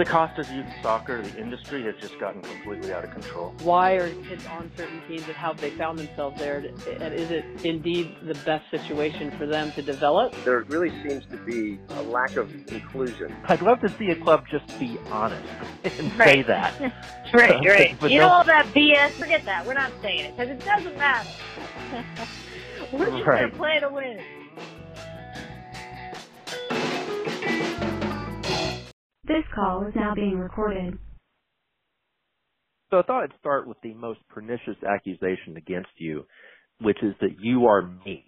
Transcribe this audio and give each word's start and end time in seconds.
The 0.00 0.06
cost 0.06 0.38
of 0.38 0.50
youth 0.50 0.64
soccer, 0.82 1.20
the 1.20 1.38
industry 1.38 1.82
has 1.82 1.94
just 2.00 2.18
gotten 2.18 2.40
completely 2.40 2.90
out 2.90 3.04
of 3.04 3.10
control. 3.10 3.54
Why 3.62 3.96
are 3.96 4.08
kids 4.24 4.46
on 4.46 4.72
certain 4.74 5.02
teams 5.06 5.24
and 5.24 5.34
how 5.36 5.48
have 5.48 5.60
they 5.60 5.68
found 5.68 5.98
themselves 5.98 6.38
there? 6.38 6.56
And 6.56 7.12
is 7.12 7.30
it 7.30 7.44
indeed 7.66 8.16
the 8.22 8.32
best 8.46 8.70
situation 8.70 9.30
for 9.32 9.44
them 9.44 9.72
to 9.72 9.82
develop? 9.82 10.34
There 10.46 10.60
really 10.62 10.88
seems 11.06 11.26
to 11.26 11.36
be 11.36 11.78
a 11.90 12.02
lack 12.04 12.36
of 12.36 12.50
inclusion. 12.72 13.36
I'd 13.44 13.60
love 13.60 13.80
to 13.80 13.90
see 13.98 14.08
a 14.08 14.16
club 14.16 14.46
just 14.50 14.66
be 14.80 14.98
honest 15.10 15.46
and 15.84 16.18
right. 16.18 16.26
say 16.26 16.42
that. 16.44 16.80
right, 17.34 17.60
right. 17.66 17.96
But 18.00 18.10
you 18.10 18.20
know 18.20 18.28
all 18.28 18.44
that 18.44 18.68
BS? 18.68 19.10
Forget 19.10 19.44
that. 19.44 19.66
We're 19.66 19.74
not 19.74 19.92
saying 20.00 20.20
it 20.20 20.34
because 20.34 20.48
it 20.50 20.64
doesn't 20.64 20.96
matter. 20.96 21.28
We're 22.90 23.10
just 23.10 23.26
Right. 23.26 23.40
going 23.40 23.50
to 23.50 23.56
play 23.58 23.80
to 23.80 23.90
win. 23.90 24.39
This 29.30 29.44
call 29.54 29.86
is 29.86 29.94
now 29.94 30.14
being 30.16 30.38
recorded. 30.40 30.98
So 32.90 32.98
I 32.98 33.02
thought 33.02 33.24
I'd 33.24 33.38
start 33.40 33.68
with 33.68 33.78
the 33.82 33.94
most 33.94 34.20
pernicious 34.28 34.76
accusation 34.88 35.56
against 35.56 35.90
you, 35.98 36.26
which 36.80 36.98
is 37.02 37.14
that 37.20 37.36
you 37.40 37.66
are 37.66 37.82
me. 37.82 38.24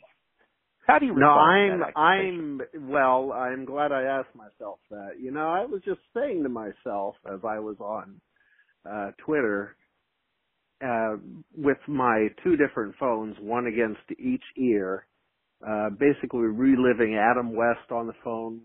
How 0.87 0.99
do 1.01 1.07
you 1.07 1.15
No, 1.15 1.27
respond 1.27 1.57
to 1.67 1.79
I'm 1.79 1.81
that? 1.81 1.99
I'm 1.99 2.63
well, 2.91 3.33
I'm 3.33 3.65
glad 3.65 3.93
I 3.93 4.03
asked 4.05 4.35
myself 4.37 4.81
that. 4.91 5.21
You 5.21 5.33
know, 5.33 5.49
I 5.49 5.67
was 5.67 5.83
just 5.85 6.01
saying 6.15 6.45
to 6.45 6.49
myself 6.51 7.17
as 7.27 7.41
I 7.45 7.59
was 7.61 7.77
on 7.81 8.21
uh 8.91 9.13
Twitter 9.27 9.77
uh 10.85 11.17
with 11.57 11.79
my 11.89 12.29
two 12.45 12.57
different 12.57 12.97
phones, 13.01 13.37
one 13.41 13.67
against 13.67 14.03
each 14.21 14.45
ear, 14.59 15.07
uh 15.67 15.91
basically 15.91 16.47
reliving 16.47 17.17
Adam 17.17 17.57
West 17.57 17.91
on 17.91 18.07
the 18.09 18.15
phone 18.25 18.63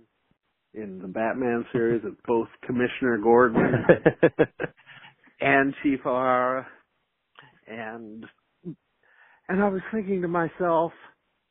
in 0.77 0.99
the 0.99 1.07
Batman 1.07 1.65
series 1.71 2.05
of 2.05 2.13
both 2.25 2.47
Commissioner 2.65 3.17
Gordon 3.17 3.63
and 5.41 5.73
Chief 5.81 5.99
O'Hara 6.05 6.67
and 7.67 8.25
and 9.49 9.63
I 9.63 9.69
was 9.69 9.81
thinking 9.93 10.21
to 10.21 10.27
myself, 10.27 10.91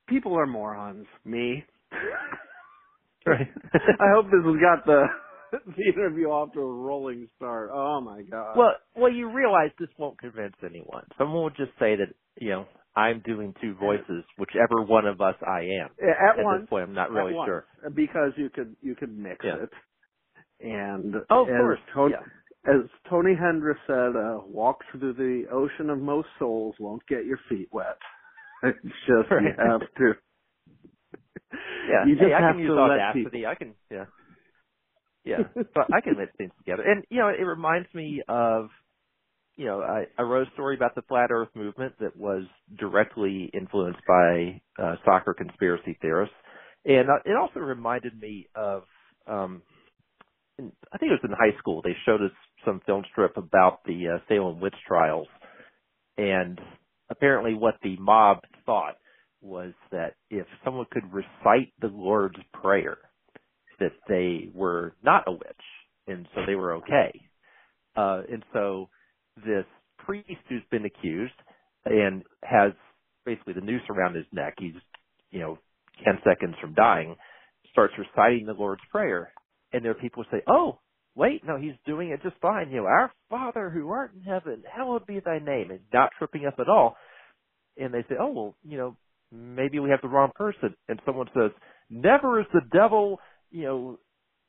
people 0.09 0.39
are 0.39 0.47
morons. 0.47 1.07
Me. 1.25 1.65
right. 3.27 3.49
I 3.75 4.13
hope 4.15 4.27
this 4.27 4.45
has 4.45 4.61
got 4.61 4.85
the 4.87 5.05
the 5.53 5.85
interview 5.95 6.27
off 6.27 6.53
to 6.53 6.61
a 6.61 6.73
rolling 6.73 7.29
start. 7.37 7.71
Oh 7.73 8.01
my 8.01 8.23
god. 8.23 8.57
well, 8.57 8.73
well, 8.95 9.13
you 9.13 9.31
realize 9.31 9.71
this 9.79 9.89
won't 9.99 10.19
convince 10.19 10.57
anyone. 10.65 11.05
Someone 11.17 11.43
will 11.43 11.51
just 11.51 11.73
say 11.79 11.97
that 11.97 12.09
you 12.39 12.51
know 12.51 12.67
I'm 12.97 13.21
doing 13.21 13.55
two 13.61 13.75
voices, 13.75 14.25
whichever 14.39 14.83
one 14.83 15.07
of 15.07 15.21
us 15.21 15.35
I 15.47 15.61
am. 15.83 15.91
at, 16.03 16.39
At 16.39 16.45
once, 16.45 16.63
this 16.63 16.71
point, 16.71 16.89
I'm 16.89 16.95
not 16.95 17.11
really 17.11 17.35
once, 17.35 17.47
sure. 17.49 17.67
because 17.95 18.33
you 18.37 18.49
could 18.51 18.75
you 18.83 18.95
could 18.95 19.17
mix 19.17 19.45
Yeah. 19.45 19.57
it. 19.65 19.71
And 20.61 21.15
Oh, 21.31 21.43
of 21.43 21.49
as 21.49 21.55
course. 21.61 21.79
Tony, 21.95 22.15
Yeah. 22.15 22.73
as 22.75 22.91
Tony 23.11 23.35
Hendricks 23.35 23.81
said, 23.87 24.17
uh, 24.17 24.41
walk 24.47 24.79
through 24.91 25.13
the 25.13 25.47
ocean 25.53 25.91
of 25.91 26.01
most 26.01 26.29
souls 26.39 26.75
won't 26.81 27.07
get 27.07 27.27
your 27.27 27.39
feet 27.49 27.69
wet. 27.73 27.99
It's 28.63 28.79
just 29.07 29.31
you 29.31 29.53
have 29.59 29.81
to. 29.99 30.15
Yeah. 31.89 32.07
You 32.07 32.15
just 32.17 32.27
hey, 32.27 32.35
I 32.35 32.41
have 32.41 32.55
can 32.55 32.57
to 32.57 32.63
use 32.63 32.79
audacity. 32.79 33.25
people. 33.25 33.47
I 33.47 33.55
can. 33.55 33.75
Yeah. 33.91 34.05
Yeah. 35.25 35.37
so 35.55 35.83
I 35.93 36.01
can 36.01 36.17
mix 36.19 36.33
things 36.37 36.53
together, 36.59 36.83
and 36.83 37.05
you 37.11 37.19
know, 37.19 37.29
it 37.29 37.43
reminds 37.43 37.93
me 37.95 38.23
of. 38.29 38.71
You 39.57 39.67
know, 39.67 39.81
I, 39.83 40.07
I 40.19 40.23
wrote 40.23 40.49
a 40.49 40.53
story 40.53 40.77
about 40.77 40.95
the 40.95 41.03
flat 41.03 41.31
Earth 41.31 41.49
movement 41.55 41.95
that 42.01 42.17
was 42.17 42.45
directly 42.79 43.51
influenced 43.55 44.01
by 44.09 44.61
uh, 44.83 44.97
soccer 45.05 45.35
conspiracy 45.35 45.99
theorists, 46.03 46.35
and 46.85 47.09
uh, 47.11 47.19
it 47.25 47.37
also 47.37 47.61
reminded 47.61 48.21
me 48.21 48.49
of. 48.55 48.85
um 49.27 49.63
in, 50.59 50.73
I 50.93 50.99
think 50.99 51.11
it 51.11 51.21
was 51.23 51.31
in 51.31 51.33
high 51.33 51.57
school. 51.59 51.83
They 51.83 51.97
showed 52.07 52.23
us 52.23 52.33
some 52.65 52.81
film 52.87 53.05
strip 53.13 53.37
about 53.37 53.81
the 53.85 54.17
uh, 54.17 54.19
Salem 54.29 54.61
witch 54.61 54.75
trials, 54.87 55.29
and 56.19 56.61
apparently, 57.11 57.55
what 57.55 57.77
the 57.83 57.97
mob 57.99 58.39
thought 58.65 58.97
was 59.41 59.73
that 59.93 60.15
if 60.31 60.47
someone 60.65 60.87
could 60.91 61.13
recite 61.13 61.73
the 61.81 61.89
Lord's 61.89 62.39
Prayer, 62.63 62.99
that 63.81 63.93
they 64.09 64.49
were 64.55 64.95
not 65.03 65.25
a 65.27 65.33
witch, 65.33 65.65
and 66.07 66.27
so 66.35 66.43
they 66.47 66.55
were 66.55 66.75
okay. 66.77 67.21
Uh, 67.97 68.23
and 68.31 68.45
so 68.53 68.89
this 69.45 69.65
priest 69.99 70.41
who's 70.49 70.63
been 70.71 70.85
accused 70.85 71.35
and 71.85 72.23
has 72.45 72.73
basically 73.25 73.55
the 73.55 73.61
noose 73.61 73.83
around 73.91 74.15
his 74.15 74.27
neck, 74.33 74.55
he's, 74.59 74.75
you 75.31 75.41
know, 75.41 75.59
10 76.05 76.19
seconds 76.25 76.55
from 76.61 76.75
dying, 76.75 77.17
starts 77.73 77.95
reciting 77.99 78.47
the 78.47 78.53
Lord's 78.53 78.83
Prayer. 78.91 79.33
And 79.73 79.85
there 79.85 79.93
are 79.93 79.95
people 79.95 80.23
who 80.23 80.37
say, 80.37 80.43
oh, 80.49 80.79
wait, 81.15 81.43
no, 81.47 81.59
he's 81.59 81.75
doing 81.87 82.11
it 82.11 82.23
just 82.23 82.37
fine. 82.41 82.71
You 82.71 82.79
know, 82.79 82.87
our 82.87 83.13
Father 83.29 83.71
who 83.71 83.89
art 83.91 84.13
in 84.15 84.23
heaven, 84.23 84.63
hallowed 84.71 85.07
be 85.07 85.21
thy 85.21 85.39
name, 85.39 85.71
and 85.71 85.81
not 85.93 86.11
tripping 86.19 86.47
up 86.47 86.57
at 86.61 86.69
all. 86.69 86.97
And 87.77 87.93
they 87.93 88.03
say, 88.09 88.15
oh, 88.21 88.33
well, 88.33 88.55
you 88.65 88.79
know, 88.79 88.97
maybe 89.33 89.79
we 89.79 89.91
have 89.91 90.01
the 90.03 90.09
wrong 90.09 90.31
person. 90.35 90.75
And 90.89 91.01
someone 91.05 91.29
says, 91.35 91.51
never 91.91 92.41
is 92.41 92.47
the 92.53 92.61
devil, 92.73 93.19
you 93.51 93.65
know, 93.65 93.99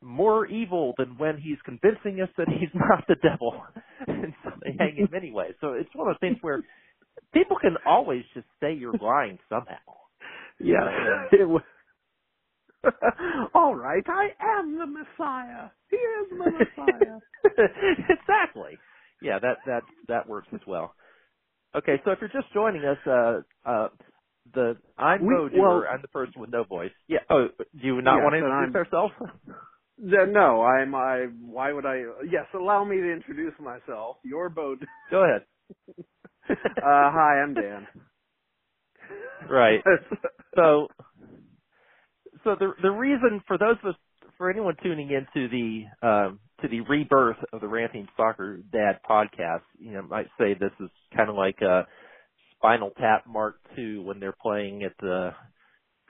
more 0.01 0.45
evil 0.45 0.93
than 0.97 1.17
when 1.17 1.37
he's 1.37 1.57
convincing 1.65 2.21
us 2.21 2.29
that 2.37 2.47
he's 2.49 2.69
not 2.73 3.05
the 3.07 3.15
devil. 3.15 3.63
and 4.07 4.33
so 4.43 4.51
they 4.63 4.75
hang 4.77 4.95
him 4.95 5.09
anyway. 5.15 5.51
So 5.61 5.73
it's 5.73 5.89
one 5.93 6.07
of 6.09 6.15
those 6.15 6.19
things 6.29 6.37
where 6.41 6.61
people 7.33 7.57
can 7.59 7.77
always 7.85 8.23
just 8.33 8.47
say 8.61 8.73
you're 8.73 8.93
lying 9.01 9.39
somehow. 9.49 9.75
Yeah. 10.59 11.27
All 13.53 13.75
right, 13.75 14.03
I 14.07 14.29
am 14.59 14.77
the 14.77 14.85
Messiah. 14.85 15.69
Here's 15.89 16.29
the 16.29 16.51
Messiah. 16.51 17.19
exactly. 18.09 18.77
Yeah, 19.21 19.39
that 19.39 19.57
that 19.65 19.81
that 20.07 20.29
works 20.29 20.47
as 20.53 20.61
well. 20.67 20.93
Okay, 21.75 21.95
so 22.05 22.11
if 22.11 22.19
you're 22.21 22.29
just 22.29 22.53
joining 22.53 22.83
us, 22.85 22.97
uh 23.05 23.41
uh 23.69 23.89
the 24.53 24.77
I'm 24.97 25.25
We- 25.25 25.33
Beau 25.35 25.49
well- 25.55 25.83
I'm 25.91 26.01
the 26.01 26.07
person 26.07 26.39
with 26.39 26.49
no 26.51 26.63
voice. 26.63 26.91
Yeah. 27.07 27.19
Oh, 27.29 27.47
do 27.57 27.65
you 27.87 28.01
not 28.01 28.17
Yes, 28.17 28.23
want 28.23 28.33
to 28.33 28.37
introduce 28.37 28.75
I'm- 28.75 28.85
ourselves? 28.85 29.13
No, 29.99 30.61
I'm. 30.63 30.93
I. 30.95 31.25
Why 31.41 31.71
would 31.73 31.85
I? 31.85 32.03
Yes, 32.29 32.45
allow 32.53 32.83
me 32.83 32.97
to 32.97 33.11
introduce 33.11 33.53
myself. 33.59 34.17
Your 34.23 34.49
boat. 34.49 34.79
Go 35.11 35.23
ahead. 35.23 35.41
Uh, 36.77 37.11
hi, 37.11 37.41
I'm 37.43 37.53
Dan. 37.53 37.87
right. 39.49 39.81
So, 40.55 40.87
so 42.43 42.55
the 42.59 42.71
the 42.81 42.89
reason 42.89 43.41
for 43.47 43.57
those 43.57 43.75
of 43.83 43.89
us, 43.89 43.95
for 44.37 44.49
anyone 44.49 44.75
tuning 44.81 45.11
into 45.11 45.47
the 45.49 46.07
um, 46.07 46.39
to 46.61 46.67
the 46.67 46.81
rebirth 46.81 47.37
of 47.53 47.61
the 47.61 47.67
Ranting 47.67 48.07
Soccer 48.17 48.59
Dad 48.71 48.99
podcast, 49.07 49.61
you 49.77 49.91
know, 49.91 50.01
might 50.03 50.27
say 50.39 50.53
this 50.53 50.71
is 50.79 50.89
kind 51.15 51.29
of 51.29 51.35
like 51.35 51.61
a 51.61 51.85
Spinal 52.55 52.91
Tap 52.99 53.25
Mark 53.27 53.57
II 53.77 53.99
when 53.99 54.19
they're 54.19 54.35
playing 54.41 54.83
at 54.83 54.93
the 54.99 55.31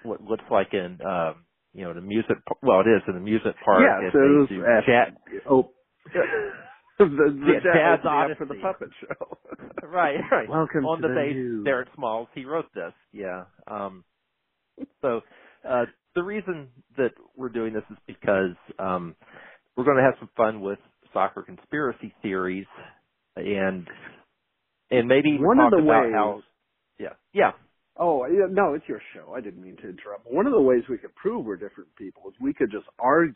what 0.03 0.21
looks 0.21 0.45
like 0.51 0.69
an 0.73 0.99
um, 1.05 1.35
you 1.77 1.85
know 1.85 1.91
an 1.91 1.97
amusement 1.99 2.41
well 2.63 2.81
it 2.81 2.89
is 2.89 3.03
an 3.07 3.17
amusement 3.17 3.55
park. 3.63 3.83
yeah, 3.85 4.09
so 4.11 4.19
it 4.19 4.59
was 4.59 4.83
chat. 4.85 5.13
oh, 5.49 5.71
the, 6.99 7.05
the 7.05 7.53
Yeah, 7.53 7.59
Dad's 7.63 8.37
for 8.37 8.45
the 8.45 8.55
puppet 8.61 8.89
show. 9.01 9.37
right, 9.87 10.17
right. 10.31 10.49
Welcome 10.49 10.85
on 10.85 11.01
to 11.01 11.07
the 11.07 11.13
the 11.13 11.15
base 11.15 11.35
new- 11.35 11.63
Derek 11.63 11.89
Smalls. 11.95 12.27
He 12.35 12.45
wrote 12.45 12.65
this. 12.75 12.93
Yeah. 13.13 13.45
Um 13.67 14.03
so 15.01 15.21
uh 15.67 15.85
the 16.15 16.23
reason 16.23 16.69
that 16.97 17.11
we're 17.35 17.49
doing 17.49 17.73
this 17.73 17.83
is 17.91 17.97
because 18.07 18.55
um 18.79 19.15
we're 19.77 19.85
going 19.85 19.97
to 19.97 20.03
have 20.03 20.15
some 20.19 20.29
fun 20.35 20.61
with 20.61 20.79
soccer 21.13 21.43
conspiracy 21.43 22.13
theories 22.23 22.65
and 23.35 23.87
and 24.89 25.07
maybe 25.07 25.37
One 25.39 25.59
of 25.59 25.71
the 25.71 25.83
ways- 25.83 26.13
how 26.13 26.41
yeah. 26.99 27.13
Yeah. 27.33 27.51
Oh, 27.99 28.25
yeah, 28.27 28.47
no, 28.49 28.73
it's 28.73 28.87
your 28.87 29.01
show. 29.13 29.33
I 29.33 29.41
didn't 29.41 29.61
mean 29.63 29.77
to 29.77 29.89
interrupt. 29.89 30.31
One 30.31 30.47
of 30.47 30.53
the 30.53 30.61
ways 30.61 30.83
we 30.89 30.97
could 30.97 31.15
prove 31.15 31.45
we're 31.45 31.55
different 31.55 31.95
people 31.97 32.23
is 32.29 32.35
we 32.39 32.53
could 32.53 32.71
just 32.71 32.87
argue 32.99 33.35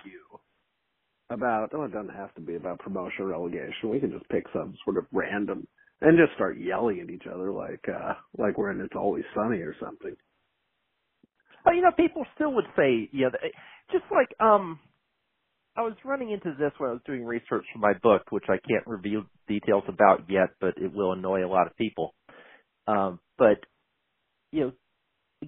about, 1.30 1.72
oh, 1.74 1.84
it 1.84 1.94
doesn't 1.94 2.14
have 2.16 2.34
to 2.36 2.42
be 2.42 2.56
about 2.56 2.80
promotion 2.80 3.26
or 3.26 3.28
relegation. 3.28 3.90
We 3.90 4.00
can 4.00 4.12
just 4.12 4.30
pick 4.30 4.46
some 4.54 4.76
sort 4.86 4.98
of 4.98 5.06
random 5.12 5.68
and 6.02 6.18
just 6.18 6.36
start 6.36 6.60
yelling 6.60 7.00
at 7.00 7.10
each 7.10 7.26
other 7.34 7.52
like, 7.52 7.84
uh, 7.88 8.14
like 8.38 8.58
we're 8.58 8.72
in 8.72 8.82
It's 8.82 8.96
Always 8.96 9.24
Sunny 9.36 9.60
or 9.60 9.76
something. 9.82 10.16
Well, 11.66 11.76
you 11.76 11.82
know, 11.82 11.92
people 11.96 12.26
still 12.36 12.54
would 12.54 12.66
say, 12.76 13.10
yeah, 13.14 13.30
just 13.92 14.06
like 14.12 14.30
um 14.40 14.80
I 15.76 15.82
was 15.82 15.94
running 16.04 16.32
into 16.32 16.54
this 16.60 16.72
when 16.78 16.90
I 16.90 16.94
was 16.94 17.02
doing 17.06 17.24
research 17.26 17.66
for 17.72 17.80
my 17.80 17.94
book, 18.04 18.24
which 18.32 18.44
I 18.50 18.58
can't 18.68 18.86
reveal 18.86 19.24
details 19.48 19.84
about 19.88 20.30
yet, 20.30 20.50
but 20.60 20.74
it 20.78 20.94
will 20.94 21.14
annoy 21.14 21.46
a 21.46 21.48
lot 21.48 21.68
of 21.68 21.78
people. 21.78 22.14
Um, 22.88 23.20
but 23.38 23.60
you 24.52 24.62
know, 24.62 24.72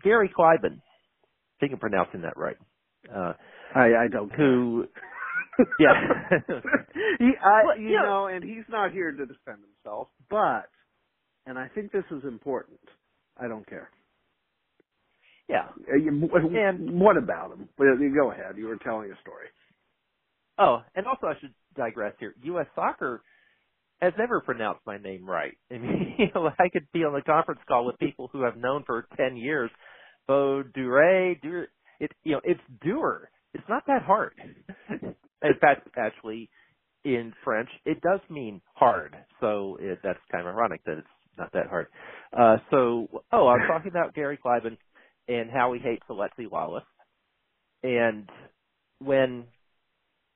Gary 0.04 0.30
Kleiban, 0.38 0.78
I 0.80 1.60
think 1.60 1.74
I'm 1.74 1.80
pronouncing 1.80 2.22
that 2.22 2.38
right. 2.38 2.58
Uh, 3.14 3.34
I, 3.76 4.06
I 4.06 4.08
don't 4.12 4.32
who, 4.34 4.86
yeah, 5.80 5.90
he, 7.20 7.32
I, 7.44 7.62
Well, 7.66 7.78
you 7.80 7.90
yeah. 7.92 8.02
know, 8.04 8.28
and 8.28 8.44
he's 8.44 8.64
not 8.70 8.92
here 8.92 9.12
to 9.12 9.26
defend 9.26 9.60
himself, 9.84 10.08
but, 10.30 10.70
and 11.46 11.58
I 11.60 11.68
think 11.76 11.92
this 11.92 12.06
is 12.12 12.24
important. 12.24 12.80
I 13.38 13.48
don't 13.48 13.68
care. 13.68 13.90
yeah. 15.50 15.68
Uh, 15.92 16.38
And- 16.58 17.00
what 17.00 17.18
about 17.18 17.52
him? 17.54 17.68
Go 17.78 18.32
ahead. 18.32 18.58
You 18.58 18.68
were 18.68 18.78
telling 18.78 19.12
a 19.12 19.20
story. 19.22 19.48
Oh, 20.60 20.82
and 20.96 21.08
also 21.08 21.28
I 21.28 21.34
should 21.42 21.54
digress 21.76 22.14
here. 22.20 22.36
U.S. 22.44 22.68
Soccer 22.76 23.24
has 24.04 24.14
never 24.18 24.42
pronounced 24.42 24.82
my 24.86 24.98
name 24.98 25.30
right. 25.30 25.58
I 25.72 25.78
mean, 25.78 26.16
you 26.18 26.26
know, 26.34 26.50
I 26.60 26.70
could 26.70 26.88
be 26.94 27.04
on 27.04 27.14
the 27.14 27.22
conference 27.22 27.62
call 27.68 27.86
with 27.86 28.00
people 28.00 28.30
who 28.32 28.46
I've 28.46 28.58
known 28.58 28.84
for 28.86 29.08
ten 29.18 29.38
years. 29.38 29.72
Beau 30.28 30.64
Dure, 30.64 31.36
Dure, 31.36 31.68
it 32.00 32.12
you 32.24 32.34
know, 32.34 32.42
it's 32.44 32.62
Dure. 32.82 33.30
It's 33.54 33.68
not 33.70 33.84
that 33.88 34.04
hard. 34.04 34.34
In 34.90 35.54
fact, 35.60 35.88
actually, 35.98 36.50
in 37.04 37.34
French, 37.44 37.70
it 37.86 38.02
does 38.02 38.22
mean 38.30 38.62
hard. 38.76 39.16
So 39.42 39.78
it, 39.80 40.00
that's 40.04 40.20
kind 40.32 40.48
of 40.48 40.54
ironic 40.54 40.84
that 40.86 41.00
it's 41.00 41.08
not 41.38 41.52
that 41.54 41.68
hard. 41.68 41.88
Uh, 42.32 42.58
so, 42.72 43.08
oh, 43.32 43.48
I 43.48 43.56
was 43.56 43.68
talking 43.68 43.92
about 43.92 44.16
Gary 44.16 44.40
Kleiban 44.44 44.78
and 45.28 45.50
how 45.52 45.74
he 45.74 45.80
hates 45.80 46.04
Alexi 46.10 46.50
Lalas. 46.50 46.84
And 47.84 48.30
when, 49.00 49.46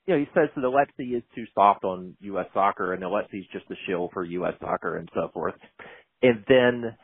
you 0.08 0.16
know, 0.16 0.20
he 0.22 0.28
says 0.36 0.50
that 0.56 0.64
Alexi 0.64 1.18
is 1.18 1.24
too 1.36 1.46
soft 1.56 1.84
on 1.86 2.18
U.S. 2.22 2.48
soccer 2.54 2.94
and 2.94 3.04
Alexi's 3.04 3.48
just 3.54 3.66
a 3.72 3.76
shill 3.88 4.10
for 4.14 4.24
U.S. 4.26 4.56
soccer 4.62 4.98
and 4.98 5.10
so 5.16 5.30
forth. 5.34 5.56
And 6.24 6.46
then 6.50 6.98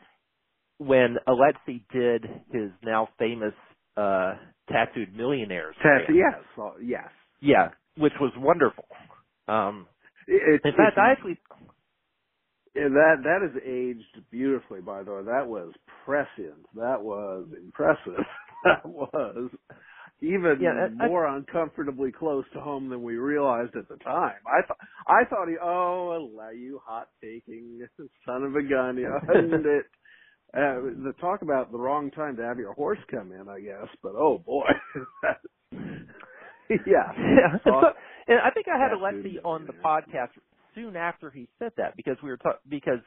when 0.78 1.16
Alexi 1.28 1.84
did 1.92 2.24
his 2.52 2.70
now 2.84 3.08
famous, 3.18 3.54
uh, 3.96 4.34
tattooed 4.70 5.14
millionaires. 5.16 5.76
Tat- 5.82 6.14
yes, 6.14 6.42
uh, 6.60 6.72
yes. 6.82 7.08
Yeah, 7.40 7.70
which 7.98 8.14
was 8.20 8.32
wonderful. 8.38 8.86
Um, 9.48 9.86
It, 10.28 10.62
in 10.64 10.72
fact, 10.72 10.98
I 10.98 11.12
actually, 11.12 11.38
Yeah, 12.76 12.88
that 12.88 13.16
that 13.24 13.42
is 13.50 13.62
aged 13.66 14.30
beautifully, 14.30 14.80
by 14.82 15.02
the 15.04 15.12
way. 15.12 15.22
That 15.24 15.48
was 15.48 15.72
prescient. 16.06 16.66
That 16.76 17.02
was 17.02 17.46
impressive. 17.56 18.24
that 18.64 18.86
was 18.86 19.50
even 20.24 20.58
Yeah, 20.60 20.88
I- 21.00 21.04
I- 21.04 21.08
more 21.08 21.26
uncomfortably 21.26 22.12
close 22.12 22.44
to 22.54 22.60
home 22.60 22.88
than 22.88 23.02
we 23.02 23.16
realized 23.16 23.76
at 23.76 23.88
the 23.88 23.96
time. 23.98 24.40
I 24.46 24.62
thought 24.66 24.78
I 25.06 25.24
thought 25.28 25.48
he 25.48 25.56
oh 25.62 26.16
allow 26.16 26.50
you 26.50 26.80
hot 26.84 27.08
taking 27.22 27.86
son 28.26 28.42
of 28.44 28.56
a 28.56 28.62
gun, 28.62 28.96
you 28.96 29.08
know, 29.08 29.20
and 29.28 29.66
it 29.66 29.86
uh, 30.54 30.80
the 31.04 31.12
talk 31.20 31.42
about 31.42 31.72
the 31.72 31.78
wrong 31.78 32.10
time 32.10 32.36
to 32.36 32.42
have 32.42 32.58
your 32.58 32.72
horse 32.74 32.98
come 33.10 33.32
in, 33.32 33.48
I 33.48 33.60
guess. 33.60 33.88
But 34.02 34.12
oh 34.16 34.38
boy, 34.44 34.66
yeah, 36.70 36.76
yeah. 36.86 37.52
And, 37.52 37.60
so, 37.64 37.80
and 38.28 38.38
I 38.40 38.50
think 38.50 38.66
I 38.68 38.78
had 38.78 38.92
Alexi 38.92 39.36
on 39.44 39.66
the 39.66 39.72
podcast 39.74 40.30
soon 40.74 40.96
after 40.96 41.30
he 41.30 41.48
said 41.58 41.72
that 41.76 41.96
because 41.96 42.16
we 42.22 42.30
were 42.30 42.36
ta- 42.36 42.58
because 42.68 43.00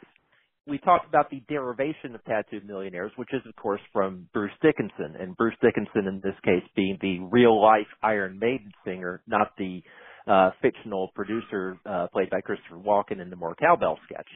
we 0.67 0.77
talked 0.79 1.07
about 1.07 1.29
the 1.29 1.41
derivation 1.47 2.13
of 2.13 2.23
tattooed 2.25 2.67
millionaires, 2.67 3.11
which 3.15 3.29
is 3.33 3.41
of 3.47 3.55
course 3.55 3.81
from 3.93 4.27
Bruce 4.33 4.51
Dickinson, 4.61 5.15
and 5.19 5.35
Bruce 5.37 5.55
Dickinson 5.61 6.07
in 6.07 6.21
this 6.23 6.35
case 6.43 6.63
being 6.75 6.97
the 7.01 7.19
real 7.31 7.61
life 7.61 7.87
Iron 8.03 8.37
Maiden 8.39 8.71
singer, 8.85 9.21
not 9.27 9.51
the 9.57 9.81
uh, 10.27 10.51
fictional 10.61 11.09
producer 11.15 11.77
uh, 11.85 12.07
played 12.11 12.29
by 12.29 12.41
Christopher 12.41 12.75
Walken 12.75 13.21
in 13.21 13.29
the 13.29 13.35
More 13.35 13.55
Cowbell 13.55 13.97
sketch. 14.05 14.27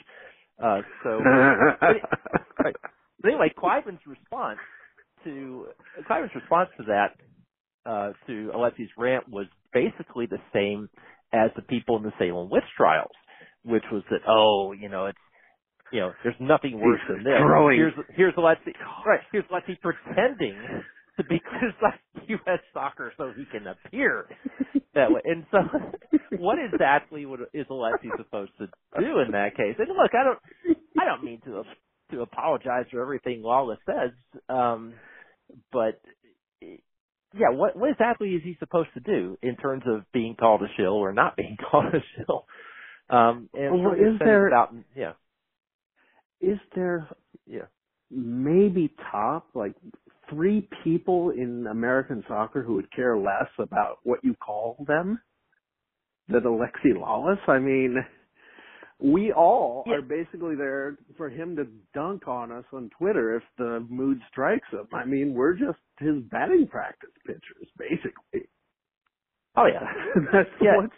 Uh, 0.63 0.81
so 1.03 1.09
right. 1.21 2.01
But 2.57 3.27
anyway, 3.27 3.51
Kleiban's 3.57 3.99
response 4.07 4.59
to 5.25 5.67
Kleiban's 6.09 6.33
response 6.33 6.69
to 6.77 6.83
that 6.83 7.09
uh, 7.85 8.11
to 8.27 8.51
Alexi's 8.55 8.89
rant 8.97 9.27
was 9.29 9.47
basically 9.73 10.27
the 10.27 10.39
same 10.53 10.89
as 11.33 11.49
the 11.55 11.61
people 11.61 11.97
in 11.97 12.03
the 12.03 12.13
Salem 12.17 12.49
witch 12.49 12.63
trials, 12.77 13.11
which 13.63 13.83
was 13.91 14.03
that 14.09 14.21
oh, 14.27 14.71
you 14.71 14.87
know, 14.87 15.07
it's 15.07 15.17
you 15.91 15.99
know, 16.01 16.11
there's 16.23 16.35
nothing 16.39 16.79
worse 16.79 16.99
than 17.07 17.23
this. 17.23 17.33
Throwing- 17.37 17.77
Here's 17.77 17.93
here's 18.15 18.33
Alexi 18.35 18.73
right. 19.05 19.19
Here's 19.31 19.45
Alexi 19.45 19.79
pretending 19.81 20.55
to 21.17 21.23
be 21.25 21.39
criticize 21.45 21.99
U.S. 22.27 22.59
soccer 22.73 23.11
so 23.17 23.31
he 23.35 23.45
can 23.45 23.67
appear 23.67 24.25
that 24.95 25.11
way. 25.11 25.21
And 25.25 25.45
so, 25.51 25.57
what 26.37 26.57
exactly 26.59 27.25
would, 27.25 27.41
is 27.53 27.65
supposed 27.67 28.51
to 28.59 28.67
do 28.99 29.19
in 29.19 29.31
that 29.31 29.55
case? 29.57 29.75
And 29.77 29.87
look, 29.89 30.11
I 30.13 30.23
don't, 30.23 30.77
I 30.99 31.05
don't 31.05 31.23
mean 31.23 31.41
to 31.45 31.63
to 32.11 32.21
apologize 32.21 32.85
for 32.91 33.01
everything 33.01 33.41
Lalas 33.41 33.77
says, 33.85 34.11
um, 34.49 34.93
but 35.71 35.99
yeah, 36.61 37.49
what 37.51 37.75
what 37.77 37.91
exactly 37.91 38.29
is 38.31 38.41
he 38.43 38.55
supposed 38.59 38.89
to 38.93 38.99
do 38.99 39.37
in 39.41 39.55
terms 39.55 39.83
of 39.87 40.03
being 40.13 40.35
called 40.37 40.61
a 40.61 40.67
shill 40.77 40.93
or 40.93 41.13
not 41.13 41.35
being 41.37 41.57
called 41.71 41.85
a 41.93 41.99
shill? 42.15 42.45
Um, 43.09 43.49
and 43.53 43.83
Well, 43.83 43.93
is 43.93 44.19
there- 44.19 44.47
about 44.47 44.73
yeah 44.95 45.13
is 46.41 46.57
there 46.75 47.07
yeah 47.45 47.65
maybe 48.09 48.93
top 49.11 49.47
like 49.53 49.73
three 50.29 50.67
people 50.83 51.31
in 51.31 51.67
American 51.67 52.23
soccer 52.27 52.61
who 52.63 52.75
would 52.75 52.91
care 52.93 53.17
less 53.17 53.49
about 53.59 53.99
what 54.03 54.19
you 54.23 54.35
call 54.35 54.83
them 54.87 55.19
than 56.27 56.41
Alexi 56.43 56.93
Lalas? 56.97 57.37
I 57.47 57.59
mean, 57.59 57.97
we 58.99 59.31
all 59.33 59.83
Yeah. 59.87 59.95
are 59.95 60.01
basically 60.01 60.55
there 60.55 60.97
for 61.17 61.29
him 61.29 61.55
to 61.55 61.65
dunk 61.93 62.27
on 62.27 62.51
us 62.51 62.65
on 62.71 62.89
Twitter 62.97 63.35
if 63.35 63.43
the 63.57 63.85
mood 63.89 64.19
strikes 64.31 64.67
him. 64.71 64.87
I 64.93 65.05
mean, 65.05 65.33
we're 65.33 65.53
just 65.53 65.79
his 65.99 66.21
batting 66.31 66.67
practice 66.67 67.09
pitchers, 67.25 67.67
basically. 67.77 68.47
oh 69.57 69.65
yeah 69.65 69.87
That's 70.31 70.49
Yeah. 70.61 70.75
what's 70.77 70.93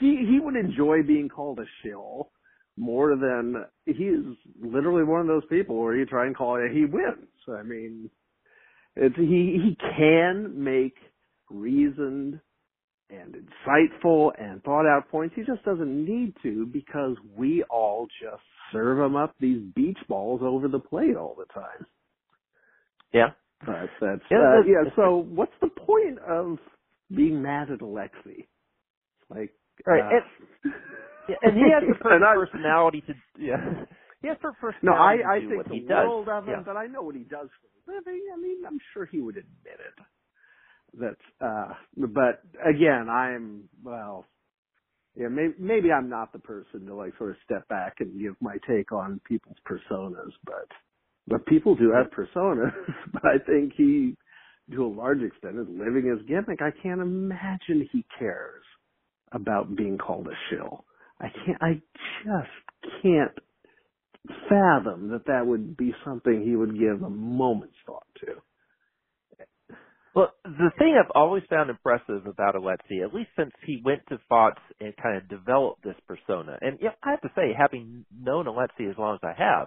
he 0.00 0.24
he 0.28 0.40
would 0.40 0.56
enjoy 0.56 1.02
being 1.02 1.28
called 1.28 1.58
a 1.58 1.66
shill 1.82 2.30
more 2.76 3.16
than 3.16 3.64
he 3.86 4.04
is 4.04 4.24
literally 4.60 5.04
one 5.04 5.20
of 5.20 5.26
those 5.26 5.44
people 5.50 5.76
where 5.80 5.96
you 5.96 6.06
try 6.06 6.26
and 6.26 6.36
call 6.36 6.56
it 6.56 6.72
he 6.72 6.84
wins. 6.84 7.28
I 7.48 7.62
mean 7.62 8.10
it's 8.96 9.16
he 9.16 9.58
he 9.62 9.76
can 9.96 10.62
make 10.62 10.96
reasoned 11.50 12.40
and 13.10 13.34
insightful 13.34 14.30
and 14.40 14.62
thought 14.64 14.86
out 14.86 15.08
points. 15.10 15.34
He 15.36 15.42
just 15.42 15.64
doesn't 15.64 16.04
need 16.06 16.34
to 16.42 16.66
because 16.66 17.16
we 17.36 17.62
all 17.70 18.06
just 18.20 18.42
serve 18.72 18.98
him 18.98 19.14
up 19.16 19.34
these 19.38 19.62
beach 19.74 19.98
balls 20.08 20.40
over 20.42 20.68
the 20.68 20.78
plate 20.80 21.16
all 21.16 21.36
the 21.38 21.44
time. 21.52 21.86
yeah 23.12 23.30
But 23.64 23.90
that's 24.00 24.22
Yeah, 24.30 24.38
uh, 24.38 24.42
that's- 24.42 24.66
yeah. 24.66 24.90
So 24.96 25.16
what's 25.18 25.52
the 25.60 25.68
point 25.68 26.18
of 26.20 26.58
being 27.14 27.42
mad 27.42 27.70
at 27.70 27.80
Alexi? 27.80 28.46
Like 29.30 29.52
right 29.86 30.02
uh, 30.02 30.20
yeah, 31.28 31.36
and 31.42 31.54
he 31.56 31.64
has 31.72 31.82
the 31.88 31.94
perfect 32.02 32.24
I- 32.24 32.34
personality 32.34 33.02
to 33.06 33.14
yeah 33.38 33.84
he 34.22 34.28
has 34.28 34.38
the 34.42 34.52
personality 34.60 34.82
No, 35.24 35.28
I 35.30 35.40
to 35.40 35.40
do 35.42 35.48
think 35.48 35.58
what 35.58 35.68
the 35.68 35.74
he 35.74 35.80
does 35.80 36.06
world 36.08 36.28
of 36.28 36.44
him, 36.48 36.50
yeah. 36.50 36.62
but 36.66 36.76
I 36.76 36.86
know 36.86 37.02
what 37.02 37.14
he 37.16 37.24
does 37.24 37.48
for 37.60 37.92
a 37.92 37.96
living. 37.96 38.22
I 38.32 38.36
mean, 38.40 38.64
I'm 38.66 38.78
sure 38.92 39.06
he 39.06 39.20
would 39.20 39.36
admit 39.36 39.78
it. 39.80 40.04
That, 40.98 41.16
uh, 41.44 41.74
but 41.96 42.42
again, 42.64 43.08
I'm 43.10 43.68
well. 43.84 44.26
Yeah, 45.16 45.28
maybe, 45.28 45.54
maybe 45.58 45.92
I'm 45.92 46.08
not 46.08 46.32
the 46.32 46.38
person 46.40 46.86
to 46.86 46.94
like 46.94 47.16
sort 47.18 47.30
of 47.30 47.36
step 47.44 47.68
back 47.68 47.94
and 48.00 48.20
give 48.20 48.34
my 48.40 48.56
take 48.68 48.92
on 48.92 49.20
people's 49.28 49.56
personas, 49.68 50.32
but 50.44 50.68
but 51.26 51.46
people 51.46 51.74
do 51.74 51.92
have 51.92 52.06
personas. 52.12 52.72
but 53.12 53.24
I 53.24 53.38
think 53.46 53.74
he, 53.76 54.16
to 54.72 54.84
a 54.84 54.88
large 54.88 55.22
extent, 55.22 55.58
is 55.58 55.66
living 55.68 56.06
his 56.08 56.26
gimmick. 56.28 56.60
I 56.62 56.70
can't 56.82 57.00
imagine 57.00 57.88
he 57.92 58.04
cares 58.18 58.64
about 59.32 59.76
being 59.76 59.98
called 59.98 60.28
a 60.28 60.36
shill. 60.50 60.84
I 61.20 61.28
can't. 61.28 61.62
I 61.62 61.72
just 62.24 63.02
can't 63.02 63.32
fathom 64.48 65.10
that 65.10 65.26
that 65.26 65.46
would 65.46 65.76
be 65.76 65.94
something 66.04 66.42
he 66.42 66.56
would 66.56 66.78
give 66.78 67.02
a 67.02 67.10
moment's 67.10 67.76
thought 67.86 68.06
to. 68.20 68.32
Well, 70.14 70.32
the 70.44 70.70
thing 70.78 70.96
I've 70.98 71.10
always 71.14 71.42
found 71.50 71.70
impressive 71.70 72.26
about 72.26 72.54
Alexi, 72.54 73.04
at 73.04 73.12
least 73.12 73.30
since 73.36 73.50
he 73.66 73.82
went 73.84 74.02
to 74.08 74.18
Fox 74.28 74.62
and 74.80 74.94
kind 74.96 75.16
of 75.16 75.28
developed 75.28 75.82
this 75.82 75.96
persona, 76.06 76.56
and 76.60 76.78
yeah, 76.80 76.90
I 77.02 77.10
have 77.10 77.20
to 77.22 77.30
say, 77.34 77.52
having 77.56 78.04
known 78.16 78.46
Alexi 78.46 78.88
as 78.88 78.96
long 78.96 79.16
as 79.16 79.20
I 79.24 79.34
have, 79.36 79.66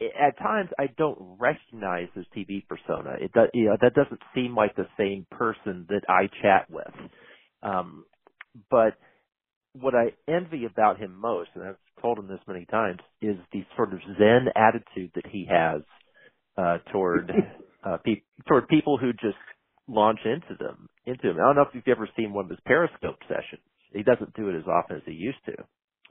at 0.00 0.38
times 0.38 0.68
I 0.78 0.88
don't 0.96 1.38
recognize 1.40 2.08
his 2.14 2.26
TV 2.36 2.66
persona. 2.68 3.16
It 3.20 3.32
does, 3.32 3.48
you 3.54 3.66
know, 3.66 3.76
that 3.80 3.94
doesn't 3.94 4.20
seem 4.34 4.54
like 4.54 4.76
the 4.76 4.86
same 4.98 5.26
person 5.30 5.86
that 5.88 6.02
I 6.08 6.28
chat 6.42 6.70
with. 6.70 7.10
Um, 7.62 8.04
but 8.70 8.94
what 9.72 9.94
I 9.94 10.12
envy 10.30 10.64
about 10.64 10.98
him 10.98 11.14
most, 11.20 11.50
and 11.54 11.64
I've 11.64 12.02
told 12.02 12.18
him 12.18 12.28
this 12.28 12.40
many 12.46 12.64
times, 12.66 12.98
is 13.20 13.36
the 13.52 13.64
sort 13.76 13.92
of 13.92 14.00
Zen 14.18 14.46
attitude 14.56 15.12
that 15.14 15.26
he 15.26 15.46
has 15.50 15.82
uh, 16.56 16.78
toward 16.92 17.30
uh, 17.84 17.98
pe- 18.04 18.22
toward 18.46 18.68
people 18.68 18.98
who 18.98 19.12
just 19.12 19.36
launch 19.86 20.20
into 20.24 20.56
them. 20.58 20.88
Into 21.06 21.30
him. 21.30 21.36
I 21.36 21.46
don't 21.46 21.56
know 21.56 21.62
if 21.62 21.74
you've 21.74 21.88
ever 21.88 22.08
seen 22.16 22.32
one 22.32 22.46
of 22.46 22.50
his 22.50 22.60
Periscope 22.66 23.18
sessions. 23.28 23.62
He 23.92 24.02
doesn't 24.02 24.34
do 24.34 24.48
it 24.50 24.58
as 24.58 24.66
often 24.66 24.96
as 24.96 25.02
he 25.06 25.12
used 25.12 25.38
to. 25.46 25.54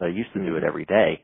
I 0.01 0.07
used 0.07 0.33
to 0.33 0.43
do 0.43 0.57
it 0.57 0.63
every 0.63 0.85
day. 0.85 1.21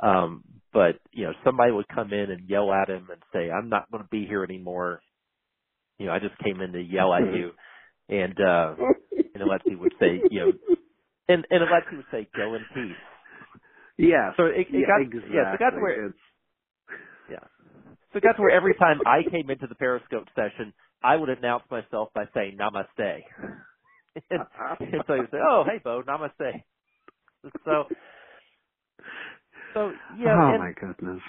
Um, 0.00 0.44
but 0.72 0.98
you 1.12 1.24
know, 1.24 1.32
somebody 1.44 1.72
would 1.72 1.88
come 1.88 2.12
in 2.12 2.30
and 2.30 2.48
yell 2.48 2.72
at 2.72 2.88
him 2.88 3.08
and 3.10 3.20
say, 3.32 3.50
"I'm 3.50 3.68
not 3.68 3.90
going 3.90 4.04
to 4.04 4.08
be 4.08 4.26
here 4.26 4.44
anymore." 4.44 5.00
You 5.98 6.06
know, 6.06 6.12
I 6.12 6.18
just 6.18 6.38
came 6.38 6.60
in 6.60 6.72
to 6.72 6.80
yell 6.80 7.12
at 7.12 7.34
you, 7.34 7.50
and 8.08 8.40
uh, 8.40 8.74
and 9.34 9.42
Alexi 9.42 9.78
would 9.78 9.92
say, 10.00 10.20
you 10.30 10.40
know, 10.40 10.52
and 11.30 11.46
and 11.50 11.60
Alexi 11.62 11.96
would 11.96 12.10
say, 12.10 12.28
"Go 12.36 12.54
in 12.54 12.64
peace." 12.74 12.98
Yeah. 13.96 14.32
So 14.36 14.46
it, 14.46 14.66
it 14.66 14.66
yeah, 14.72 14.86
got 14.86 15.00
exactly. 15.00 15.30
yeah, 15.34 15.50
so 15.50 15.54
it 15.54 15.58
got 15.58 15.70
to 15.70 15.80
where 15.80 16.06
It's, 16.06 16.18
yeah. 17.30 17.46
So 18.12 18.18
it 18.18 18.22
got 18.22 18.36
to 18.36 18.42
where 18.42 18.50
every 18.50 18.74
time 18.74 18.98
I 19.06 19.22
came 19.30 19.50
into 19.50 19.66
the 19.66 19.74
Periscope 19.74 20.26
session, 20.34 20.72
I 21.02 21.16
would 21.16 21.28
announce 21.28 21.64
myself 21.70 22.08
by 22.14 22.24
saying 22.34 22.58
Namaste. 22.58 22.88
and, 24.30 24.40
and 24.80 25.02
so 25.06 25.14
you 25.14 25.28
say, 25.30 25.38
"Oh, 25.38 25.64
hey, 25.66 25.80
Beau, 25.82 26.02
namaste." 26.02 26.62
So, 27.64 27.84
so 29.74 29.92
yeah. 30.18 30.36
oh 30.36 30.54
and, 30.54 30.58
my 30.58 30.72
goodness. 30.78 31.22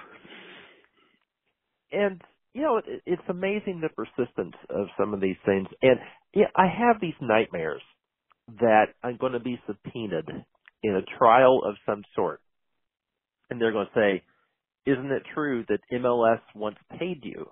and 1.92 2.22
you 2.54 2.62
know, 2.64 2.78
it, 2.78 3.02
it's 3.06 3.22
amazing 3.30 3.82
the 3.82 3.90
persistence 3.90 4.56
of 4.70 4.88
some 4.98 5.14
of 5.14 5.22
these 5.22 5.38
things. 5.46 5.68
And 5.82 6.00
yeah, 6.34 6.48
I 6.56 6.68
have 6.68 7.00
these 7.00 7.14
nightmares 7.22 7.82
that 8.60 8.88
I'm 9.04 9.18
going 9.18 9.34
to 9.34 9.40
be 9.40 9.60
subpoenaed 9.68 10.30
in 10.84 10.96
a 10.96 11.18
trial 11.18 11.62
of 11.66 11.76
some 11.86 12.04
sort, 12.16 12.42
and 13.50 13.62
they're 13.62 13.72
going 13.74 13.88
to 13.88 14.00
say, 14.00 14.24
"Isn't 14.92 15.12
it 15.12 15.24
true 15.34 15.66
that 15.70 15.80
MLS 15.94 16.42
once 16.56 16.78
paid 17.00 17.22
you?" 17.24 17.48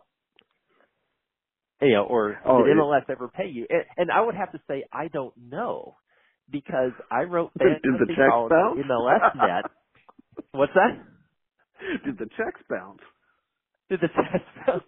You 1.81 1.93
know, 1.93 2.05
or 2.05 2.39
Oh, 2.45 2.63
did 2.63 2.71
it- 2.71 2.77
MLS 2.77 3.09
ever 3.09 3.27
pay 3.29 3.47
you? 3.47 3.67
And, 3.69 3.85
and 3.97 4.11
I 4.11 4.21
would 4.21 4.35
have 4.35 4.51
to 4.53 4.59
say, 4.67 4.83
I 4.91 5.07
don't 5.09 5.33
know, 5.37 5.97
because 6.51 6.91
I 7.11 7.23
wrote 7.23 7.51
Did 7.59 7.77
the 7.99 8.05
checks 8.07 8.49
bounce? 8.49 8.79
MLS 8.85 9.35
Net. 9.35 9.65
What's 10.51 10.73
that? 10.75 11.05
Did 12.05 12.17
the 12.17 12.27
checks 12.37 12.61
bounce? 12.69 12.99
Did 13.89 14.01
the 14.01 14.09
checks 14.09 14.45
bounce? 14.67 14.83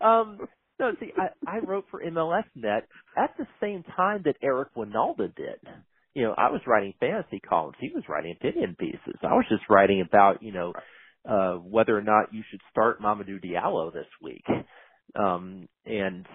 Um, 0.00 0.40
no, 0.78 0.92
see, 0.98 1.12
I, 1.16 1.56
I 1.56 1.58
wrote 1.60 1.86
for 1.90 2.02
MLS 2.02 2.44
Net 2.54 2.88
at 3.16 3.36
the 3.38 3.46
same 3.60 3.84
time 3.96 4.22
that 4.24 4.36
Eric 4.42 4.74
Wynalda 4.76 5.34
did. 5.34 5.60
You 6.14 6.24
know, 6.24 6.34
I 6.36 6.50
was 6.50 6.60
writing 6.66 6.94
fantasy 7.00 7.40
columns. 7.40 7.76
He 7.80 7.90
was 7.94 8.04
writing 8.08 8.34
opinion 8.38 8.76
pieces. 8.78 9.18
I 9.22 9.34
was 9.34 9.46
just 9.48 9.64
writing 9.68 10.00
about, 10.00 10.42
you 10.42 10.52
know, 10.52 10.72
uh, 11.28 11.54
whether 11.54 11.96
or 11.96 12.02
not 12.02 12.32
you 12.32 12.42
should 12.50 12.60
start 12.70 13.00
Mamadou 13.00 13.42
Diallo 13.44 13.92
this 13.92 14.06
week. 14.22 14.44
Um, 15.16 15.68
and 15.86 16.26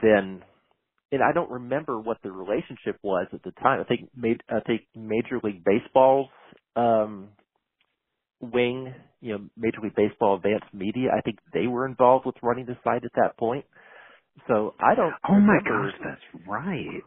then, 0.00 0.42
and 1.12 1.22
I 1.22 1.32
don't 1.32 1.50
remember 1.50 1.98
what 2.00 2.18
the 2.22 2.32
relationship 2.32 2.98
was 3.02 3.26
at 3.32 3.42
the 3.42 3.52
time. 3.52 3.80
I 3.80 3.84
think, 3.84 4.10
I 4.48 4.60
think 4.66 4.82
Major 4.94 5.40
League 5.42 5.64
Baseball's, 5.64 6.28
um, 6.76 7.28
wing, 8.52 8.94
you 9.20 9.38
know, 9.38 9.48
Major 9.56 9.78
League 9.82 9.96
Baseball 9.96 10.36
Advanced 10.36 10.74
Media, 10.74 11.10
I 11.16 11.22
think 11.22 11.38
they 11.54 11.66
were 11.68 11.86
involved 11.86 12.26
with 12.26 12.36
running 12.42 12.66
the 12.66 12.76
site 12.84 13.04
at 13.04 13.12
that 13.16 13.38
point. 13.38 13.66
So 14.48 14.74
I 14.80 14.94
don't. 14.96 15.16
Oh 15.28 15.40
my 15.40 15.58
gosh, 15.68 15.92
that's 16.04 16.46
right. 16.48 17.04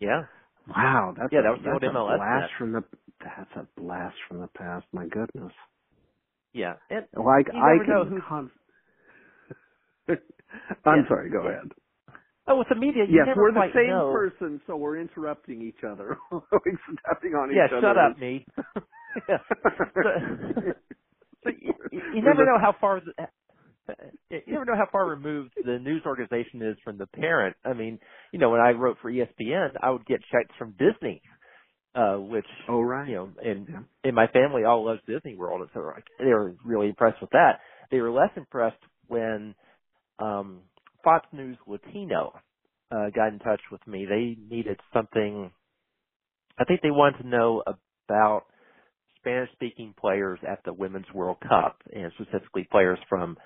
Yeah, 0.00 0.22
Wow, 0.68 1.14
that's 1.18 1.32
Yeah, 1.32 1.40
a, 1.40 1.44
that 1.44 1.50
was 1.50 1.60
the 1.64 1.70
that's 1.70 1.86
a 1.86 1.94
MLS 1.98 2.20
blast 2.20 2.28
net. 2.34 2.52
from 2.58 2.72
the 2.72 2.82
that's 3.20 3.50
a 3.56 3.80
blast 3.80 4.16
from 4.28 4.40
the 4.40 4.48
past. 4.48 4.86
My 4.92 5.06
goodness. 5.06 5.52
yeah, 6.54 6.74
and 6.90 7.06
oh, 7.16 7.22
Like 7.24 7.48
You 7.50 7.62
I 7.62 7.78
can. 7.86 8.14
Con- 8.28 8.52
I'm 10.86 11.04
Yeah. 11.04 11.08
sorry. 11.08 11.30
Go 11.30 11.40
Yeah. 11.42 11.50
ahead. 11.50 11.72
oh, 12.48 12.58
with 12.58 12.68
the 12.70 12.76
media, 12.76 13.04
you 13.08 13.20
yes, 13.24 13.28
we're 13.36 13.52
the 13.52 13.66
same 13.74 14.04
know. 14.04 14.10
person, 14.10 14.60
so 14.66 14.76
we're 14.76 14.98
interrupting 15.00 15.62
each 15.62 15.84
other, 15.90 16.18
we're 16.32 16.40
stepping 17.06 17.34
on 17.34 17.52
Yeah, 17.52 17.66
each 17.66 17.72
other. 17.76 17.80
Yeah, 17.80 17.82
shut 17.82 17.98
up, 17.98 18.18
me. 18.18 18.46
yeah. 19.28 19.38
So, 19.94 20.02
so 21.44 21.50
you, 21.90 22.02
you 22.12 22.22
never 22.22 22.44
know 22.44 22.58
how 22.60 22.74
far. 22.80 23.00
The, 23.00 23.12
you 24.30 24.52
never 24.52 24.64
know 24.66 24.76
how 24.76 24.88
far 24.92 25.06
removed 25.08 25.52
the 25.64 25.78
news 25.80 26.02
organization 26.06 26.62
is 26.62 26.76
from 26.84 26.98
the 26.98 27.06
parent. 27.06 27.56
I 27.64 27.74
mean, 27.74 27.98
you 28.32 28.38
know, 28.38 28.50
when 28.50 28.60
I 28.60 28.70
wrote 28.70 28.98
for 29.02 29.12
ESPN, 29.12 29.70
I 29.82 29.90
would 29.90 30.06
get 30.06 30.20
checks 30.32 30.54
from 30.58 30.72
Disney, 30.78 31.22
uh, 31.94 32.16
which 32.16 32.46
Oh 32.68 32.80
right. 32.80 33.08
you 33.08 33.14
know, 33.14 33.32
and 33.44 33.68
Yeah. 33.68 33.82
and 34.04 34.14
my 34.16 34.28
family 34.28 34.64
all 34.64 34.86
loves 34.86 35.00
Disney 35.06 35.36
World, 35.36 35.62
and 35.62 35.70
so 35.74 35.80
like, 35.80 36.04
they 36.18 36.26
were 36.26 36.54
really 36.64 36.88
impressed 36.88 37.20
with 37.20 37.30
that. 37.30 37.60
They 37.90 38.00
were 38.00 38.10
less 38.12 38.30
impressed 38.36 38.82
when 39.08 39.54
um, 40.20 40.62
Fox 41.04 41.26
News 41.32 41.58
Latino 41.66 42.34
uh, 42.92 43.10
got 43.14 43.28
in 43.32 43.40
touch 43.40 43.62
with 43.72 43.86
me. 43.86 44.06
They 44.08 44.36
needed 44.54 44.80
something. 44.94 45.52
I 46.58 46.64
think 46.64 46.82
they 46.82 46.90
wanted 46.92 47.22
to 47.22 47.28
know 47.28 47.62
about 48.08 48.44
Spanish-speaking 49.20 49.94
players 49.98 50.38
at 50.48 50.60
the 50.64 50.72
Women's 50.72 51.10
World 51.14 51.38
Cup, 51.40 51.82
and 51.92 52.12
specifically 52.14 52.66
players 52.70 52.98
from 53.08 53.36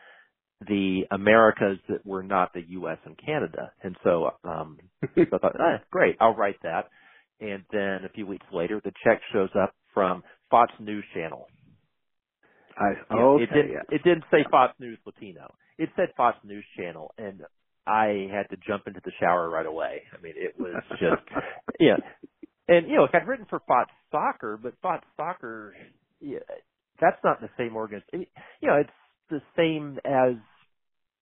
the 0.68 1.02
Americas 1.10 1.78
that 1.88 2.04
were 2.06 2.22
not 2.22 2.52
the 2.54 2.62
U.S. 2.68 2.98
and 3.04 3.16
Canada. 3.18 3.72
And 3.82 3.96
so, 4.04 4.30
um, 4.44 4.78
so 5.14 5.22
I 5.32 5.38
thought, 5.38 5.56
ah, 5.58 5.78
great, 5.90 6.16
I'll 6.20 6.34
write 6.34 6.62
that. 6.62 6.88
And 7.40 7.64
then 7.72 8.04
a 8.04 8.08
few 8.14 8.26
weeks 8.26 8.46
later, 8.52 8.80
the 8.82 8.92
check 9.04 9.20
shows 9.32 9.50
up 9.60 9.74
from 9.92 10.22
Fox 10.50 10.72
News 10.80 11.04
Channel. 11.14 11.48
I 12.76 13.14
okay. 13.14 13.44
it 13.44 13.54
didn't. 13.54 13.72
yeah. 13.72 13.82
It 13.96 14.02
didn't 14.02 14.24
say 14.30 14.44
Fox 14.50 14.74
News 14.80 14.98
Latino. 15.06 15.54
It 15.78 15.90
said 15.96 16.08
Fox 16.16 16.38
News 16.44 16.64
Channel, 16.76 17.14
and 17.18 17.42
I 17.86 18.28
had 18.32 18.48
to 18.50 18.56
jump 18.66 18.86
into 18.86 19.00
the 19.04 19.12
shower 19.20 19.48
right 19.48 19.66
away. 19.66 20.02
I 20.16 20.20
mean, 20.22 20.34
it 20.36 20.54
was 20.58 20.82
just 20.92 21.22
yeah. 21.80 21.96
And 22.68 22.88
you 22.88 22.96
know, 22.96 23.06
I'd 23.12 23.28
written 23.28 23.46
for 23.50 23.60
Fox 23.66 23.90
Soccer, 24.10 24.58
but 24.62 24.74
Fox 24.80 25.04
Soccer, 25.16 25.74
yeah, 26.20 26.38
that's 27.00 27.18
not 27.24 27.40
the 27.40 27.50
same 27.58 27.76
organization. 27.76 28.26
You 28.60 28.68
know, 28.68 28.76
it's 28.80 28.90
the 29.30 29.40
same 29.56 29.98
as 30.04 30.36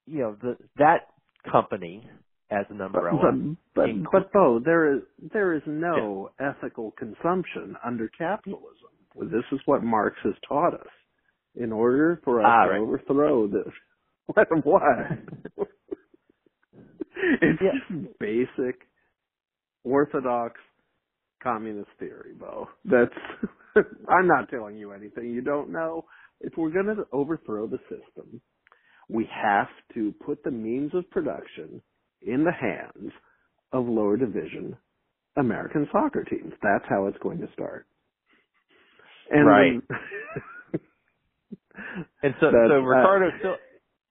you 0.06 0.20
know 0.20 0.37
the 0.40 0.56
that 0.76 1.08
company 1.50 2.08
as 2.50 2.66
an 2.70 2.78
But 2.78 2.87
umbrella. 2.87 3.32
but 3.75 3.87
Inclu- 3.87 4.04
but 4.12 4.32
Beau, 4.32 4.61
there 4.64 4.94
is 4.96 5.02
there 5.32 5.54
is 5.54 5.62
no 5.66 6.30
ethical 6.38 6.92
consumption 6.92 7.76
under 7.84 8.08
capitalism. 8.08 8.90
Well, 9.14 9.28
This 9.28 9.44
is 9.52 9.61
what 9.66 9.82
Marx 9.82 10.16
has 10.25 10.34
taught 10.49 10.75
us. 10.75 10.87
In 11.54 11.70
order 11.72 12.18
for 12.25 12.40
us 12.40 12.46
Ah, 12.46 12.64
to 12.64 12.70
right. 12.70 12.80
overthrow 12.80 13.46
this, 13.46 13.72
what 14.26 14.49
what? 14.64 14.82
it's 17.42 17.61
Yeah. 17.62 17.72
just 17.72 18.18
basic 18.18 18.80
orthodox 19.84 20.61
communist 21.42 21.90
theory, 21.99 22.34
Beau. 22.38 22.68
That's 22.84 23.12
I'm 24.08 24.26
not 24.26 24.49
telling 24.50 24.76
you 24.76 24.92
anything 24.92 25.30
you 25.30 25.42
don't 25.42 25.70
know. 25.70 26.04
If 26.40 26.54
we're 26.56 26.70
going 26.70 26.87
to 26.87 27.04
overthrow 27.12 27.66
the 27.66 27.78
system, 27.88 28.40
we 29.08 29.28
have 29.32 29.68
to 29.94 30.14
put 30.25 30.42
the 30.44 30.50
means 30.50 30.92
of 30.94 31.08
production 31.11 31.82
in 32.22 32.44
the 32.44 32.52
hands 32.52 33.12
of 33.72 33.87
lower 33.87 34.16
division 34.16 34.76
American 35.37 35.88
soccer 35.92 36.25
teams. 36.25 36.52
That's 36.62 36.84
how 36.88 37.06
it's 37.06 37.18
going 37.22 37.38
to 37.40 37.49
start. 37.54 37.87
And 39.30 39.46
Right. 39.46 39.82
And 42.22 42.34
so, 42.40 42.50
so 42.50 42.75
uh, 42.75 42.78
Ricardo 42.80 43.30
Sil- 43.42 43.62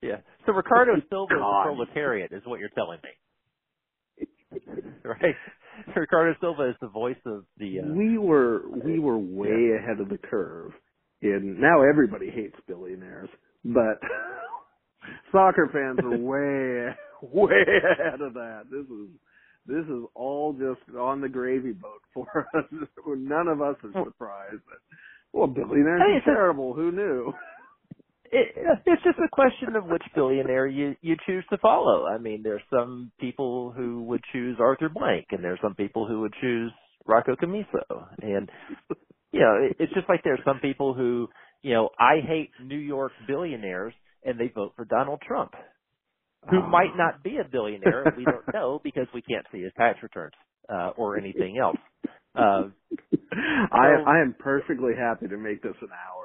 yeah. 0.02 0.18
So 0.46 0.54
Ricardo 0.54 0.94
Silva 1.10 1.34
is 1.34 1.40
the 1.40 1.62
proletariat, 1.64 2.32
is 2.34 2.42
what 2.46 2.60
you're 2.60 2.70
telling 2.70 3.00
me, 3.04 3.32
right? 5.04 5.36
Ricardo 5.96 6.36
Silva 6.40 6.70
is 6.70 6.76
the 6.82 6.88
voice 6.88 7.18
of 7.26 7.46
the. 7.58 7.80
Uh, 7.80 7.94
we 7.94 8.18
were 8.18 8.62
we 8.84 9.00
were 9.00 9.18
way 9.18 9.72
ahead 9.78 10.00
of 10.00 10.10
the 10.10 10.18
curve. 10.18 10.72
and 11.22 11.60
now 11.60 11.82
everybody 11.82 12.30
hates 12.30 12.56
billionaires, 12.68 13.30
but 13.66 14.00
soccer 15.32 15.70
fans 15.72 16.00
are 16.04 16.18
way 16.18 16.96
way 17.22 17.64
ahead 18.00 18.22
of 18.22 18.34
that. 18.34 18.64
This 18.72 18.86
is 18.86 19.10
this 19.66 19.86
is 19.86 20.04
all 20.16 20.54
just 20.54 20.96
on 20.98 21.22
the 21.22 21.30
gravy 21.30 21.72
boat 21.72 22.02
for 22.14 22.48
us. 22.56 22.66
None 23.06 23.48
of 23.48 23.62
us 23.62 23.76
are 23.84 24.04
surprised 24.06 24.54
that 24.54 24.82
well 25.34 25.48
billionaires 25.48 26.02
are 26.02 26.26
terrible. 26.26 26.74
Who 26.74 26.92
knew? 26.92 27.34
It, 28.32 28.56
it's 28.86 29.04
just 29.04 29.18
a 29.20 29.28
question 29.32 29.76
of 29.76 29.86
which 29.86 30.04
billionaire 30.16 30.68
you 30.68 30.96
you 31.02 31.16
choose 31.26 31.44
to 31.50 31.58
follow. 31.58 32.06
I 32.08 32.18
mean, 32.18 32.42
there's 32.44 32.62
some 32.74 33.12
people 33.20 33.72
who 33.76 34.04
would 34.04 34.22
choose 34.32 34.58
Arthur 34.60 34.90
Blank, 34.90 35.28
and 35.32 35.44
there's 35.44 35.60
some 35.62 35.76
people 35.76 36.08
who 36.08 36.22
would 36.22 36.34
choose 36.40 36.72
Rocco 37.06 37.36
Commisso, 37.36 38.08
and 38.22 38.50
you 39.34 39.40
know, 39.42 39.56
it, 39.70 39.76
it's 39.80 39.94
just 39.94 40.08
like 40.10 40.22
there's 40.24 40.40
some 40.46 40.60
people 40.62 40.94
who, 40.94 41.28
you 41.62 41.74
know, 41.74 41.90
I 42.00 42.20
hate 42.26 42.52
New 42.64 42.78
York 42.78 43.12
billionaires, 43.28 43.94
and 44.24 44.40
they 44.40 44.48
vote 44.54 44.74
for 44.76 44.86
Donald 44.86 45.22
Trump, 45.28 45.52
who 46.50 46.60
Oh. 46.60 46.68
might 46.68 46.96
not 46.96 47.24
be 47.24 47.38
a 47.38 47.44
billionaire. 47.50 48.14
we 48.18 48.24
don't 48.26 48.54
know 48.54 48.80
because 48.84 49.08
we 49.14 49.22
can't 49.22 49.46
see 49.52 49.62
his 49.62 49.74
tax 49.78 50.00
returns 50.04 50.34
uh, 50.70 50.92
or 50.98 51.18
anything 51.18 51.58
else. 51.58 51.78
Uh, 52.36 52.70
I 53.34 53.96
So- 53.98 54.04
I 54.08 54.22
am 54.22 54.36
perfectly 54.40 54.94
happy 54.98 55.28
to 55.28 55.38
make 55.38 55.62
this 55.62 55.76
an 55.82 55.90
hour 55.92 56.21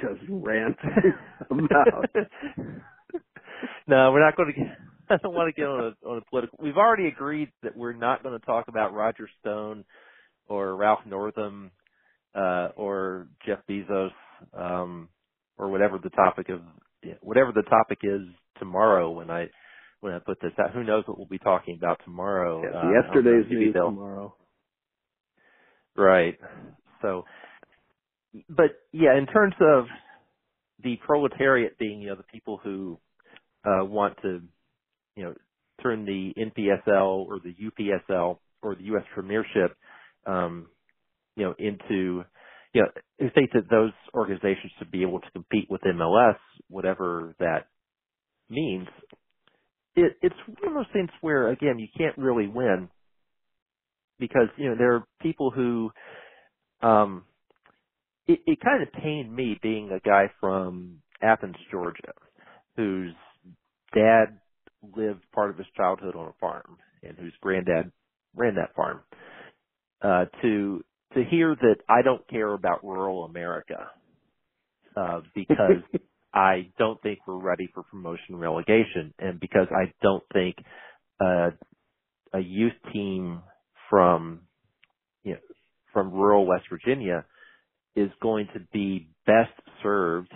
just 0.00 0.20
ranting 0.28 1.14
about 1.50 2.08
no, 3.86 4.12
we're 4.12 4.24
not 4.24 4.36
going 4.36 4.52
to 4.52 4.60
get. 4.60 4.76
I 5.10 5.16
don't 5.22 5.34
want 5.34 5.54
to 5.54 5.60
get 5.60 5.66
on 5.66 5.80
a 5.80 6.08
on 6.08 6.18
a 6.18 6.30
political. 6.30 6.58
We've 6.62 6.76
already 6.76 7.08
agreed 7.08 7.50
that 7.62 7.76
we're 7.76 7.92
not 7.92 8.22
going 8.22 8.38
to 8.38 8.46
talk 8.46 8.68
about 8.68 8.94
Roger 8.94 9.28
Stone 9.40 9.84
or 10.48 10.74
Ralph 10.76 11.00
Northam 11.06 11.70
uh, 12.34 12.68
or 12.76 13.28
Jeff 13.46 13.58
Bezos 13.68 14.10
um, 14.54 15.08
or 15.58 15.68
whatever 15.70 15.98
the 16.02 16.10
topic 16.10 16.48
of 16.48 16.60
whatever 17.20 17.52
the 17.52 17.62
topic 17.62 17.98
is 18.02 18.22
tomorrow 18.58 19.10
when 19.10 19.30
I 19.30 19.48
when 20.00 20.14
I 20.14 20.18
put 20.18 20.40
this 20.40 20.52
out. 20.58 20.72
Who 20.72 20.84
knows 20.84 21.04
what 21.06 21.18
we'll 21.18 21.26
be 21.26 21.38
talking 21.38 21.76
about 21.76 22.00
tomorrow? 22.04 22.62
Yes, 22.62 22.72
uh, 22.74 22.90
yesterday's 22.90 23.44
on 23.44 23.50
the 23.50 23.54
TV 23.54 23.60
news 23.60 23.74
tomorrow. 23.74 24.34
Right. 25.96 26.38
So, 27.02 27.24
but 28.48 28.80
yeah, 28.92 29.16
in 29.16 29.26
terms 29.26 29.54
of 29.60 29.84
the 30.82 30.96
proletariat 31.06 31.78
being, 31.78 32.00
you 32.00 32.08
know, 32.08 32.16
the 32.16 32.24
people 32.24 32.60
who 32.62 32.98
uh, 33.64 33.84
want 33.84 34.16
to, 34.22 34.42
you 35.16 35.24
know, 35.24 35.34
turn 35.82 36.04
the 36.04 36.32
NPSL 36.38 37.26
or 37.26 37.38
the 37.40 37.54
UPSL 37.54 38.38
or 38.62 38.74
the 38.74 38.84
U.S. 38.84 39.04
Premiership, 39.14 39.76
um, 40.26 40.66
you 41.36 41.44
know, 41.44 41.54
into, 41.58 42.24
you 42.72 42.82
know, 42.82 42.88
I 43.20 43.30
think 43.34 43.50
that 43.52 43.70
those 43.70 43.92
organizations 44.14 44.72
should 44.78 44.90
be 44.90 45.02
able 45.02 45.20
to 45.20 45.30
compete 45.32 45.68
with 45.70 45.80
MLS, 45.82 46.36
whatever 46.68 47.34
that 47.38 47.66
means. 48.48 48.88
It, 49.96 50.16
it's 50.22 50.34
one 50.60 50.72
of 50.72 50.74
those 50.74 50.92
things 50.92 51.10
where, 51.20 51.48
again, 51.48 51.78
you 51.78 51.88
can't 51.96 52.16
really 52.18 52.48
win 52.48 52.88
because, 54.18 54.48
you 54.56 54.70
know, 54.70 54.76
there 54.76 54.94
are 54.94 55.04
people 55.22 55.50
who, 55.50 55.90
um, 56.82 57.24
it, 58.26 58.40
it 58.46 58.60
kind 58.60 58.82
of 58.82 58.92
pained 58.92 59.34
me 59.34 59.58
being 59.62 59.90
a 59.90 60.00
guy 60.00 60.30
from 60.40 60.98
Athens, 61.22 61.56
Georgia, 61.70 62.12
whose 62.76 63.14
dad 63.94 64.38
lived 64.96 65.22
part 65.34 65.50
of 65.50 65.58
his 65.58 65.66
childhood 65.76 66.16
on 66.16 66.28
a 66.28 66.34
farm 66.40 66.76
and 67.02 67.16
whose 67.18 67.32
granddad 67.40 67.90
ran 68.34 68.56
that 68.56 68.74
farm. 68.74 69.00
Uh, 70.02 70.26
to 70.42 70.84
to 71.14 71.24
hear 71.30 71.54
that 71.54 71.76
I 71.88 72.02
don't 72.02 72.26
care 72.28 72.52
about 72.52 72.84
rural 72.84 73.24
America 73.24 73.88
uh, 74.96 75.20
because 75.34 75.82
I 76.34 76.68
don't 76.78 77.00
think 77.02 77.20
we're 77.26 77.38
ready 77.38 77.70
for 77.72 77.84
promotion 77.84 78.36
relegation, 78.36 79.14
and 79.18 79.38
because 79.38 79.68
I 79.70 79.92
don't 80.02 80.24
think 80.32 80.56
uh, 81.20 81.50
a 82.32 82.40
youth 82.40 82.72
team 82.92 83.40
from 83.88 84.40
you 85.22 85.34
know 85.34 85.38
from 85.92 86.10
rural 86.10 86.46
West 86.46 86.64
Virginia 86.68 87.24
is 87.96 88.10
going 88.20 88.48
to 88.54 88.60
be 88.72 89.08
best 89.26 89.52
served 89.82 90.32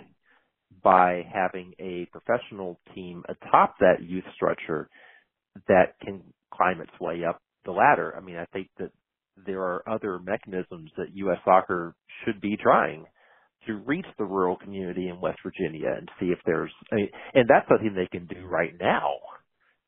by 0.83 1.23
having 1.33 1.73
a 1.79 2.07
professional 2.11 2.79
team 2.95 3.23
atop 3.27 3.75
that 3.79 4.01
youth 4.01 4.23
structure 4.35 4.89
that 5.67 5.95
can 6.03 6.21
climb 6.53 6.79
its 6.81 6.99
way 7.01 7.23
up 7.27 7.41
the 7.65 7.71
ladder. 7.71 8.13
I 8.15 8.21
mean, 8.21 8.37
I 8.37 8.45
think 8.53 8.69
that 8.79 8.91
there 9.45 9.61
are 9.61 9.83
other 9.87 10.19
mechanisms 10.19 10.91
that 10.97 11.07
U.S. 11.13 11.37
soccer 11.45 11.95
should 12.23 12.39
be 12.41 12.57
trying 12.57 13.05
to 13.67 13.73
reach 13.85 14.05
the 14.17 14.25
rural 14.25 14.55
community 14.55 15.09
in 15.09 15.19
West 15.19 15.39
Virginia 15.43 15.93
and 15.97 16.09
see 16.19 16.27
if 16.27 16.39
there's, 16.45 16.71
I 16.91 16.95
mean, 16.95 17.09
and 17.33 17.49
that's 17.49 17.67
something 17.67 17.93
they 17.93 18.07
can 18.07 18.25
do 18.27 18.45
right 18.45 18.73
now. 18.79 19.11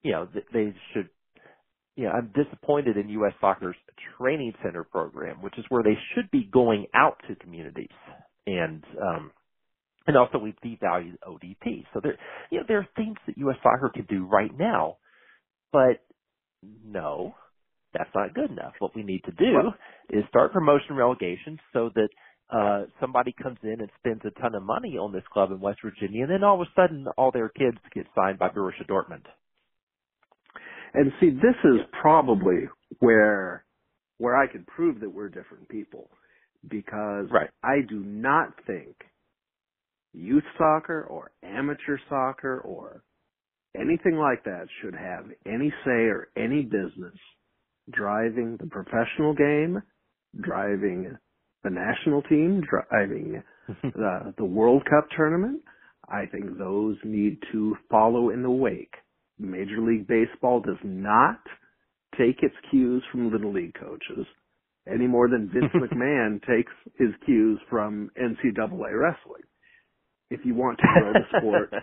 You 0.04 0.12
know, 0.12 0.28
they 0.54 0.74
should, 0.94 1.10
you 1.96 2.06
know, 2.06 2.12
I'm 2.12 2.32
disappointed 2.34 2.98
in 2.98 3.10
U.S. 3.10 3.34
soccer's 3.42 3.76
training 4.18 4.54
center 4.64 4.84
program, 4.84 5.42
which 5.42 5.58
is 5.58 5.66
where 5.70 5.84
they 5.84 5.98
should 6.16 6.32
be 6.32 6.50
going 6.52 6.88
out 6.94 7.18
to 7.28 7.36
communities 7.36 7.90
and, 8.48 8.84
um, 9.02 9.32
and 10.08 10.18
also 10.18 10.38
we've 10.38 10.56
devalued 10.66 11.18
ODP. 11.28 11.86
So 11.94 12.00
there, 12.02 12.18
you 12.50 12.60
know, 12.60 12.66
there 12.68 12.80
are 12.80 12.88
things 12.96 13.18
that 13.28 13.38
U.S. 13.38 13.58
soccer 13.62 13.92
can 13.94 14.06
do 14.10 14.26
right 14.26 14.52
now, 14.58 14.98
but 15.72 16.02
no, 16.86 17.36
that's 17.94 18.10
not 18.16 18.34
good 18.34 18.52
enough. 18.52 18.74
What 18.80 18.96
we 18.96 19.04
need 19.04 19.24
to 19.26 19.32
do 19.32 19.54
well, 19.54 19.76
is 20.10 20.24
start 20.30 20.54
promotion 20.54 20.96
relegation 20.96 21.60
so 21.74 21.90
that 21.96 22.10
uh 22.50 22.86
somebody 23.00 23.34
comes 23.42 23.58
in 23.64 23.80
and 23.80 23.90
spends 24.00 24.22
a 24.26 24.40
ton 24.42 24.56
of 24.56 24.64
money 24.64 24.98
on 24.98 25.14
this 25.14 25.24
club 25.32 25.52
in 25.52 25.60
West 25.60 25.80
Virginia 25.84 26.24
and 26.24 26.32
then 26.32 26.44
all 26.44 26.62
of 26.62 26.68
a 26.68 26.72
sudden 26.76 27.06
all 27.18 27.32
their 27.32 27.50
kids 27.50 27.78
get 27.94 28.06
signed 28.16 28.40
by 28.40 28.50
Borussia 28.50 28.86
Dortmund. 28.90 29.24
And 30.94 31.12
see 31.20 31.30
this 31.30 31.56
is 31.64 31.80
probably 32.02 32.68
where 33.00 33.66
where 34.18 34.36
I 34.36 34.48
could 34.48 34.68
prove 34.68 35.00
that 35.00 35.10
we're 35.10 35.30
different 35.30 35.68
people 35.70 36.10
because 36.68 37.28
right. 37.32 37.50
I 37.64 37.78
do 37.88 38.00
not 38.00 38.54
think 38.68 38.96
youth 40.14 40.44
soccer 40.58 41.04
or 41.04 41.32
amateur 41.44 41.98
soccer 42.10 42.60
or 42.60 43.04
anything 43.76 44.16
like 44.16 44.44
that 44.44 44.68
should 44.82 44.94
have 44.94 45.26
any 45.46 45.74
say 45.86 46.06
or 46.08 46.30
any 46.38 46.64
business 46.64 47.18
driving 47.90 48.58
the 48.60 48.68
professional 48.68 49.34
game, 49.34 49.82
driving 50.40 51.18
the 51.64 51.70
national 51.70 52.22
team, 52.24 52.62
driving 52.70 53.42
the, 53.84 54.34
the 54.38 54.46
World 54.46 54.84
Cup 54.86 55.08
tournament. 55.16 55.62
I 56.08 56.26
think 56.26 56.58
those 56.58 56.98
need 57.04 57.38
to 57.52 57.76
follow 57.90 58.30
in 58.30 58.44
the 58.44 58.52
wake. 58.52 58.94
Major 59.40 59.82
League 59.82 60.08
Baseball 60.08 60.62
does 60.62 60.78
not 60.84 61.40
take 62.18 62.44
its 62.44 62.56
cues 62.70 63.04
from 63.12 63.32
Little 63.32 63.54
League 63.54 63.76
coaches 63.80 64.26
any 64.88 65.08
more 65.08 65.30
than 65.30 65.50
Vince 65.54 65.72
McMahon 65.76 66.42
takes 66.42 66.72
his 66.98 67.10
cues 67.26 67.60
from 67.70 68.10
NCAA 68.20 69.00
wrestling. 69.00 69.44
If 70.30 70.42
you 70.46 70.56
want 70.56 70.80
to 70.80 70.88
grow 70.94 71.14
the 71.14 71.40
sport, 71.40 71.74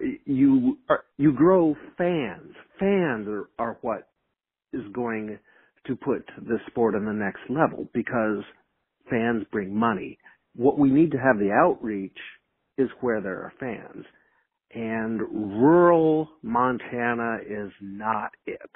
you 0.24 0.78
you 1.18 1.32
grow 1.32 1.76
fans. 1.98 2.54
Fans 2.78 3.28
are, 3.28 3.50
are 3.58 3.78
what 3.82 4.08
is 4.72 4.82
going 4.92 5.38
to 5.86 5.96
put 5.96 6.24
the 6.38 6.58
sport 6.68 6.94
on 6.94 7.04
the 7.04 7.12
next 7.12 7.40
level 7.50 7.88
because 7.92 8.42
fans 9.10 9.44
bring 9.52 9.74
money. 9.74 10.18
What 10.56 10.78
we 10.78 10.90
need 10.90 11.12
to 11.12 11.18
have 11.18 11.38
the 11.38 11.52
outreach 11.52 12.16
is 12.78 12.88
where 13.00 13.20
there 13.20 13.42
are 13.42 13.52
fans. 13.60 14.06
And 14.72 15.20
rural 15.20 16.28
Montana 16.42 17.38
is 17.46 17.72
not 17.80 18.30
it. 18.46 18.70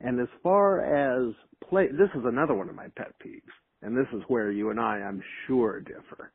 And 0.00 0.20
as 0.20 0.28
far 0.42 0.80
as 0.80 1.34
play, 1.68 1.88
this 1.88 2.10
is 2.14 2.22
another 2.24 2.54
one 2.54 2.68
of 2.68 2.74
my 2.74 2.88
pet 2.96 3.12
peeves. 3.24 3.42
And 3.82 3.96
this 3.96 4.06
is 4.12 4.22
where 4.28 4.50
you 4.50 4.70
and 4.70 4.80
I, 4.80 4.98
I'm 4.98 5.22
sure, 5.46 5.80
differ. 5.80 6.32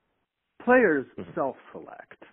Players 0.63 1.05
mm-hmm. 1.17 1.29
self-select. 1.35 2.23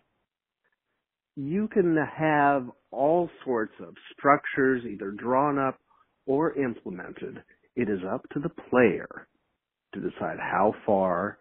You 1.37 1.69
can 1.69 1.97
have 1.97 2.69
all 2.93 3.29
sorts 3.45 3.75
of 3.81 3.95
structures 4.17 4.85
either 4.85 5.11
drawn 5.11 5.59
up 5.59 5.79
or 6.27 6.57
implemented, 6.57 7.43
it 7.77 7.89
is 7.89 8.01
up 8.09 8.29
to 8.31 8.41
the 8.41 8.49
player 8.71 9.27
to 9.95 10.01
decide 10.01 10.39
how 10.39 10.75
far 10.87 11.39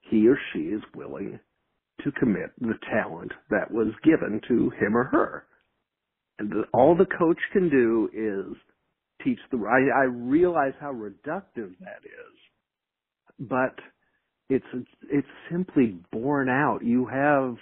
he 0.00 0.28
or 0.28 0.38
she 0.52 0.60
is 0.60 0.82
willing 0.94 1.38
to 2.04 2.12
commit 2.12 2.50
the 2.60 2.74
talent 2.90 3.32
that 3.50 3.70
was 3.70 3.92
given 4.04 4.40
to 4.48 4.70
him 4.70 4.96
or 4.96 5.04
her. 5.04 5.44
And 6.38 6.52
all 6.72 6.96
the 6.96 7.06
coach 7.18 7.38
can 7.52 7.68
do 7.68 8.08
is 8.12 8.56
teach 9.24 9.38
the, 9.50 9.58
I, 9.58 10.02
I 10.02 10.04
realize 10.04 10.74
how 10.80 10.92
reductive 10.92 11.72
that 11.80 12.04
is, 12.04 12.38
but 13.40 13.74
it's, 14.48 14.64
it's 15.10 15.26
simply 15.50 15.98
borne 16.12 16.48
out. 16.48 16.80
You 16.82 17.06
have 17.06 17.56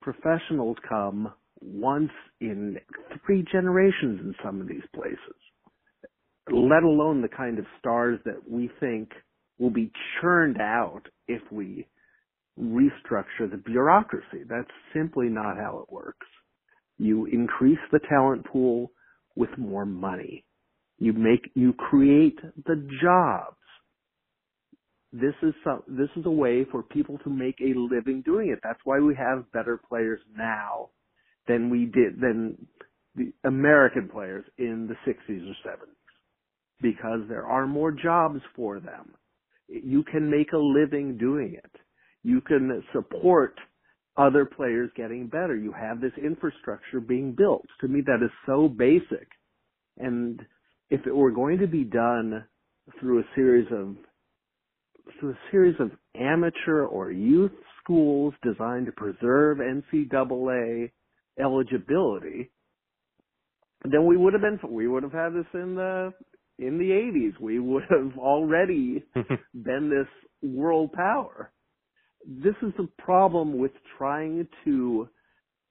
professionals 0.00 0.78
come 0.88 1.32
once 1.60 2.10
in 2.40 2.78
three 3.26 3.44
generations 3.52 4.20
in 4.20 4.34
some 4.42 4.60
of 4.62 4.68
these 4.68 4.84
places 4.94 5.34
let 6.52 6.82
alone 6.82 7.22
the 7.22 7.28
kind 7.28 7.58
of 7.58 7.66
stars 7.78 8.18
that 8.24 8.48
we 8.48 8.70
think 8.80 9.10
will 9.58 9.70
be 9.70 9.92
churned 10.20 10.60
out 10.60 11.02
if 11.28 11.42
we 11.50 11.86
restructure 12.60 13.50
the 13.50 13.62
bureaucracy. 13.64 14.44
That's 14.48 14.70
simply 14.94 15.28
not 15.28 15.56
how 15.56 15.84
it 15.86 15.92
works. 15.92 16.26
You 16.98 17.26
increase 17.26 17.78
the 17.92 18.00
talent 18.08 18.46
pool 18.46 18.92
with 19.36 19.50
more 19.56 19.86
money. 19.86 20.44
You 20.98 21.12
make, 21.12 21.50
you 21.54 21.72
create 21.72 22.38
the 22.66 22.86
jobs. 23.02 23.56
This 25.12 25.34
is 25.42 25.54
some, 25.64 25.82
this 25.88 26.10
is 26.16 26.26
a 26.26 26.30
way 26.30 26.66
for 26.70 26.82
people 26.82 27.18
to 27.24 27.30
make 27.30 27.56
a 27.60 27.76
living 27.76 28.22
doing 28.24 28.50
it. 28.50 28.60
That's 28.62 28.78
why 28.84 29.00
we 29.00 29.14
have 29.16 29.50
better 29.52 29.80
players 29.88 30.20
now 30.36 30.90
than 31.48 31.70
we 31.70 31.86
did, 31.86 32.20
than 32.20 32.66
the 33.16 33.32
American 33.44 34.08
players 34.08 34.44
in 34.58 34.86
the 34.86 35.10
60s 35.10 35.50
or 35.50 35.68
70s 35.68 35.96
because 36.80 37.20
there 37.28 37.46
are 37.46 37.66
more 37.66 37.92
jobs 37.92 38.40
for 38.56 38.80
them. 38.80 39.12
You 39.68 40.02
can 40.02 40.30
make 40.30 40.52
a 40.52 40.58
living 40.58 41.16
doing 41.18 41.54
it. 41.62 41.70
You 42.22 42.40
can 42.40 42.82
support 42.92 43.54
other 44.16 44.44
players 44.44 44.90
getting 44.96 45.28
better. 45.28 45.56
You 45.56 45.72
have 45.72 46.00
this 46.00 46.12
infrastructure 46.22 47.00
being 47.00 47.32
built. 47.32 47.64
To 47.80 47.88
me, 47.88 48.02
that 48.06 48.24
is 48.24 48.30
so 48.46 48.68
basic. 48.68 49.28
And 49.98 50.40
if 50.90 51.06
it 51.06 51.14
were 51.14 51.30
going 51.30 51.58
to 51.58 51.66
be 51.66 51.84
done 51.84 52.44
through 52.98 53.20
a 53.20 53.24
series 53.34 53.68
of 53.72 53.96
through 55.18 55.30
a 55.30 55.38
series 55.50 55.74
of 55.80 55.90
amateur 56.14 56.84
or 56.84 57.10
youth 57.10 57.52
schools 57.82 58.32
designed 58.42 58.86
to 58.86 58.92
preserve 58.92 59.58
NCAA 59.58 60.90
eligibility, 61.40 62.50
then 63.84 64.06
we 64.06 64.16
would 64.16 64.34
have 64.34 64.42
been 64.42 64.58
we 64.68 64.86
would 64.86 65.02
have 65.02 65.12
had 65.12 65.30
this 65.30 65.46
in 65.54 65.74
the 65.74 66.12
in 66.58 66.76
the 66.78 66.90
80s, 66.90 67.40
we 67.40 67.58
would 67.58 67.84
have 67.88 68.18
already 68.18 69.02
been 69.54 69.88
this 69.88 70.08
world 70.42 70.92
power. 70.92 71.50
This 72.26 72.54
is 72.62 72.72
the 72.76 72.88
problem 72.98 73.58
with 73.58 73.72
trying 73.98 74.46
to 74.64 75.08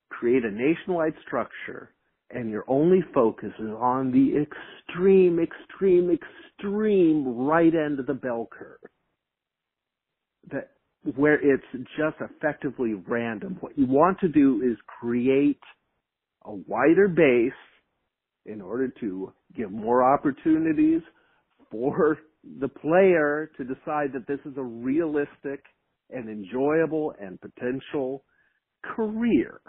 create 0.10 0.44
a 0.44 0.52
nationwide 0.52 1.14
structure 1.26 1.94
and 2.32 2.50
your 2.50 2.64
only 2.68 3.00
focus 3.14 3.52
is 3.60 3.70
on 3.80 4.12
the 4.12 4.44
extreme, 4.44 5.40
extreme, 5.40 6.12
extreme 6.12 7.28
right 7.28 7.74
end 7.74 8.00
of 8.00 8.06
the 8.06 8.14
bell 8.14 8.48
curve. 8.52 8.80
That, 10.52 10.72
where 11.16 11.36
it's 11.36 11.64
just 11.98 12.18
effectively 12.20 12.94
random. 12.94 13.58
What 13.62 13.78
you 13.78 13.86
want 13.88 14.20
to 14.20 14.28
do 14.28 14.62
is 14.62 14.78
create 15.00 15.60
a 16.46 16.54
wider 16.54 17.08
base 17.08 17.52
in 18.46 18.62
order 18.62 18.90
to 19.00 19.34
give 19.56 19.72
more 19.72 20.04
opportunities 20.04 21.02
for 21.72 22.18
the 22.60 22.68
player 22.68 23.52
to 23.58 23.64
decide 23.64 24.14
that 24.14 24.28
this 24.28 24.40
is 24.46 24.58
a 24.58 24.64
realistic 24.64 25.64
and 26.10 26.30
enjoyable 26.30 27.14
and 27.20 27.40
potential 27.42 28.24
career 28.84 29.62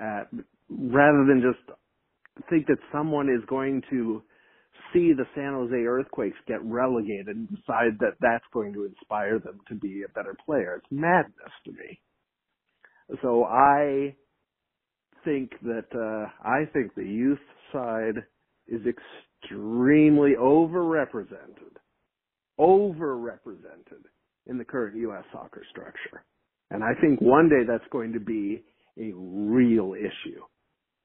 uh, 0.00 0.24
rather 0.68 1.24
than 1.26 1.42
just 1.42 1.78
think 2.50 2.66
that 2.66 2.78
someone 2.92 3.28
is 3.28 3.44
going 3.48 3.82
to 3.90 4.22
see 4.92 5.12
the 5.12 5.24
San 5.34 5.54
Jose 5.54 5.74
Earthquakes 5.74 6.36
get 6.46 6.62
relegated 6.62 7.28
and 7.28 7.48
decide 7.48 7.98
that 8.00 8.14
that's 8.20 8.44
going 8.52 8.72
to 8.72 8.84
inspire 8.84 9.38
them 9.38 9.58
to 9.68 9.74
be 9.74 10.02
a 10.04 10.12
better 10.12 10.36
player. 10.46 10.76
It's 10.76 10.86
madness 10.90 11.52
to 11.64 11.72
me. 11.72 12.00
So 13.22 13.44
I 13.44 14.14
think 15.24 15.50
that 15.62 15.86
uh, 15.94 16.30
I 16.46 16.66
think 16.72 16.94
the 16.94 17.04
youth 17.04 17.38
side 17.72 18.22
is 18.66 18.80
extremely 18.86 20.32
overrepresented, 20.38 21.76
overrepresented 22.60 24.04
in 24.48 24.58
the 24.58 24.64
current 24.64 24.96
U.S. 24.96 25.24
soccer 25.32 25.62
structure, 25.70 26.24
and 26.70 26.82
I 26.82 26.98
think 27.00 27.20
one 27.20 27.48
day 27.48 27.64
that's 27.66 27.88
going 27.92 28.12
to 28.14 28.20
be 28.20 28.64
a 28.98 29.12
real 29.14 29.94
issue. 29.94 30.40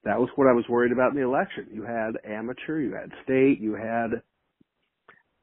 That 0.04 0.18
was 0.18 0.28
what 0.36 0.48
I 0.48 0.52
was 0.52 0.64
worried 0.68 0.92
about 0.92 1.12
in 1.12 1.16
the 1.16 1.26
election. 1.26 1.68
You 1.72 1.82
had 1.82 2.12
amateur, 2.30 2.80
you 2.80 2.92
had 2.94 3.10
state, 3.24 3.58
you 3.60 3.74
had 3.74 4.22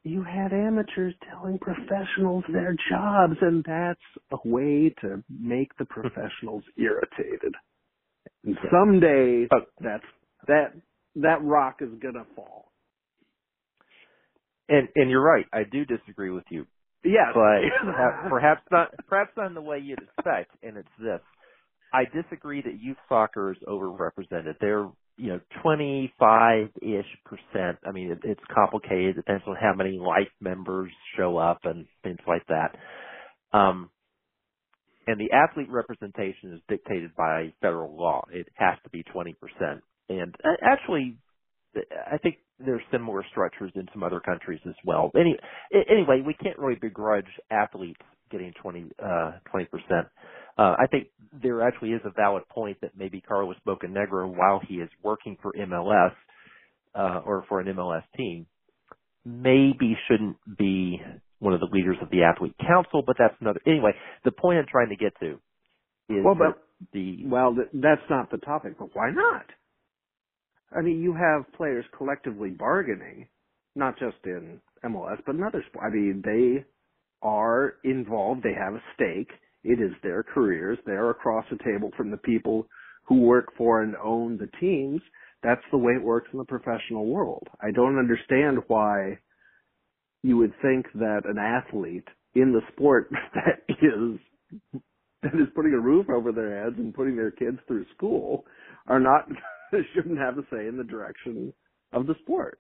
you 0.03 0.23
had 0.23 0.51
amateurs 0.51 1.13
telling 1.29 1.59
professionals 1.59 2.43
their 2.51 2.75
jobs, 2.89 3.35
and 3.41 3.63
that's 3.63 3.99
a 4.31 4.47
way 4.47 4.93
to 5.01 5.23
make 5.29 5.69
the 5.77 5.85
professionals 5.85 6.63
irritated. 6.77 7.53
And 8.43 8.57
someday 8.71 9.47
Oh. 9.53 9.61
that's 9.79 10.03
that 10.47 10.73
that 11.15 11.43
rock 11.43 11.77
is 11.81 11.89
gonna 12.01 12.25
fall. 12.35 12.71
And 14.69 14.87
and 14.95 15.09
you're 15.09 15.23
right. 15.23 15.45
I 15.53 15.63
do 15.71 15.85
disagree 15.85 16.31
with 16.31 16.45
you, 16.49 16.65
Yes, 17.03 17.31
but 17.33 17.61
perhaps- 18.29 18.61
not 18.71 18.89
perhaps 19.07 19.31
not 19.37 19.47
in 19.47 19.53
the 19.53 19.61
way 19.61 19.79
you'd 19.79 19.99
expect. 19.99 20.51
And 20.63 20.77
it's 20.77 20.87
this: 20.99 21.21
I 21.93 22.03
disagree 22.05 22.61
that 22.61 22.79
youth 22.81 22.97
soccer 23.09 23.51
is 23.51 23.57
overrepresented. 23.67 24.55
They're 24.59 24.87
you 25.17 25.29
know 25.33 25.39
25 25.63 26.69
ish 26.81 27.05
percent. 27.25 27.77
I 27.87 27.91
mean, 27.91 28.11
it, 28.11 28.19
it's 28.23 28.41
complicated. 28.53 29.09
It 29.11 29.15
depends 29.17 29.43
on 29.47 29.55
how 29.59 29.73
many 29.75 29.99
life 29.99 30.31
members 30.39 30.91
show 31.17 31.37
up 31.37 31.59
and 31.63 31.85
things 32.03 32.19
like 32.27 32.43
that. 32.47 32.75
Um, 33.57 33.89
and 35.07 35.19
the 35.19 35.31
athlete 35.31 35.69
representation 35.69 36.53
is 36.53 36.61
dictated 36.69 37.15
by 37.15 37.53
federal 37.61 37.95
law. 37.97 38.25
It 38.31 38.47
has 38.55 38.77
to 38.83 38.89
be 38.91 39.03
20%. 39.15 39.35
And 40.09 40.35
uh, 40.43 40.49
actually, 40.61 41.17
I 41.75 42.17
think 42.17 42.37
there's 42.65 42.81
similar 42.91 43.23
structures 43.31 43.71
in 43.75 43.87
some 43.93 44.03
other 44.03 44.19
countries 44.19 44.59
as 44.67 44.75
well. 44.85 45.11
Any, 45.15 45.37
anyway, 45.89 46.21
we 46.25 46.33
can't 46.33 46.57
really 46.57 46.79
begrudge 46.79 47.25
athletes 47.49 48.01
getting 48.31 48.53
20, 48.61 48.91
uh, 49.03 49.31
20%. 49.53 49.65
Uh, 50.57 50.75
I 50.77 50.85
think 50.89 51.07
there 51.41 51.65
actually 51.67 51.89
is 51.89 52.01
a 52.05 52.11
valid 52.11 52.43
point 52.49 52.77
that 52.81 52.91
maybe 52.97 53.21
Carlos 53.21 53.55
Bocanegra, 53.67 54.27
while 54.27 54.61
he 54.67 54.75
is 54.75 54.89
working 55.03 55.37
for 55.41 55.53
MLS, 55.53 56.13
uh, 56.95 57.21
or 57.25 57.45
for 57.47 57.59
an 57.59 57.67
MLS 57.73 58.03
team, 58.17 58.45
maybe 59.25 59.97
shouldn't 60.07 60.37
be 60.57 61.01
one 61.39 61.53
of 61.53 61.59
the 61.59 61.69
leaders 61.71 61.97
of 62.01 62.09
the 62.09 62.23
athlete 62.23 62.55
council, 62.59 63.03
but 63.05 63.15
that's 63.17 63.35
another, 63.41 63.59
anyway, 63.65 63.91
the 64.25 64.31
point 64.31 64.59
I'm 64.59 64.67
trying 64.69 64.89
to 64.89 64.95
get 64.95 65.13
to 65.19 65.39
is 66.09 66.23
Well, 66.23 66.35
that 66.35 66.53
but 66.55 66.91
the, 66.93 67.25
Well, 67.25 67.55
that's 67.73 68.01
not 68.09 68.29
the 68.29 68.37
topic, 68.37 68.73
but 68.77 68.89
why 68.93 69.11
not? 69.11 69.45
I 70.75 70.81
mean, 70.81 71.01
you 71.01 71.13
have 71.13 71.51
players 71.53 71.85
collectively 71.97 72.49
bargaining, 72.49 73.27
not 73.75 73.97
just 73.99 74.17
in 74.25 74.61
MLS, 74.85 75.17
but 75.25 75.35
in 75.35 75.43
other 75.43 75.63
sports. 75.67 75.87
I 75.87 75.93
mean, 75.93 76.21
they 76.23 76.65
are 77.21 77.75
involved, 77.83 78.43
they 78.43 78.53
have 78.53 78.73
a 78.73 78.83
stake. 78.95 79.29
It 79.63 79.79
is 79.79 79.91
their 80.01 80.23
careers. 80.23 80.79
They're 80.85 81.11
across 81.11 81.45
the 81.51 81.57
table 81.63 81.91
from 81.95 82.09
the 82.09 82.17
people 82.17 82.67
who 83.03 83.21
work 83.21 83.49
for 83.57 83.83
and 83.83 83.95
own 83.95 84.37
the 84.37 84.49
teams. 84.59 85.01
That's 85.43 85.61
the 85.71 85.77
way 85.77 85.93
it 85.93 86.03
works 86.03 86.29
in 86.33 86.39
the 86.39 86.45
professional 86.45 87.05
world. 87.05 87.47
I 87.61 87.71
don't 87.71 87.99
understand 87.99 88.59
why 88.67 89.19
you 90.23 90.37
would 90.37 90.53
think 90.61 90.85
that 90.95 91.21
an 91.25 91.37
athlete 91.37 92.07
in 92.35 92.53
the 92.53 92.61
sport 92.73 93.11
that 93.35 93.61
is 93.69 94.19
that 95.21 95.33
is 95.35 95.47
putting 95.55 95.73
a 95.73 95.79
roof 95.79 96.07
over 96.09 96.31
their 96.31 96.63
heads 96.63 96.75
and 96.77 96.93
putting 96.93 97.15
their 97.15 97.31
kids 97.31 97.57
through 97.67 97.85
school 97.95 98.45
are 98.87 98.99
not 98.99 99.27
shouldn't 99.95 100.17
have 100.19 100.37
a 100.37 100.43
say 100.51 100.67
in 100.67 100.77
the 100.77 100.83
direction 100.83 101.53
of 101.93 102.07
the 102.07 102.15
sport. 102.21 102.59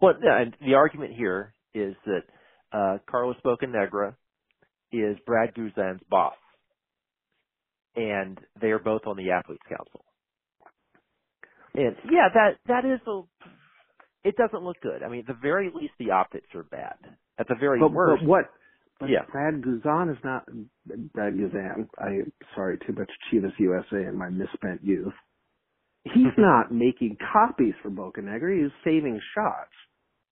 well, 0.00 0.14
yeah, 0.22 0.40
and 0.40 0.56
the 0.60 0.74
argument 0.74 1.14
here 1.14 1.54
is 1.74 1.94
that, 2.06 2.22
uh, 2.72 2.98
Carlos 3.10 3.36
Bocanegra 3.44 4.14
is 4.92 5.16
Brad 5.26 5.54
Guzan's 5.54 6.00
boss. 6.08 6.34
And 7.96 8.38
they 8.60 8.68
are 8.68 8.78
both 8.78 9.02
on 9.06 9.16
the 9.16 9.30
athletes 9.32 9.62
council. 9.68 10.04
And 11.74 11.96
yeah, 12.10 12.28
that, 12.32 12.50
that 12.66 12.84
is 12.84 13.00
a, 13.06 13.22
it 14.22 14.36
doesn't 14.36 14.62
look 14.62 14.76
good. 14.80 15.02
I 15.02 15.08
mean, 15.08 15.20
at 15.20 15.26
the 15.26 15.38
very 15.40 15.70
least, 15.74 15.94
the 15.98 16.12
optics 16.12 16.48
are 16.54 16.62
bad. 16.62 16.94
At 17.38 17.48
the 17.48 17.56
very 17.58 17.80
But, 17.80 17.92
worst, 17.92 18.22
but 18.22 18.28
what? 18.28 18.44
But 19.00 19.08
Yeah. 19.08 19.24
Brad 19.32 19.62
Guzan 19.62 20.12
is 20.12 20.18
not 20.22 20.46
Brad 21.14 21.34
Guzan. 21.34 21.88
I 21.98 22.20
sorry, 22.54 22.78
too 22.86 22.92
much 22.92 23.10
Chivas 23.32 23.58
USA 23.58 24.06
in 24.06 24.16
my 24.16 24.28
misspent 24.28 24.84
youth. 24.84 25.14
He's 26.04 26.32
not 26.38 26.72
making 26.72 27.16
copies 27.32 27.74
for 27.82 27.90
Bocanegra. 27.90 28.62
He's 28.62 28.72
saving 28.84 29.20
shots. 29.34 29.72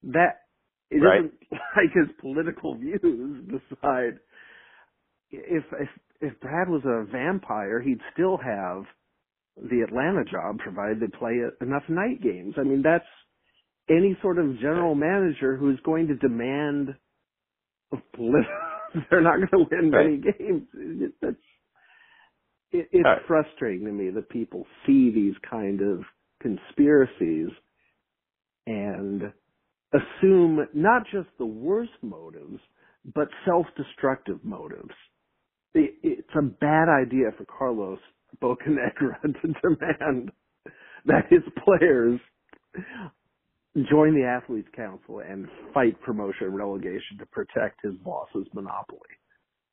That 0.05 0.41
it 0.91 0.97
Right. 1.03 1.23
not 1.23 1.33
like 1.77 1.93
his 1.95 2.15
political 2.21 2.77
views 2.77 3.45
decide. 3.47 4.19
If 5.31 5.65
if 5.79 5.89
if 6.21 6.41
Brad 6.41 6.69
was 6.69 6.83
a 6.85 7.05
vampire, 7.11 7.81
he'd 7.81 8.01
still 8.13 8.39
have 8.39 8.85
the 9.57 9.83
Atlanta 9.83 10.25
job 10.25 10.59
provided 10.59 11.01
they 11.01 11.19
play 11.19 11.41
enough 11.61 11.83
night 11.89 12.23
games. 12.23 12.55
I 12.59 12.63
mean, 12.63 12.83
that's 12.83 13.05
any 13.91 14.17
sort 14.23 14.39
of 14.39 14.59
general 14.61 14.95
manager 14.95 15.57
who's 15.57 15.81
going 15.85 16.09
to 16.09 16.17
demand 16.17 16.95
they're 19.11 19.23
not 19.23 19.37
going 19.37 19.49
to 19.51 19.67
win 19.71 19.91
many 19.91 20.17
games. 20.19 21.13
That's 21.23 21.37
it, 22.73 22.89
it's 22.93 23.05
right. 23.05 23.23
frustrating 23.27 23.87
to 23.87 23.93
me 23.93 24.11
that 24.11 24.29
people 24.29 24.67
see 24.87 25.11
these 25.11 25.35
kind 25.49 25.81
of 25.81 26.03
conspiracies 26.41 27.49
and 28.67 29.33
assume 29.93 30.67
not 30.75 31.03
just 31.11 31.29
the 31.39 31.47
worst 31.47 31.93
motives, 32.03 32.61
but 33.15 33.29
self-destructive 33.47 34.45
motives. 34.45 34.95
It, 35.75 35.95
it's 36.03 36.29
a 36.39 36.43
bad 36.43 36.89
idea 36.89 37.31
for 37.37 37.45
Carlos 37.47 37.99
Bocanegra 38.43 39.21
to 39.23 39.55
demand 39.63 40.31
that 41.07 41.25
his 41.31 41.43
players 41.65 42.21
join 43.91 44.15
the 44.15 44.25
athletes 44.25 44.69
council 44.75 45.21
and 45.21 45.47
fight 45.73 46.01
promotion 46.03 46.49
and 46.49 46.57
relegation 46.57 47.19
to 47.19 47.27
protect 47.27 47.81
his 47.83 47.95
boss's 48.05 48.47
monopoly. 48.53 49.01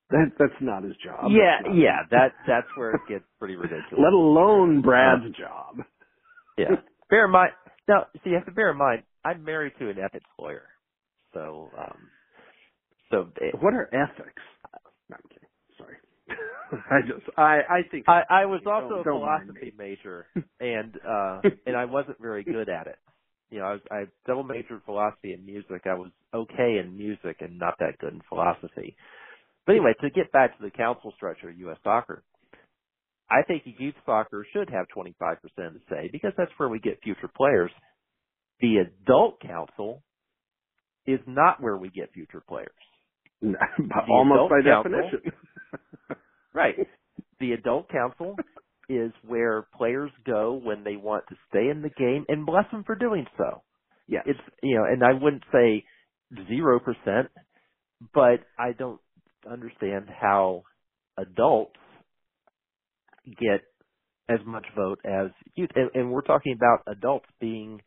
That 0.09 0.31
that's 0.37 0.61
not 0.61 0.83
his 0.83 0.93
job. 1.03 1.31
yeah, 1.31 1.61
yeah, 1.73 2.03
that, 2.11 2.33
that's 2.47 2.67
where 2.77 2.91
it 2.91 3.01
gets 3.09 3.25
pretty 3.39 3.55
ridiculous. 3.55 3.97
Let 4.03 4.13
alone 4.13 4.81
Brad's 4.81 5.35
job. 5.37 5.77
Yeah. 6.57 6.75
Bear 7.09 7.25
in 7.25 7.31
mind, 7.31 7.51
now, 7.85 8.05
see, 8.23 8.29
you 8.29 8.35
have 8.37 8.45
to 8.45 8.51
bear 8.53 8.71
in 8.71 8.77
mind, 8.77 9.03
I'm 9.25 9.43
married 9.43 9.73
to 9.79 9.89
an 9.89 9.97
ethics 9.99 10.29
lawyer. 10.39 10.63
So, 11.33 11.69
um, 11.77 11.97
so 13.11 13.27
it, 13.41 13.61
What 13.61 13.73
are 13.73 13.89
ethics? 13.93 14.41
No, 15.09 15.17
I'm 15.17 15.23
kidding. 15.29 15.49
Sorry. 15.77 15.95
I 16.89 17.01
just 17.05 17.37
I 17.37 17.59
I 17.69 17.81
think 17.91 18.07
I, 18.07 18.21
I 18.29 18.45
was 18.45 18.61
also 18.65 19.01
a 19.01 19.03
don't 19.03 19.21
mind 19.21 19.47
philosophy 19.47 19.73
major 19.77 20.27
and, 20.59 20.95
uh, 21.07 21.41
and 21.65 21.75
I 21.75 21.85
wasn't 21.85 22.21
very 22.21 22.43
good 22.43 22.69
at 22.69 22.87
it. 22.87 22.97
You 23.51 23.59
know, 23.59 23.65
I 23.65 23.71
was, 23.73 23.81
I 23.91 24.03
double 24.25 24.43
majored 24.43 24.81
philosophy 24.85 25.33
and 25.33 25.45
music. 25.45 25.81
I 25.85 25.93
was 25.93 26.09
okay 26.33 26.81
in 26.83 26.97
music 26.97 27.37
and 27.41 27.59
not 27.59 27.75
that 27.79 27.97
good 27.99 28.13
in 28.13 28.21
philosophy. 28.27 28.95
But 29.65 29.73
anyway, 29.73 29.93
to 30.01 30.10
get 30.10 30.32
back 30.32 30.58
to 30.58 30.63
the 30.63 30.71
council 30.71 31.13
structure 31.15 31.49
of 31.49 31.58
U.S. 31.60 31.78
soccer, 31.84 32.23
I 33.30 33.41
think 33.47 33.63
youth 33.65 33.95
soccer 34.06 34.45
should 34.54 34.69
have 34.69 34.86
25% 34.95 35.34
of 35.67 35.73
the 35.73 35.80
say 35.89 36.10
because 36.12 36.34
that's 36.38 36.51
where 36.58 36.69
we 36.69 36.80
get 36.80 36.99
future 37.04 37.30
players. 37.36 37.71
The 38.62 38.78
adult 38.78 39.41
council 39.41 40.04
is 41.08 41.19
not 41.28 41.62
where 41.62 41.78
we 41.78 41.89
get 41.89 42.13
future 42.13 42.43
players. 42.47 42.69
almost 44.10 44.49
by 44.51 44.62
council- 44.63 44.91
definition. 44.91 45.32
Right. 46.54 46.75
The 47.41 47.51
adult 47.51 47.89
council 47.89 48.38
is 48.88 49.12
where 49.28 49.67
players 49.78 50.10
go 50.25 50.54
when 50.54 50.86
they 50.86 50.95
want 50.95 51.25
to 51.28 51.36
stay 51.49 51.67
in 51.69 51.82
the 51.82 51.89
game 51.89 52.23
and 52.30 52.45
bless 52.45 52.63
them 52.71 52.86
for 52.86 52.95
doing 52.95 53.25
so. 53.38 53.62
yes. 54.08 54.23
It's, 54.25 54.39
you 54.63 54.78
know, 54.78 54.86
and 54.86 55.04
I 55.04 55.12
wouldn't 55.21 55.43
say 55.51 55.84
0%, 56.34 57.28
but 58.13 58.39
I 58.58 58.71
don't 58.78 59.01
understand 59.49 60.10
how 60.10 60.63
adults 61.17 61.77
get 63.25 63.62
as 64.29 64.39
much 64.45 64.65
vote 64.75 64.99
as 65.05 65.27
youth, 65.55 65.69
and, 65.75 65.89
and 65.93 66.12
we're 66.12 66.21
talking 66.21 66.53
about 66.53 66.81
adults 66.88 67.27
being, 67.39 67.81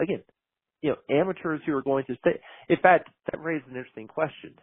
again, 0.00 0.22
you 0.80 0.90
know, 0.90 0.96
amateurs 1.10 1.60
who 1.66 1.74
are 1.74 1.82
going 1.82 2.04
to 2.06 2.16
stay. 2.20 2.40
In 2.68 2.76
fact, 2.82 3.08
that 3.30 3.42
raises 3.42 3.66
an 3.70 3.76
interesting 3.76 4.08
question. 4.08 4.54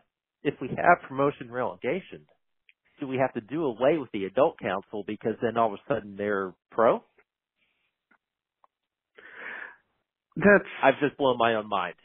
If 0.43 0.55
we 0.61 0.69
have 0.69 1.07
promotion 1.07 1.51
relegation, 1.51 2.25
do 2.99 3.07
we 3.07 3.17
have 3.17 3.33
to 3.33 3.41
do 3.41 3.65
away 3.65 3.97
with 3.97 4.09
the 4.11 4.25
adult 4.25 4.59
council 4.59 5.03
because 5.05 5.33
then 5.41 5.57
all 5.57 5.73
of 5.73 5.73
a 5.73 5.93
sudden 5.93 6.15
they're 6.17 6.53
pro? 6.71 7.03
That's 10.35 10.65
I've 10.83 10.99
just 10.99 11.17
blown 11.17 11.37
my 11.37 11.55
own 11.55 11.67
mind. 11.67 11.95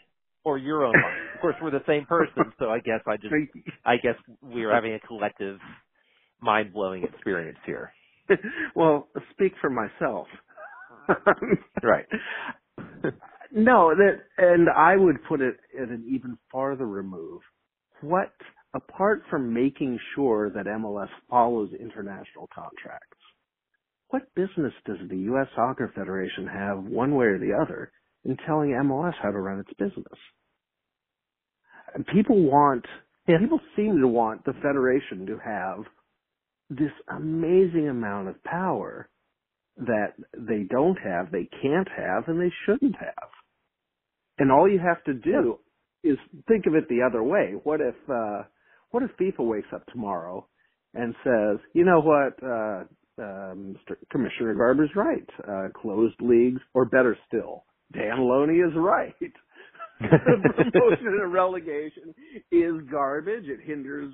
Or 0.45 0.59
your 0.59 0.85
own 0.85 0.95
mind. 0.95 1.26
Of 1.37 1.43
course 1.43 1.57
we're 1.61 1.71
the 1.71 1.85
same 1.87 2.07
person, 2.07 2.51
so 2.59 2.71
I 2.71 2.79
guess 2.79 3.01
I 3.07 3.17
just 3.17 3.35
I 3.85 3.97
guess 3.97 4.15
we're 4.41 4.73
having 4.73 4.95
a 4.95 5.01
collective 5.01 5.59
mind 6.41 6.73
blowing 6.73 7.05
experience 7.05 7.59
here. 7.67 7.93
well, 8.75 9.09
speak 9.33 9.53
for 9.61 9.69
myself. 9.69 10.29
right. 11.83 12.07
no, 13.53 13.95
that 13.95 14.21
and 14.39 14.69
I 14.71 14.97
would 14.97 15.17
put 15.29 15.43
it 15.43 15.57
at 15.79 15.89
an 15.89 16.07
even 16.11 16.39
farther 16.51 16.87
remove. 16.87 17.43
What 18.01 18.33
apart 18.75 19.23
from 19.29 19.53
making 19.53 19.99
sure 20.15 20.51
that 20.51 20.65
MLS 20.65 21.09
follows 21.29 21.71
international 21.79 22.49
contracts, 22.55 23.19
what 24.09 24.35
business 24.35 24.73
does 24.87 24.99
the 25.11 25.19
US 25.35 25.49
Soccer 25.55 25.93
Federation 25.95 26.47
have 26.47 26.83
one 26.83 27.15
way 27.15 27.27
or 27.27 27.39
the 27.39 27.53
other 27.53 27.93
in 28.25 28.39
telling 28.47 28.71
MLS 28.71 29.15
how 29.23 29.31
to 29.31 29.39
run 29.39 29.61
its 29.61 29.73
business? 29.79 30.19
People 32.13 32.43
want 32.51 32.85
Yeah. 33.29 33.39
people 33.39 33.61
seem 33.75 34.01
to 34.01 34.09
want 34.09 34.45
the 34.45 34.53
federation 34.55 35.27
to 35.27 35.39
have 35.39 35.85
this 36.71 36.93
amazing 37.09 37.89
amount 37.89 38.29
of 38.29 38.43
power 38.45 39.09
that 39.77 40.15
they 40.37 40.63
don't 40.65 40.99
have, 40.99 41.31
they 41.31 41.49
can't 41.63 41.89
have, 41.89 42.29
and 42.29 42.41
they 42.41 42.53
shouldn't 42.65 42.97
have. 42.97 43.29
And 44.39 44.51
all 44.53 44.69
you 44.69 44.79
have 44.79 45.03
to 45.05 45.15
do 45.15 45.59
is 46.03 46.19
think 46.49 46.67
of 46.67 46.75
it 46.75 46.89
the 46.89 47.03
other 47.03 47.23
way. 47.23 47.53
What 47.65 47.81
if 47.81 47.97
uh 48.09 48.45
what 48.91 49.03
if 49.03 49.11
FIFA 49.17 49.47
wakes 49.47 49.73
up 49.75 49.85
tomorrow 49.87 50.47
and 50.95 51.15
says, 51.25 51.59
you 51.75 51.85
know 51.85 52.01
what, 52.01 52.43
uh, 52.43 52.85
uh 53.21 53.55
Mr. 53.55 53.97
Commissioner 54.11 54.55
Garber's 54.55 54.95
right. 54.95 55.29
Uh 55.47 55.69
closed 55.75 56.21
leagues, 56.21 56.61
or 56.75 56.85
better 56.85 57.17
still, 57.27 57.65
Dan 57.93 58.19
Loney 58.21 58.59
is 58.59 58.73
right. 58.77 59.15
Promotion 59.99 61.07
and 61.21 61.33
relegation 61.33 62.15
is 62.53 62.75
garbage. 62.91 63.45
It 63.45 63.61
hinders 63.65 64.13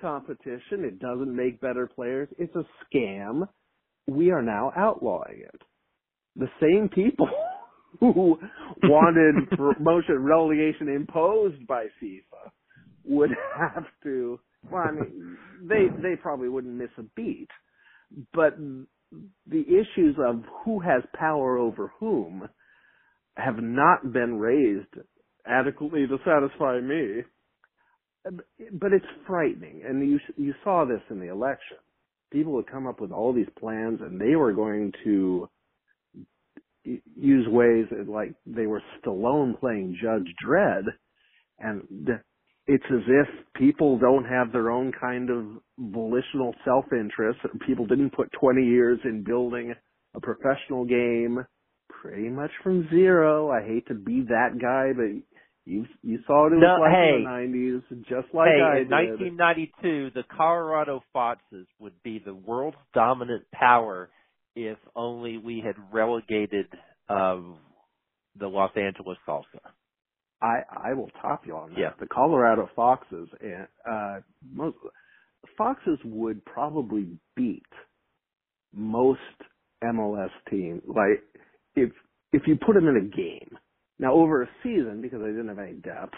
competition. 0.00 0.84
It 0.84 0.98
doesn't 0.98 1.34
make 1.34 1.60
better 1.60 1.86
players. 1.86 2.28
It's 2.38 2.54
a 2.54 2.64
scam. 2.84 3.48
We 4.06 4.30
are 4.30 4.42
now 4.42 4.72
outlawing 4.76 5.40
it. 5.40 5.62
The 6.36 6.48
same 6.60 6.88
people 6.88 7.28
who 8.00 8.38
wanted 8.82 9.48
promotion 9.56 10.16
and 10.16 10.24
relegation 10.24 10.88
imposed 10.88 11.66
by 11.66 11.86
FIFA 12.02 12.50
would 13.04 13.30
have 13.58 13.84
to 14.02 14.40
well 14.70 14.84
I 14.88 14.92
mean 14.92 15.36
they 15.62 15.86
they 16.02 16.16
probably 16.16 16.48
wouldn't 16.48 16.74
miss 16.74 16.90
a 16.98 17.02
beat. 17.14 17.48
But 18.32 18.56
the 19.46 19.60
issues 19.60 20.16
of 20.18 20.42
who 20.64 20.80
has 20.80 21.02
power 21.14 21.56
over 21.56 21.92
whom 22.00 22.48
have 23.36 23.58
not 23.58 24.12
been 24.12 24.38
raised 24.38 24.94
adequately 25.46 26.06
to 26.06 26.18
satisfy 26.24 26.80
me. 26.80 27.22
Um, 28.26 28.40
but 28.72 28.92
it's 28.92 29.04
frightening, 29.26 29.82
and 29.86 30.08
you 30.08 30.18
you 30.36 30.54
saw 30.64 30.84
this 30.84 31.02
in 31.10 31.20
the 31.20 31.30
election. 31.30 31.76
People 32.32 32.52
would 32.54 32.70
come 32.70 32.86
up 32.86 33.00
with 33.00 33.12
all 33.12 33.32
these 33.32 33.50
plans, 33.58 34.00
and 34.00 34.20
they 34.20 34.34
were 34.36 34.52
going 34.52 34.92
to 35.04 35.48
use 36.84 37.46
ways 37.48 37.86
like 38.08 38.34
they 38.46 38.66
were 38.66 38.82
Stallone 39.00 39.58
playing 39.58 39.96
Judge 40.02 40.28
Dredd, 40.44 40.84
and 41.58 41.82
it's 42.66 42.84
as 42.90 43.02
if 43.06 43.28
people 43.54 43.98
don't 43.98 44.24
have 44.24 44.52
their 44.52 44.70
own 44.70 44.92
kind 44.98 45.30
of 45.30 45.44
volitional 45.78 46.54
self-interest. 46.64 47.40
People 47.66 47.86
didn't 47.86 48.14
put 48.14 48.30
20 48.40 48.62
years 48.64 48.98
in 49.04 49.22
building 49.22 49.74
a 50.14 50.20
professional 50.20 50.84
game 50.84 51.44
pretty 51.88 52.28
much 52.28 52.50
from 52.62 52.88
zero. 52.90 53.50
I 53.50 53.66
hate 53.66 53.86
to 53.88 53.94
be 53.94 54.22
that 54.28 54.58
guy, 54.60 54.92
but 54.94 55.33
you 55.66 55.86
you 56.02 56.18
saw 56.26 56.46
it 56.48 56.52
in 56.52 56.60
No, 56.60 56.76
like 56.80 56.92
hey. 56.92 57.16
in 57.16 57.24
the 57.24 57.30
nineties, 57.30 57.82
just 58.08 58.34
like 58.34 58.48
hey, 58.48 58.60
I 58.62 58.78
in 58.78 58.88
did. 58.88 59.36
1992, 59.36 60.10
the 60.14 60.24
Colorado 60.36 61.02
Foxes 61.12 61.66
would 61.78 62.02
be 62.02 62.18
the 62.24 62.34
world's 62.34 62.76
dominant 62.94 63.44
power 63.52 64.10
if 64.56 64.78
only 64.94 65.38
we 65.38 65.62
had 65.64 65.76
relegated 65.92 66.66
um, 67.08 67.58
the 68.38 68.46
Los 68.48 68.72
Angeles 68.76 69.18
Salsa. 69.26 69.60
I 70.42 70.60
I 70.70 70.94
will 70.94 71.10
top 71.22 71.46
you 71.46 71.56
on 71.56 71.70
that. 71.70 71.78
Yeah. 71.80 71.90
The 71.98 72.06
Colorado 72.06 72.68
Foxes 72.76 73.28
and 73.40 73.66
uh 73.90 74.20
most 74.52 74.76
Foxes 75.56 75.98
would 76.04 76.44
probably 76.44 77.08
beat 77.36 77.62
most 78.74 79.20
MLS 79.82 80.30
teams. 80.50 80.82
Like 80.86 81.22
if 81.76 81.90
if 82.32 82.42
you 82.46 82.56
put 82.56 82.74
them 82.74 82.88
in 82.88 82.96
a 82.96 83.16
game 83.16 83.56
now 83.98 84.14
over 84.14 84.42
a 84.42 84.48
season 84.62 85.00
because 85.00 85.20
they 85.20 85.28
didn't 85.28 85.48
have 85.48 85.58
any 85.58 85.74
depth 85.74 86.14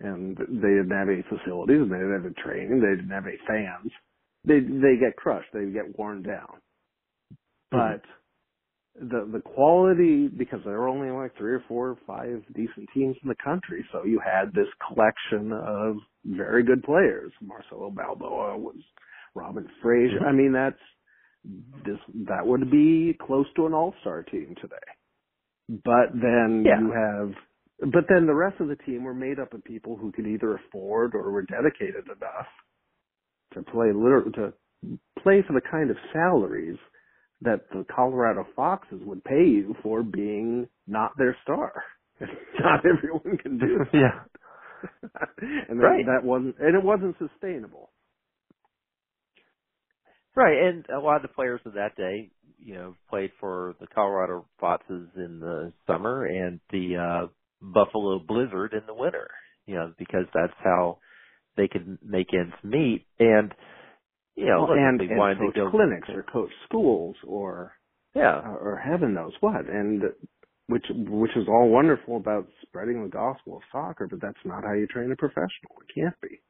and 0.00 0.36
they 0.36 0.74
didn't 0.74 0.90
have 0.90 1.08
any 1.08 1.22
facilities 1.22 1.82
and 1.82 1.90
they 1.90 1.96
didn't 1.96 2.12
have 2.12 2.26
any 2.26 2.42
training, 2.42 2.80
they 2.80 2.96
didn't 2.96 3.10
have 3.10 3.26
any 3.26 3.38
fans. 3.46 3.90
They 4.44 4.60
they 4.60 4.98
get 4.98 5.16
crushed. 5.16 5.48
They 5.52 5.66
get 5.66 5.96
worn 5.98 6.22
down. 6.22 6.58
Mm-hmm. 7.72 7.78
But 7.78 8.02
the 8.94 9.28
the 9.32 9.40
quality 9.40 10.28
because 10.28 10.60
there 10.64 10.78
were 10.78 10.88
only 10.88 11.10
like 11.10 11.36
three 11.36 11.52
or 11.52 11.64
four 11.68 11.90
or 11.90 11.98
five 12.06 12.42
decent 12.54 12.88
teams 12.92 13.16
in 13.22 13.28
the 13.28 13.36
country, 13.42 13.84
so 13.92 14.04
you 14.04 14.20
had 14.24 14.52
this 14.52 14.68
collection 14.86 15.52
of 15.52 15.96
very 16.24 16.62
good 16.62 16.82
players. 16.82 17.32
Marcelo 17.40 17.90
Balboa 17.90 18.58
was 18.58 18.76
Robin 19.34 19.66
Fraser. 19.82 20.26
I 20.26 20.32
mean, 20.32 20.52
that's 20.52 20.76
this 21.84 21.98
that 22.28 22.46
would 22.46 22.70
be 22.70 23.16
close 23.26 23.46
to 23.56 23.66
an 23.66 23.74
all 23.74 23.94
star 24.00 24.22
team 24.24 24.54
today. 24.60 24.76
But 25.68 26.12
then 26.14 26.66
Yeah. 26.66 26.76
you 26.78 26.92
have 26.92 27.34
but 27.92 28.04
then 28.08 28.26
the 28.26 28.34
rest 28.34 28.60
of 28.60 28.68
the 28.68 28.76
team 28.76 29.04
were 29.04 29.14
made 29.14 29.40
up 29.40 29.54
of 29.54 29.64
people 29.64 29.96
who 29.96 30.12
could 30.12 30.26
either 30.26 30.56
afford 30.56 31.14
or 31.14 31.32
were 31.32 31.42
dedicated 31.42 32.06
enough 32.06 32.46
to 33.54 33.62
play 33.62 33.88
to 34.36 34.54
play 35.22 35.42
for 35.46 35.54
the 35.54 35.62
kind 35.70 35.90
of 35.90 35.96
salaries 36.12 36.78
that 37.42 37.68
the 37.72 37.84
Colorado 37.94 38.46
Foxes 38.56 39.00
would 39.04 39.24
pay 39.24 39.44
you 39.46 39.74
for 39.82 40.02
being 40.02 40.68
not 40.86 41.12
their 41.18 41.36
star. 41.42 41.72
not 42.20 42.80
everyone 42.86 43.38
can 43.38 43.58
do 43.58 43.78
that. 43.92 43.94
Yeah. 43.94 44.24
and 45.68 45.80
that, 45.80 45.82
Right. 45.82 46.06
that 46.06 46.24
wasn't 46.24 46.56
and 46.60 46.76
it 46.76 46.84
wasn't 46.84 47.16
sustainable. 47.18 47.90
Right, 50.36 50.58
and 50.62 50.86
a 50.90 51.00
lot 51.00 51.16
of 51.16 51.22
the 51.22 51.28
players 51.28 51.60
of 51.66 51.74
that 51.74 51.96
day, 51.96 52.30
you 52.64 52.74
know, 52.74 52.94
played 53.10 53.30
for 53.40 53.74
the 53.80 53.86
Colorado 53.86 54.46
Foxes 54.60 55.08
in 55.16 55.40
the 55.40 55.72
summer 55.86 56.24
and 56.26 56.60
the 56.70 56.96
uh 56.96 57.26
Buffalo 57.60 58.18
Blizzard 58.18 58.72
in 58.72 58.82
the 58.86 58.94
winter. 58.94 59.28
You 59.66 59.76
know, 59.76 59.92
because 59.98 60.26
that's 60.34 60.52
how 60.62 60.98
they 61.56 61.68
could 61.68 61.98
make 62.04 62.28
ends 62.34 62.54
meet. 62.64 63.06
And 63.18 63.52
you 64.34 64.46
know, 64.46 64.66
Well, 64.68 64.78
and, 64.78 64.98
they 64.98 65.04
and 65.04 65.16
wanted 65.18 65.38
coach 65.38 65.54
to 65.54 65.60
go 65.64 65.70
clinics 65.70 66.08
or 66.08 66.22
coach 66.22 66.50
schools 66.68 67.16
or 67.26 67.72
Yeah. 68.14 68.40
or 68.40 68.76
heaven 68.82 69.14
knows 69.14 69.32
what. 69.40 69.68
And 69.68 70.02
which 70.68 70.86
which 70.90 71.36
is 71.36 71.48
all 71.48 71.68
wonderful 71.68 72.16
about 72.16 72.46
spreading 72.62 73.02
the 73.02 73.08
gospel 73.10 73.56
of 73.56 73.62
soccer, 73.70 74.06
but 74.08 74.20
that's 74.20 74.44
not 74.44 74.64
how 74.64 74.72
you 74.72 74.86
train 74.86 75.12
a 75.12 75.16
professional. 75.16 75.76
It 75.82 75.94
can't 75.94 76.20
be. 76.22 76.40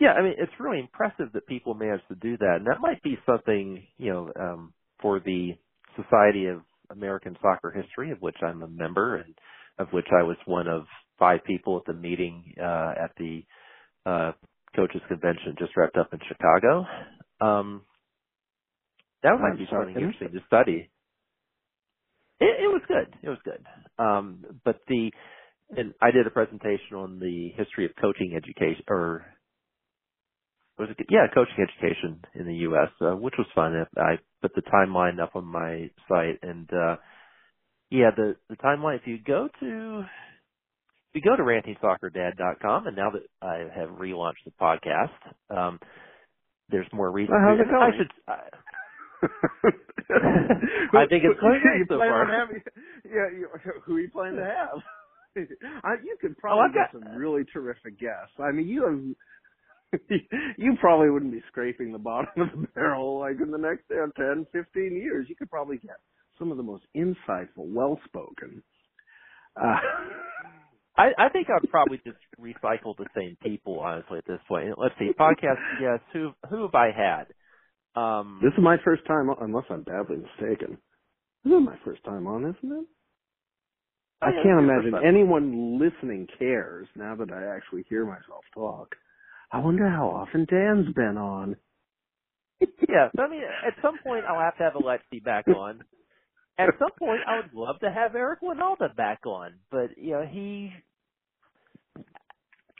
Yeah, 0.00 0.12
I 0.12 0.22
mean, 0.22 0.34
it's 0.38 0.52
really 0.58 0.80
impressive 0.80 1.32
that 1.32 1.46
people 1.46 1.74
managed 1.74 2.08
to 2.08 2.16
do 2.16 2.36
that, 2.36 2.56
and 2.58 2.66
that 2.66 2.80
might 2.80 3.02
be 3.02 3.16
something, 3.24 3.86
you 3.96 4.12
know, 4.12 4.32
um, 4.38 4.74
for 5.04 5.20
the 5.20 5.52
Society 6.02 6.46
of 6.46 6.62
American 6.90 7.36
Soccer 7.42 7.70
History, 7.70 8.10
of 8.10 8.22
which 8.22 8.38
I'm 8.42 8.64
a 8.64 8.68
member, 8.68 9.18
and 9.18 9.36
of 9.78 9.88
which 9.92 10.08
I 10.18 10.24
was 10.24 10.38
one 10.46 10.66
of 10.68 10.84
five 11.20 11.40
people 11.46 11.76
at 11.76 11.84
the 11.86 12.00
meeting 12.00 12.54
uh, 12.58 12.94
at 13.04 13.12
the 13.18 13.42
uh, 14.06 14.32
coaches 14.74 15.02
convention 15.08 15.56
just 15.58 15.76
wrapped 15.76 15.98
up 15.98 16.14
in 16.14 16.20
Chicago. 16.28 16.86
Um, 17.42 17.82
that 19.22 19.38
might 19.40 19.52
I'm 19.52 19.58
be 19.58 19.66
sorry, 19.70 19.88
something 19.88 20.02
interesting 20.04 20.32
to 20.40 20.46
study. 20.46 20.90
It, 22.40 22.64
it 22.64 22.68
was 22.68 22.82
good. 22.88 23.14
It 23.22 23.28
was 23.28 23.38
good. 23.44 23.64
Um, 23.98 24.60
but 24.64 24.80
the 24.88 25.10
and 25.76 25.94
I 26.02 26.10
did 26.12 26.26
a 26.26 26.30
presentation 26.30 26.96
on 26.96 27.20
the 27.20 27.50
history 27.56 27.86
of 27.86 27.92
coaching 28.00 28.34
education, 28.36 28.84
or 28.88 29.26
was 30.78 30.88
it? 30.90 31.06
Yeah, 31.10 31.26
coaching 31.32 31.56
education 31.62 32.20
in 32.34 32.46
the 32.46 32.54
U.S., 32.68 32.88
uh, 33.00 33.16
which 33.16 33.34
was 33.38 33.46
fun. 33.54 33.74
I 33.96 34.16
put 34.42 34.54
the 34.54 34.62
timeline 34.62 35.20
up 35.20 35.36
on 35.36 35.44
my 35.44 35.90
site, 36.08 36.38
and 36.42 36.68
uh, 36.72 36.96
yeah, 37.90 38.10
the 38.16 38.36
the 38.48 38.56
timeline. 38.56 38.96
If 38.96 39.06
you 39.06 39.18
go 39.24 39.48
to 39.60 40.04
if 41.12 41.14
you 41.14 41.22
go 41.22 41.36
to 41.36 41.42
rantingsoccer.dad.com, 41.42 42.86
and 42.88 42.96
now 42.96 43.10
that 43.10 43.22
I 43.40 43.66
have 43.78 43.90
relaunched 43.90 44.44
the 44.44 44.52
podcast, 44.60 45.10
um, 45.56 45.78
there's 46.70 46.86
more 46.92 47.10
reasons. 47.10 47.36
Well, 47.40 47.56
how's 47.56 47.60
it 47.60 47.72
I 47.72 47.96
should. 47.96 48.10
I, 50.10 50.98
I 50.98 51.06
think 51.08 51.24
it's 51.24 51.40
going 51.40 51.60
great 51.62 51.86
so 51.88 51.98
far. 51.98 52.26
having, 52.26 52.60
yeah, 53.04 53.28
you, 53.32 53.48
who 53.84 53.96
are 53.96 54.00
you 54.00 54.10
planning 54.10 54.36
to 54.36 54.44
have? 54.44 54.82
I, 55.84 55.94
you 56.04 56.16
could 56.20 56.32
Oh, 56.32 56.40
probably 56.40 56.72
get 56.74 56.92
got- 56.92 57.00
some 57.00 57.16
really 57.16 57.44
terrific 57.52 57.98
guests. 57.98 58.34
I 58.38 58.50
mean, 58.52 58.68
you 58.68 58.84
have, 58.84 59.00
you 60.58 60.76
probably 60.80 61.10
wouldn't 61.10 61.32
be 61.32 61.42
scraping 61.48 61.92
the 61.92 61.98
bottom 61.98 62.28
of 62.42 62.50
the 62.60 62.66
barrel 62.74 63.20
like 63.20 63.40
in 63.40 63.50
the 63.50 63.58
next 63.58 63.84
uh, 63.90 64.06
10, 64.16 64.46
15 64.52 64.96
years. 64.96 65.26
You 65.28 65.36
could 65.36 65.50
probably 65.50 65.78
get 65.78 65.96
some 66.38 66.50
of 66.50 66.56
the 66.56 66.62
most 66.62 66.84
insightful, 66.96 67.72
well-spoken. 67.72 68.62
Uh, 69.60 69.76
I, 70.96 71.08
I 71.18 71.28
think 71.28 71.48
I'd 71.50 71.68
probably 71.70 72.00
just 72.04 72.18
recycle 72.40 72.96
the 72.96 73.06
same 73.16 73.36
people, 73.42 73.80
honestly, 73.80 74.18
at 74.18 74.26
this 74.26 74.40
point. 74.46 74.74
Let's 74.78 74.94
see, 74.98 75.10
podcast 75.18 75.58
yes, 75.80 75.98
who 76.12 76.30
who 76.48 76.62
have 76.62 76.74
I 76.74 76.90
had? 76.92 78.00
Um 78.00 78.40
this 78.42 78.52
is 78.52 78.62
my 78.62 78.76
first 78.84 79.04
time, 79.06 79.28
unless 79.40 79.64
I'm 79.70 79.82
badly 79.82 80.18
mistaken. 80.18 80.78
This 81.44 81.52
is 81.52 81.64
my 81.64 81.76
first 81.84 82.02
time 82.04 82.26
on, 82.26 82.42
isn't 82.42 82.72
it? 82.72 82.86
oh, 84.22 84.26
I 84.26 84.30
can't 84.42 84.58
imagine 84.60 84.94
anyone 85.06 85.78
listening 85.78 86.26
cares 86.38 86.86
now 86.96 87.14
that 87.16 87.30
I 87.30 87.56
actually 87.56 87.84
hear 87.88 88.04
myself 88.04 88.44
talk. 88.54 88.94
I 89.54 89.58
wonder 89.60 89.88
how 89.88 90.08
often 90.08 90.46
Dan's 90.50 90.92
been 90.94 91.16
on. 91.16 91.56
Yeah, 92.88 93.08
so 93.16 93.22
I 93.22 93.28
mean, 93.28 93.42
at 93.42 93.74
some 93.82 93.96
point 94.04 94.24
I'll 94.28 94.40
have 94.40 94.56
to 94.58 94.62
have 94.64 94.72
Alexi 94.74 95.22
back 95.22 95.46
on. 95.48 95.82
At 96.58 96.70
some 96.78 96.90
point, 96.98 97.20
I 97.26 97.36
would 97.40 97.52
love 97.54 97.80
to 97.80 97.90
have 97.90 98.14
Eric 98.14 98.40
Wynalda 98.42 98.94
back 98.96 99.26
on, 99.26 99.54
but 99.70 99.96
you 99.98 100.12
know 100.12 100.24
he, 100.30 100.70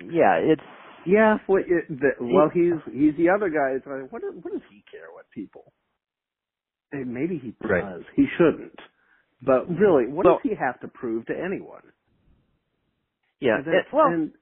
yeah, 0.00 0.36
it's 0.42 0.62
Yeah, 1.06 1.38
what, 1.46 1.62
it, 1.62 1.88
the, 1.88 2.10
well, 2.20 2.50
he's 2.52 2.72
he's 2.92 3.16
the 3.16 3.28
other 3.30 3.48
guy. 3.50 3.76
It's 3.76 3.86
like, 3.86 4.10
what, 4.12 4.22
do- 4.22 4.38
what 4.42 4.52
does 4.52 4.62
he 4.70 4.84
care 4.90 5.08
what 5.12 5.28
people? 5.30 5.72
And 6.92 7.12
maybe 7.12 7.38
he 7.38 7.50
does. 7.62 7.70
Right. 7.70 8.02
He 8.16 8.26
shouldn't. 8.38 8.78
But 9.42 9.68
really, 9.68 10.06
what 10.06 10.24
Well- 10.26 10.40
does 10.42 10.50
he 10.50 10.56
have 10.56 10.80
to 10.80 10.88
prove 10.88 11.26
to 11.26 11.34
anyone? 11.34 11.82
yeah. 13.40 13.56
And 13.56 13.66
that- 13.66 13.74
it- 13.74 13.86
well, 13.92 14.06
and 14.06 14.32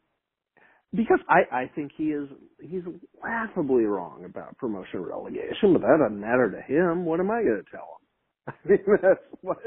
because 0.94 1.20
I 1.28 1.64
I 1.64 1.72
think 1.74 1.92
he 1.96 2.06
is 2.06 2.28
he's 2.60 2.82
laughably 3.22 3.84
wrong 3.84 4.24
about 4.26 4.56
promotion 4.58 5.02
relegation, 5.02 5.72
but 5.74 5.82
that 5.82 5.98
doesn't 6.02 6.20
matter 6.20 6.50
to 6.52 6.62
him. 6.62 7.04
What 7.06 7.20
am 7.20 7.30
I 7.30 7.42
going 7.42 7.62
to 7.64 7.70
tell 7.70 7.98
him? 7.98 8.08
I 8.48 8.68
mean, 8.68 8.98
that's 9.02 9.42
what. 9.42 9.58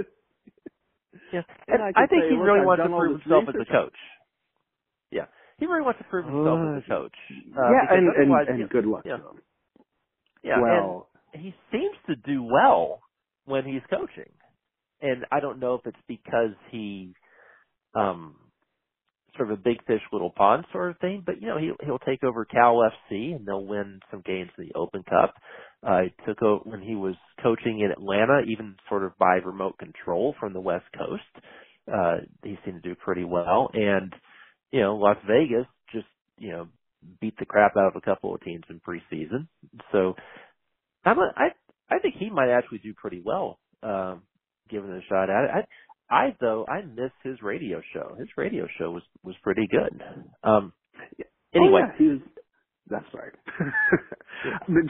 yeah. 1.34 1.42
and 1.68 1.82
And 1.82 1.84
I 1.84 1.92
I, 1.96 2.08
think 2.08 2.26
say, 2.26 2.30
he 2.30 2.36
really 2.36 2.62
I've 2.62 2.66
wants 2.66 2.84
to 2.84 2.90
prove 2.90 3.22
himself 3.22 3.46
as 3.50 3.56
a 3.62 3.66
coach. 3.66 3.96
Yeah, 5.12 5.28
he 5.60 5.68
really 5.68 5.84
wants 5.84 6.00
to 6.00 6.06
prove 6.06 6.26
himself 6.28 6.62
as 6.64 6.84
a 6.84 6.88
coach. 6.90 7.16
Uh, 7.58 7.62
yeah, 7.72 7.84
and 7.90 8.08
and, 8.16 8.42
and 8.48 8.60
yeah, 8.60 8.68
good 8.70 8.86
luck 8.86 9.06
yeah. 9.06 9.18
to 9.18 9.30
him. 9.30 9.42
Yeah, 10.44 10.62
well, 10.62 11.10
and 11.34 11.44
he 11.44 11.54
seems 11.72 11.96
to 12.08 12.16
do 12.18 12.44
well 12.44 13.02
when 13.46 13.66
he's 13.66 13.84
coaching, 13.90 14.34
and 15.02 15.26
I 15.32 15.40
don't 15.42 15.60
know 15.60 15.76
if 15.76 15.86
it's 15.86 15.98
because 16.08 16.56
he, 16.72 17.16
um, 17.96 18.45
sort 19.38 19.52
of 19.52 19.60
a 19.60 19.62
big 19.64 19.84
fish 19.86 20.02
little 20.12 20.32
pond 20.32 20.66
sort 20.72 20.92
of 20.92 21.00
thing, 21.00 21.24
but 21.26 21.42
you 21.42 21.48
know 21.48 21.58
he 21.58 21.72
he'll 21.86 22.00
take 22.00 22.24
over 22.24 22.46
Cal 22.46 22.78
FC 22.78 23.36
and 23.36 23.46
they'll 23.46 23.66
win 23.66 24.00
some 24.12 24.22
games 24.26 24.52
in 24.58 24.68
the 24.68 24.76
Open 24.80 25.04
Cup. 25.04 25.36
Uh, 25.88 26.04
took 26.28 26.42
over 26.44 26.62
when 26.66 26.82
he 26.82 26.96
was 26.96 27.16
coaching 27.44 27.82
in 27.82 27.92
Atlanta, 27.92 28.42
even 28.48 28.76
sort 28.90 29.04
of 29.04 29.18
by 29.20 29.36
remote 29.46 29.78
control 29.80 30.36
from 30.40 30.54
the 30.54 30.62
West 30.62 30.86
Coast. 30.98 31.46
Uh, 31.94 32.18
he 32.44 32.58
seemed 32.66 32.84
to 32.84 32.90
do 32.90 32.96
pretty 32.96 33.24
well, 33.26 33.70
and 33.74 34.14
you 34.72 34.82
know 34.82 34.96
Las 34.98 35.18
Vegas 35.28 35.68
just 35.94 36.08
you 36.40 36.52
know 36.52 36.68
beat 37.22 37.38
the 37.40 37.46
crap 37.46 37.78
out 37.78 37.88
of 37.88 37.96
a 37.96 38.02
couple 38.02 38.34
of 38.36 38.42
teams 38.42 38.64
in 38.70 38.82
preseason. 38.82 39.48
So 39.92 40.16
I'm 41.06 41.18
a, 41.20 41.32
I 41.36 41.50
I 41.96 42.00
think 42.00 42.16
he 42.20 42.30
might 42.30 42.50
actually 42.50 42.80
do 42.80 42.94
pretty 42.94 43.22
well, 43.24 43.60
um, 43.84 44.24
given 44.70 44.92
a 44.92 45.02
shot 45.10 45.30
at 45.30 45.46
it. 45.46 45.66
I, 46.10 46.36
though 46.40 46.66
I 46.68 46.82
miss 46.82 47.12
his 47.24 47.42
radio 47.42 47.82
show. 47.94 48.16
His 48.20 48.28
radio 48.38 48.68
show 48.78 48.92
was 48.92 49.04
was 49.24 49.36
pretty 49.44 49.68
good. 49.70 50.02
Um, 50.44 50.74
anyway, 51.54 51.82
oh, 51.84 51.88
yeah, 51.88 51.98
he 51.98 52.08
was. 52.08 52.20
That's 52.88 53.06
right. 53.16 53.32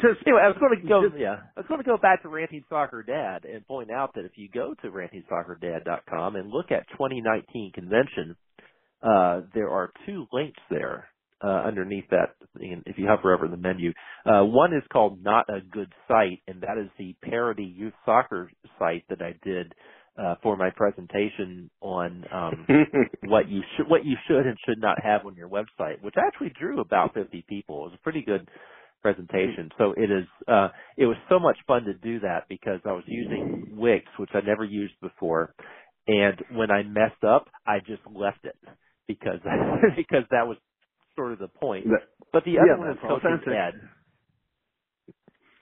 just 0.01 0.28
anyway, 0.28 0.41
I 0.43 0.47
was 0.47 0.58
going 0.60 0.82
to 0.82 0.88
go. 0.88 1.08
Just- 1.08 1.19
yeah, 1.19 1.38
I 1.56 1.62
was 1.62 1.67
going 1.69 1.80
to 1.80 1.86
go 1.86 1.97
back 1.97 2.23
to 2.23 2.30
Ranting 2.30 2.63
Soccer 2.67 3.04
Dad 3.04 3.45
and 3.45 3.65
point 3.65 3.89
out 3.89 4.13
that 4.15 4.25
if 4.25 4.34
you 4.36 4.49
go 4.49 4.73
to 4.82 4.89
rantingsoccer.dad.com 4.89 6.36
and 6.36 6.49
look 6.49 6.71
at 6.71 6.88
2019 6.91 7.71
convention, 7.73 8.36
uh, 9.01 9.41
there 9.54 9.69
are 9.69 9.91
two 10.06 10.25
links 10.34 10.60
there 10.69 11.08
uh, 11.41 11.63
underneath 11.65 12.10
that. 12.10 12.36
If 12.56 12.97
you 12.97 13.08
hover 13.08 13.34
over 13.34 13.47
the 13.47 13.56
menu, 13.56 13.93
uh, 14.25 14.43
one 14.43 14.73
is 14.73 14.84
called 14.91 15.23
"Not 15.23 15.45
a 15.49 15.62
Good 15.62 15.93
Site," 16.10 16.41
and 16.47 16.62
that 16.62 16.78
is 16.78 16.89
the 16.97 17.15
parody 17.23 17.63
youth 17.63 17.93
soccer 18.06 18.51
site 18.78 19.06
that 19.08 19.21
I 19.21 19.36
did 19.41 19.73
uh, 20.17 20.36
for 20.43 20.58
my 20.58 20.69
presentation 20.75 21.69
on 21.82 22.25
um, 22.34 22.67
what 23.25 23.49
you 23.49 23.62
should 23.75 23.89
what 23.89 24.06
you 24.06 24.15
should 24.28 24.45
and 24.47 24.58
should 24.67 24.80
not 24.80 24.97
have 25.04 25.25
on 25.25 25.36
your 25.36 25.49
website, 25.49 26.01
which 26.01 26.15
actually 26.17 26.54
drew 26.60 26.82
about 26.82 27.13
50 27.13 27.45
people. 27.49 27.86
It 27.86 27.91
was 27.91 27.97
a 27.99 28.04
pretty 28.04 28.23
good 28.23 28.49
presentation. 29.01 29.71
So 29.78 29.93
it 29.97 30.12
is 30.12 30.25
uh 30.47 30.69
it 30.97 31.06
was 31.06 31.17
so 31.30 31.39
much 31.39 31.58
fun 31.67 31.86
to 31.86 31.93
do 31.95 32.19
that 32.21 32.45
because 32.49 32.82
I 32.86 32.91
was 32.93 33.04
using 33.08 33.78
Wix, 33.78 34.06
which 34.19 34.32
I 34.34 34.41
never 34.45 34.65
used 34.65 34.95
before, 35.01 35.54
and 36.08 36.41
when 36.51 36.71
I 36.71 36.84
messed 36.84 37.23
up, 37.23 37.47
I 37.65 37.80
just 37.80 38.01
left 38.13 38.45
it 38.45 38.58
because 39.08 39.39
because 39.97 40.23
that 40.32 40.47
was 40.47 40.58
sort 41.15 41.34
of 41.34 41.39
the 41.39 41.47
point. 41.49 41.88
But 42.34 42.43
the 42.45 42.60
other 42.60 42.73
yeah, 42.73 42.78
one 42.78 42.91
is 42.91 42.97
coaching 43.01 43.28
authentic. 43.28 43.54
Ed. 43.54 43.73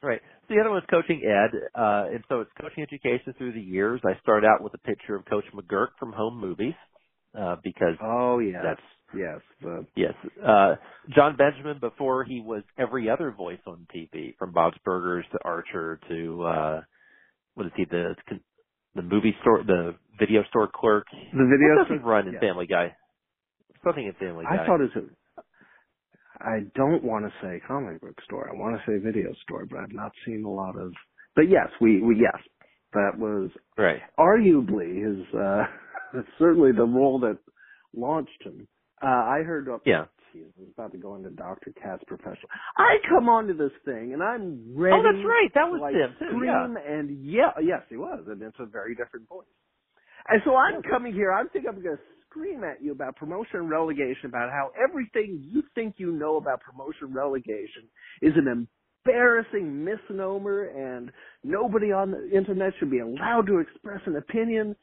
Right. 0.03 0.21
The 0.53 0.59
other 0.59 0.69
one 0.69 0.79
is 0.79 0.89
coaching 0.89 1.23
Ed, 1.25 1.57
uh, 1.73 2.13
and 2.13 2.23
so 2.29 2.41
it's 2.41 2.51
coaching 2.61 2.83
education 2.83 3.33
through 3.39 3.53
the 3.53 3.61
years. 3.61 4.01
I 4.05 4.19
start 4.21 4.45
out 4.45 4.61
with 4.61 4.75
a 4.75 4.77
picture 4.77 5.15
of 5.15 5.25
Coach 5.25 5.45
McGuirk 5.51 5.87
from 5.99 6.13
Home 6.13 6.39
Movies, 6.39 6.75
uh, 7.35 7.55
because 7.63 7.95
oh 8.03 8.37
yes, 8.37 8.61
that's 8.63 8.81
yes. 9.17 9.39
The, 9.63 9.85
Yes. 9.95 10.13
Uh, 10.45 10.75
Jon 11.15 11.37
Benjamin 11.37 11.79
before 11.79 12.23
he 12.23 12.39
was 12.39 12.61
every 12.77 13.09
other 13.09 13.31
voice 13.31 13.61
on 13.65 13.87
TV, 13.95 14.37
from 14.37 14.51
Bob's 14.51 14.77
Burgers 14.85 15.25
to 15.31 15.39
Archer 15.43 15.99
to, 16.09 16.43
uh, 16.43 16.81
what 17.55 17.65
is 17.65 17.71
he, 17.75 17.85
the, 17.85 18.13
the 18.93 19.01
movie 19.01 19.35
store, 19.41 19.63
the 19.65 19.95
video 20.19 20.43
store 20.49 20.69
clerk. 20.71 21.07
the 21.11 21.49
video. 21.49 21.77
What 21.79 21.87
does 21.87 21.97
he 21.97 22.07
run 22.07 22.27
in 22.27 22.33
yeah. 22.33 22.39
Family 22.39 22.67
Guy? 22.67 22.95
Something 23.83 24.05
in 24.05 24.13
Family 24.13 24.45
Guy. 24.45 24.63
I 24.63 24.67
thought 24.67 24.81
it 24.81 24.91
was. 24.95 25.03
A, 25.03 25.22
I 26.39 26.59
don't 26.75 27.03
want 27.03 27.25
to 27.25 27.31
say 27.41 27.61
comic 27.67 28.01
book 28.01 28.17
store. 28.25 28.49
I 28.49 28.55
want 28.57 28.75
to 28.77 28.83
say 28.91 28.97
video 29.03 29.33
store, 29.43 29.65
but 29.69 29.79
I've 29.79 29.93
not 29.93 30.11
seen 30.25 30.43
a 30.45 30.49
lot 30.49 30.77
of. 30.77 30.91
But 31.35 31.49
yes, 31.49 31.67
we, 31.81 32.01
we 32.01 32.15
yes, 32.15 32.41
that 32.93 33.17
was 33.17 33.49
Right. 33.77 34.01
arguably 34.19 35.03
his. 35.03 35.33
uh 35.35 35.63
Certainly 36.39 36.73
the 36.73 36.83
role 36.85 37.19
that 37.21 37.37
launched 37.95 38.41
him. 38.43 38.67
Uh 39.01 39.07
I 39.07 39.43
heard. 39.45 39.67
Uh, 39.69 39.79
Yeah. 39.85 40.05
Geez, 40.33 40.45
I 40.57 40.61
was 40.61 40.69
about 40.75 40.91
to 40.93 40.97
go 40.97 41.13
into 41.15 41.29
Dr. 41.29 41.71
Katz 41.79 42.03
professional. 42.07 42.49
I 42.75 42.97
come 43.07 43.29
onto 43.29 43.55
this 43.55 43.71
thing 43.85 44.13
and 44.13 44.23
I'm 44.23 44.73
ready. 44.75 44.95
Oh, 44.97 45.03
that's 45.03 45.23
right. 45.23 45.49
That 45.53 45.69
was 45.69 45.79
like, 45.79 45.93
him 45.93 46.15
too. 46.17 46.41
Yeah. 46.43 46.65
and 46.87 47.23
yeah, 47.23 47.51
yes, 47.61 47.81
he 47.87 47.97
was, 47.97 48.23
and 48.27 48.41
it's 48.41 48.57
a 48.59 48.65
very 48.65 48.95
different 48.95 49.29
voice. 49.29 49.45
And 50.27 50.41
so 50.43 50.55
I'm 50.55 50.81
coming 50.81 51.13
here. 51.13 51.31
I 51.31 51.43
think 51.53 51.65
I'm 51.69 51.83
going 51.83 51.97
to 51.97 52.01
scream 52.33 52.63
at 52.63 52.81
you 52.81 52.91
about 52.91 53.15
promotion 53.15 53.59
and 53.59 53.69
relegation, 53.69 54.25
about 54.25 54.49
how 54.49 54.71
everything 54.81 55.43
you 55.51 55.63
think 55.75 55.95
you 55.97 56.11
know 56.11 56.37
about 56.37 56.61
promotion 56.61 57.07
and 57.07 57.15
relegation 57.15 57.83
is 58.21 58.33
an 58.35 58.67
embarrassing 59.05 59.83
misnomer, 59.85 60.63
and 60.65 61.11
nobody 61.43 61.91
on 61.91 62.11
the 62.11 62.29
internet 62.35 62.73
should 62.79 62.89
be 62.91 62.99
allowed 62.99 63.45
to 63.47 63.59
express 63.59 64.01
an 64.07 64.15
opinion. 64.15 64.75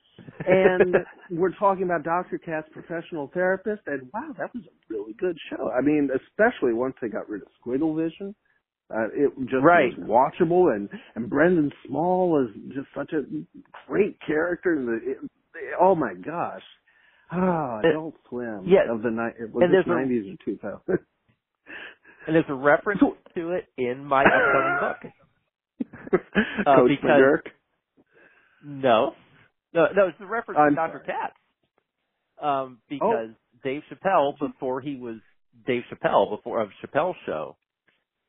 And 0.46 0.94
we're 1.30 1.54
talking 1.58 1.84
about 1.84 2.04
Dr. 2.04 2.38
Katz, 2.38 2.68
professional 2.72 3.30
therapist, 3.34 3.82
and 3.86 4.02
wow, 4.14 4.32
that 4.38 4.54
was 4.54 4.62
a 4.64 4.92
really 4.94 5.14
good 5.18 5.36
show. 5.50 5.70
I 5.76 5.80
mean, 5.80 6.08
especially 6.14 6.72
once 6.72 6.94
they 7.02 7.08
got 7.08 7.28
rid 7.28 7.42
of 7.42 7.48
Squiggle 7.64 7.96
Vision. 7.96 8.34
Uh, 8.92 9.06
it 9.14 9.30
just 9.42 9.62
Right. 9.62 9.92
was 9.96 10.32
watchable, 10.40 10.74
and 10.74 10.88
and 11.14 11.30
Brendan 11.30 11.70
Small 11.86 12.44
is 12.44 12.74
just 12.74 12.88
such 12.92 13.12
a 13.12 13.22
great 13.86 14.18
character. 14.26 14.74
And 14.74 14.88
the, 14.88 15.10
it, 15.12 15.18
oh 15.80 15.94
my 15.94 16.14
gosh, 16.14 16.62
ah, 17.30 17.76
Uh, 17.84 17.88
Adult 17.88 18.14
Swim 18.28 18.64
yeah. 18.66 18.90
of 18.92 19.02
the 19.02 19.10
night. 19.10 19.34
It 19.40 19.52
was 19.52 19.62
And 19.64 19.86
nineties 19.86 20.34
or 20.34 20.44
two 20.44 20.56
thousand. 20.58 20.98
And 22.26 22.36
there's 22.36 22.44
a 22.50 22.54
reference 22.54 23.00
to 23.34 23.50
it 23.52 23.64
in 23.78 24.04
my 24.04 24.22
upcoming 24.22 24.78
book. 24.80 26.20
Uh, 26.66 26.76
Coach 26.76 26.90
because- 26.90 27.10
McGuirk. 27.10 27.46
No. 28.62 29.14
No, 29.72 29.86
no, 29.96 30.08
it's 30.08 30.18
a 30.20 30.26
reference 30.26 30.58
I'm 30.60 30.70
to 30.70 30.74
Dr. 30.76 30.98
Katz. 31.06 31.34
Um, 32.42 32.78
because 32.90 33.30
Dave 33.64 33.82
Chappelle, 33.90 34.38
before 34.38 34.80
he 34.82 34.96
was 34.96 35.16
Dave 35.66 35.82
Chappelle, 35.90 36.28
before 36.36 36.60
of 36.60 36.68
Chappelle's 36.84 37.16
show, 37.24 37.56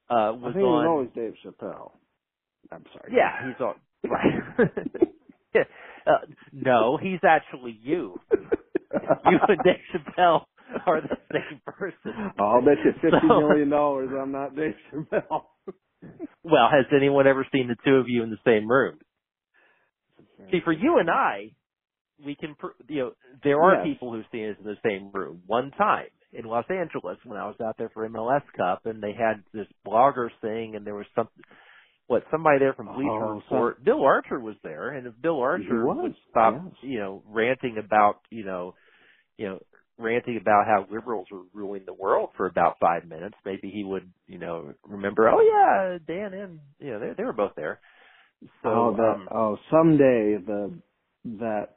uh, 0.09 0.13
I 0.13 0.29
was 0.31 0.53
think 0.53 0.57
it 0.57 0.67
was 0.67 0.85
on. 0.85 0.87
always 0.87 1.09
Dave 1.13 1.33
Chappelle. 1.45 1.91
I'm 2.71 2.85
sorry. 2.93 3.13
yeah, 3.13 3.47
he's 3.47 3.59
on. 3.59 3.75
Right. 4.09 4.71
Yeah. 5.53 5.63
uh, 6.07 6.11
no, 6.53 6.97
he's 7.01 7.19
actually 7.27 7.77
you. 7.83 8.21
You 9.31 9.37
and 9.47 9.59
Dave 9.63 9.75
Chappelle 9.93 10.41
are 10.85 11.01
the 11.01 11.17
same 11.31 11.61
person. 11.65 12.31
I'll 12.39 12.61
bet 12.61 12.77
you 12.83 12.91
fifty 13.01 13.27
So- 13.27 13.39
million 13.47 13.69
dollars 13.69 14.09
I'm 14.19 14.31
not 14.31 14.55
Dave 14.55 14.73
Chappelle. 14.93 15.43
well, 16.43 16.69
has 16.71 16.85
anyone 16.95 17.27
ever 17.27 17.45
seen 17.51 17.67
the 17.67 17.75
two 17.85 17.95
of 17.95 18.07
you 18.09 18.23
in 18.23 18.29
the 18.29 18.37
same 18.45 18.69
room? 18.69 18.99
See, 20.51 20.59
for 20.63 20.73
you 20.73 20.97
and 20.99 21.09
I, 21.09 21.51
we 22.25 22.35
can, 22.35 22.55
you 22.87 22.99
know, 22.99 23.11
there 23.43 23.61
are 23.61 23.75
Yes. 23.75 23.93
people 23.93 24.11
who've 24.11 24.25
seen 24.31 24.49
us 24.49 24.55
in 24.59 24.65
the 24.65 24.77
same 24.83 25.11
room 25.11 25.41
one 25.45 25.71
time 25.71 26.07
in 26.33 26.45
Los 26.45 26.65
Angeles 26.69 27.17
when 27.25 27.37
I 27.37 27.45
was 27.45 27.55
out 27.63 27.75
there 27.77 27.89
for 27.93 28.07
MLS 28.09 28.41
Cup, 28.57 28.85
and 28.85 29.01
they 29.01 29.13
had 29.13 29.43
this 29.53 29.67
bloggers 29.87 30.31
thing, 30.41 30.75
and 30.75 30.85
there 30.85 30.95
was 30.95 31.05
some, 31.15 31.27
what 32.07 32.23
somebody 32.29 32.59
there 32.59 32.73
from 32.73 32.87
Bleacher 32.87 33.09
Oh, 33.09 33.35
Report. 33.35 33.83
Bill 33.83 34.03
Archer 34.03 34.39
was 34.39 34.55
there, 34.63 34.89
and 34.89 35.07
if 35.07 35.13
Bill 35.21 35.39
Archer 35.39 35.85
was, 35.85 35.97
would 36.01 36.15
stop, 36.29 36.55
yes. 36.65 36.73
you 36.81 36.99
know, 36.99 37.23
ranting 37.27 37.77
about, 37.77 38.19
you 38.29 38.43
know, 38.43 38.75
you 39.37 39.47
know, 39.47 39.59
ranting 39.97 40.37
about 40.39 40.65
how 40.65 40.85
liberals 40.91 41.27
were 41.31 41.43
ruling 41.53 41.83
the 41.85 41.93
world 41.93 42.29
for 42.35 42.47
about 42.47 42.77
five 42.79 43.07
minutes, 43.07 43.35
maybe 43.45 43.69
he 43.69 43.83
would, 43.83 44.11
you 44.27 44.39
know, 44.39 44.73
remember, 44.87 45.29
oh 45.29 45.41
yeah, 45.41 45.97
Dan 46.05 46.33
and 46.33 46.59
you 46.79 46.91
know, 46.91 46.99
they 46.99 47.13
they 47.17 47.23
were 47.23 47.33
both 47.33 47.53
there. 47.55 47.79
So 48.63 48.69
oh, 48.69 48.95
that, 48.97 49.03
um, 49.03 49.27
oh, 49.33 49.57
someday 49.69 50.37
the 50.45 50.73
that 51.39 51.75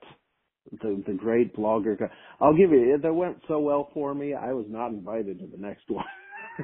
the 0.82 1.02
the 1.06 1.12
great 1.12 1.54
blogger. 1.54 1.96
I'll 2.40 2.56
give 2.56 2.70
you. 2.70 2.98
That 3.02 3.12
went 3.12 3.38
so 3.48 3.58
well 3.58 3.90
for 3.92 4.14
me. 4.14 4.34
I 4.34 4.52
was 4.52 4.66
not 4.68 4.88
invited 4.88 5.38
to 5.40 5.46
the 5.46 5.58
next 5.58 5.84
one, 5.88 6.04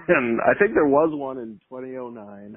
and 0.09 0.41
I 0.41 0.59
think 0.59 0.75
there 0.75 0.89
was 0.89 1.11
one 1.13 1.39
in 1.39 1.61
2009 1.69 2.57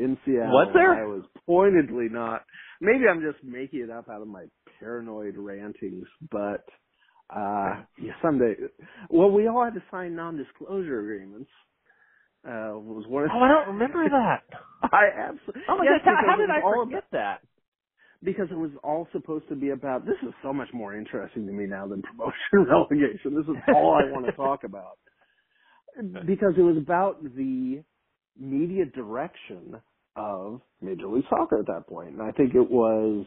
in 0.00 0.16
Seattle. 0.24 0.52
Was 0.52 0.70
there? 0.74 0.94
I 0.94 1.06
was 1.06 1.24
pointedly 1.46 2.08
not. 2.10 2.42
Maybe 2.80 3.04
I'm 3.10 3.20
just 3.20 3.44
making 3.44 3.80
it 3.80 3.90
up 3.90 4.08
out 4.08 4.22
of 4.22 4.28
my 4.28 4.46
paranoid 4.80 5.36
rantings, 5.36 6.06
but 6.30 6.64
uh 7.34 7.84
yeah, 8.00 8.12
someday. 8.22 8.54
Well, 9.10 9.30
we 9.30 9.46
all 9.48 9.64
had 9.64 9.74
to 9.74 9.82
sign 9.90 10.16
non-disclosure 10.16 11.00
agreements. 11.00 11.50
Uh, 12.42 12.72
was 12.80 13.04
one 13.06 13.24
of 13.24 13.30
oh, 13.34 13.38
I 13.38 13.48
don't 13.48 13.74
remember 13.74 14.02
that. 14.08 14.42
I 14.82 15.28
absolutely. 15.28 15.62
Oh 15.68 15.76
my 15.76 15.84
yes, 15.84 16.00
gosh, 16.04 16.14
how, 16.24 16.30
how 16.32 16.36
did 16.36 16.50
I 16.50 16.60
forget 16.62 17.04
about- 17.10 17.10
that? 17.12 17.38
because 18.22 18.48
it 18.50 18.56
was 18.58 18.70
all 18.84 19.08
supposed 19.12 19.48
to 19.48 19.56
be 19.56 19.70
about 19.70 20.04
this 20.04 20.16
is 20.28 20.34
so 20.42 20.52
much 20.52 20.68
more 20.74 20.94
interesting 20.94 21.46
to 21.46 21.52
me 21.52 21.64
now 21.66 21.86
than 21.86 22.02
promotion 22.02 22.34
and 22.52 22.68
relegation. 22.76 23.34
This 23.34 23.46
is 23.48 23.56
all 23.74 23.94
I 23.94 24.10
want 24.12 24.26
to 24.26 24.32
talk 24.32 24.64
about. 24.64 24.98
Because 26.26 26.54
it 26.56 26.62
was 26.62 26.76
about 26.76 27.22
the 27.22 27.82
media 28.38 28.84
direction 28.94 29.76
of 30.16 30.60
Major 30.80 31.06
League 31.08 31.24
Soccer 31.30 31.58
at 31.58 31.66
that 31.66 31.86
point. 31.88 32.10
And 32.10 32.22
I 32.22 32.32
think 32.32 32.54
it 32.54 32.70
was 32.70 33.26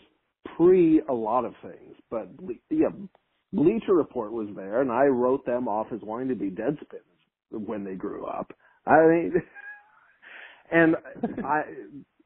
pre 0.55 1.01
a 1.07 1.13
lot 1.13 1.45
of 1.45 1.53
things. 1.61 1.95
But 2.09 2.29
yeah, 2.69 2.89
Bleacher 3.51 3.93
Report 3.93 4.31
was 4.31 4.49
there 4.55 4.81
and 4.81 4.91
I 4.91 5.05
wrote 5.05 5.45
them 5.45 5.67
off 5.67 5.88
as 5.93 6.01
wanting 6.01 6.29
to 6.29 6.36
be 6.36 6.49
Deadspins 6.49 6.99
when 7.51 7.84
they 7.84 7.95
grew 7.95 8.25
up. 8.25 8.53
I 8.86 9.07
mean 9.07 9.34
and 10.71 10.95
I 11.45 11.61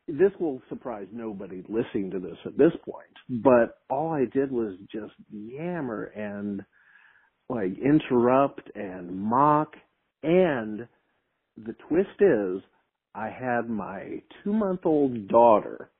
this 0.08 0.32
will 0.39 0.62
surprise 0.70 1.08
nobody 1.12 1.64
listening 1.68 2.12
to 2.12 2.20
this 2.20 2.38
at 2.45 2.58
this 2.58 2.72
point, 2.86 3.43
but 3.43 3.80
all 3.89 4.12
I 4.12 4.24
did 4.34 4.51
was 4.51 4.78
just 4.89 5.12
yammer 5.30 6.05
and 6.16 6.62
like 7.49 7.78
interrupt 7.78 8.72
and 8.74 9.18
mock 9.18 9.74
and 10.24 10.88
the 11.58 11.76
twist 11.89 12.22
is 12.22 12.62
I 13.18 13.30
had 13.32 13.70
my 13.70 14.22
two 14.43 14.53
month 14.53 14.82
old 14.86 15.28
daughter 15.30 15.91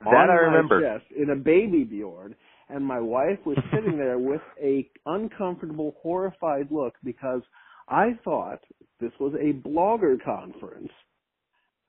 That 0.00 0.08
on 0.08 0.30
I 0.30 0.34
my 0.34 0.34
remember. 0.34 0.80
chest 0.80 1.06
in 1.16 1.30
a 1.30 1.36
baby 1.36 1.84
Bjorn 1.84 2.36
and 2.68 2.84
my 2.84 3.00
wife 3.00 3.40
was 3.46 3.58
sitting 3.74 3.98
there 3.98 4.18
with 4.18 4.42
a 4.62 4.90
uncomfortable, 5.06 5.94
horrified 6.02 6.68
look 6.72 6.94
because 7.04 7.42
I 7.88 8.18
thought 8.24 8.60
this 9.00 9.12
was 9.20 9.34
a 9.40 9.54
blogger 9.68 10.16
conference 10.24 10.90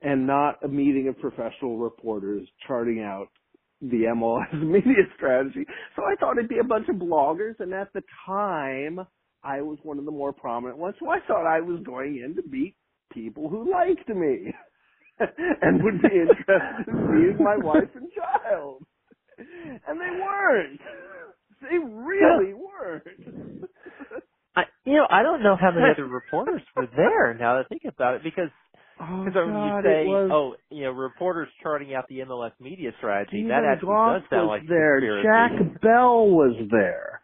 and 0.01 0.27
not 0.27 0.63
a 0.63 0.69
meeting 0.69 1.07
of 1.09 1.19
professional 1.19 1.77
reporters 1.79 2.47
charting 2.67 3.01
out 3.01 3.29
the 3.81 4.05
MLS 4.15 4.53
media 4.63 5.03
strategy. 5.15 5.65
So 5.95 6.03
I 6.03 6.15
thought 6.19 6.37
it'd 6.37 6.49
be 6.49 6.59
a 6.59 6.65
bunch 6.65 6.89
of 6.89 6.97
bloggers, 6.97 7.55
and 7.59 7.73
at 7.73 7.93
the 7.93 8.03
time, 8.25 8.99
I 9.43 9.61
was 9.61 9.77
one 9.83 9.99
of 9.99 10.05
the 10.05 10.11
more 10.11 10.33
prominent 10.33 10.77
ones. 10.79 10.95
So 10.99 11.09
I 11.09 11.19
thought 11.27 11.47
I 11.47 11.61
was 11.61 11.81
going 11.85 12.17
in 12.17 12.35
to 12.35 12.43
meet 12.49 12.75
people 13.13 13.49
who 13.49 13.71
liked 13.71 14.07
me 14.09 14.53
and 15.61 15.83
would 15.83 16.01
be 16.01 16.07
interested 16.13 16.87
in 16.87 17.07
seeing 17.35 17.43
my 17.43 17.57
wife 17.57 17.89
and 17.95 18.09
child. 18.11 18.83
And 19.37 19.99
they 19.99 20.19
weren't. 20.21 20.79
They 21.63 21.77
really 21.77 22.53
weren't. 22.53 23.63
I, 24.53 24.63
you 24.83 24.95
know, 24.95 25.07
I 25.09 25.23
don't 25.23 25.41
know 25.41 25.55
how 25.55 25.71
many 25.71 25.85
other 25.93 26.05
reporters 26.05 26.61
were 26.75 26.87
there. 26.93 27.33
Now 27.33 27.55
that 27.55 27.65
I 27.65 27.67
think 27.69 27.83
about 27.87 28.15
it, 28.15 28.21
because 28.23 28.49
Oh, 28.99 29.23
because 29.25 29.47
when 29.47 29.55
you 29.55 29.81
say, 29.83 30.05
was, 30.05 30.29
oh, 30.31 30.55
you 30.69 30.83
know, 30.83 30.91
reporters 30.91 31.47
charting 31.61 31.95
out 31.95 32.07
the 32.09 32.19
MLS 32.19 32.51
media 32.59 32.91
strategy, 32.99 33.43
Steven 33.43 33.49
that 33.49 33.63
actually 33.65 33.87
Goff 33.87 34.21
does 34.21 34.29
sound 34.29 34.47
was 34.47 34.59
like 34.59 34.69
there. 34.69 34.99
conspiracy. 34.99 35.27
Jack 35.71 35.81
Bell 35.81 36.27
was 36.27 36.55
there. 36.69 37.21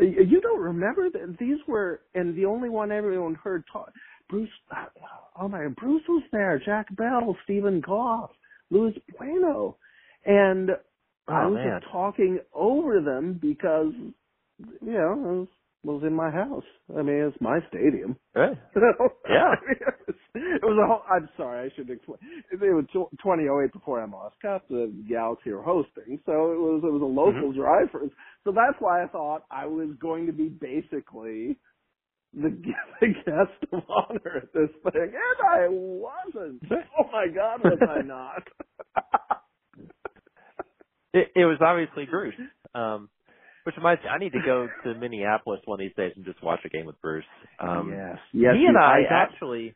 You 0.00 0.40
don't 0.40 0.60
remember 0.60 1.10
that 1.10 1.36
these 1.38 1.58
were, 1.68 2.00
and 2.14 2.34
the 2.34 2.46
only 2.46 2.70
one 2.70 2.90
everyone 2.90 3.34
heard 3.34 3.64
talk. 3.72 3.92
Bruce, 4.30 4.48
oh 5.40 5.48
my, 5.48 5.66
Bruce 5.76 6.02
was 6.08 6.22
there. 6.32 6.60
Jack 6.64 6.86
Bell, 6.96 7.36
Steven 7.44 7.80
Goff, 7.80 8.30
Luis 8.70 8.94
Bueno, 9.18 9.76
and 10.24 10.70
I 11.28 11.44
Oh, 11.44 11.48
was 11.50 11.54
man. 11.56 11.80
just 11.80 11.92
talking 11.92 12.38
over 12.54 13.00
them 13.00 13.38
because, 13.40 13.92
you 14.58 14.92
know, 14.92 15.12
it 15.12 15.38
was, 15.38 15.48
was 15.82 16.02
in 16.04 16.14
my 16.14 16.30
house. 16.30 16.64
I 16.96 17.02
mean, 17.02 17.16
it's 17.16 17.40
my 17.40 17.60
stadium. 17.68 18.16
Right. 18.34 18.56
yeah. 19.28 19.54
it 20.34 20.62
was 20.62 20.78
a 20.82 20.86
whole, 20.86 21.02
I'm 21.10 21.28
sorry, 21.36 21.70
I 21.70 21.76
should 21.76 21.90
explain. 21.90 22.18
It 22.52 22.60
was 22.60 22.84
2008 22.92 23.72
before 23.72 24.06
MLS 24.06 24.32
Cup, 24.42 24.68
the 24.68 24.92
Galaxy 25.08 25.52
were 25.52 25.62
hosting, 25.62 26.18
so 26.26 26.52
it 26.52 26.58
was 26.58 26.82
it 26.84 26.92
was 26.92 27.02
a 27.02 27.04
local 27.04 27.50
mm-hmm. 27.50 27.60
drive 27.60 27.90
for 27.90 28.04
us. 28.04 28.10
So 28.44 28.52
that's 28.52 28.76
why 28.78 29.02
I 29.02 29.08
thought 29.08 29.44
I 29.50 29.66
was 29.66 29.90
going 30.00 30.26
to 30.26 30.32
be 30.32 30.48
basically 30.48 31.56
the, 32.34 32.50
the 33.00 33.06
guest 33.08 33.72
of 33.72 33.82
honor 33.88 34.36
at 34.42 34.52
this 34.52 34.70
thing, 34.92 35.12
and 35.12 35.48
I 35.48 35.66
wasn't. 35.68 36.62
Oh 36.70 37.08
my 37.12 37.26
God, 37.34 37.60
was 37.64 37.78
I 37.88 38.02
not? 38.02 38.42
It, 41.12 41.26
it 41.34 41.44
was 41.44 41.58
obviously 41.60 42.06
Bruce. 42.08 42.34
Um, 42.72 43.08
which 43.64 43.76
reminds 43.76 44.02
me, 44.04 44.08
I 44.10 44.18
need 44.18 44.32
to 44.32 44.40
go 44.46 44.68
to 44.84 44.94
Minneapolis 44.94 45.60
one 45.64 45.80
of 45.80 45.84
these 45.84 45.96
days 45.96 46.12
and 46.14 46.24
just 46.24 46.40
watch 46.42 46.60
a 46.64 46.68
game 46.68 46.86
with 46.86 47.00
Bruce. 47.02 47.24
Um, 47.58 47.90
yes, 47.92 48.16
yes. 48.32 48.54
he 48.56 48.64
and 48.66 48.74
you- 48.74 48.78
I, 48.80 49.00
actually, 49.10 49.74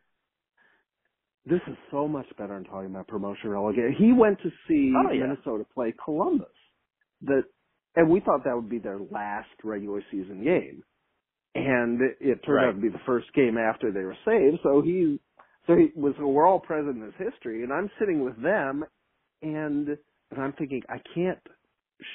this 1.45 1.61
is 1.67 1.77
so 1.91 2.07
much 2.07 2.27
better 2.39 2.55
than 2.55 2.65
talking 2.65 2.87
about 2.91 3.09
promotion 3.09 3.51
relegation. 3.51 3.97
He 3.99 4.13
went 4.13 4.39
to 4.43 4.51
see 4.69 4.93
Oh, 4.97 5.11
yeah. 5.11 5.27
Minnesota 5.27 5.67
play 5.75 5.93
Columbus. 6.05 6.47
That 7.23 7.43
and 7.97 8.09
we 8.09 8.21
thought 8.21 8.45
that 8.45 8.55
would 8.55 8.71
be 8.71 8.79
their 8.79 8.99
last 9.11 9.49
regular 9.65 10.03
season 10.13 10.45
game. 10.45 10.83
And 11.55 12.01
it 12.21 12.43
turned 12.45 12.57
Right. 12.57 12.69
out 12.69 12.75
to 12.75 12.81
be 12.81 12.89
the 12.89 12.99
first 13.07 13.33
game 13.35 13.57
after 13.59 13.93
they 13.93 14.03
were 14.03 14.17
saved. 14.25 14.59
So 14.63 14.83
he 14.83 15.21
so 15.67 15.77
he 15.77 15.93
was 15.95 16.15
we're 16.19 16.47
all 16.47 16.61
present 16.61 16.97
in 16.97 17.03
his 17.03 17.15
history 17.33 17.63
and 17.63 17.73
I'm 17.73 17.91
sitting 17.99 18.25
with 18.25 18.41
them 18.43 18.85
and 19.43 19.89
and 20.31 20.43
I'm 20.43 20.53
thinking 20.55 20.83
I 20.89 20.99
can't 21.15 21.39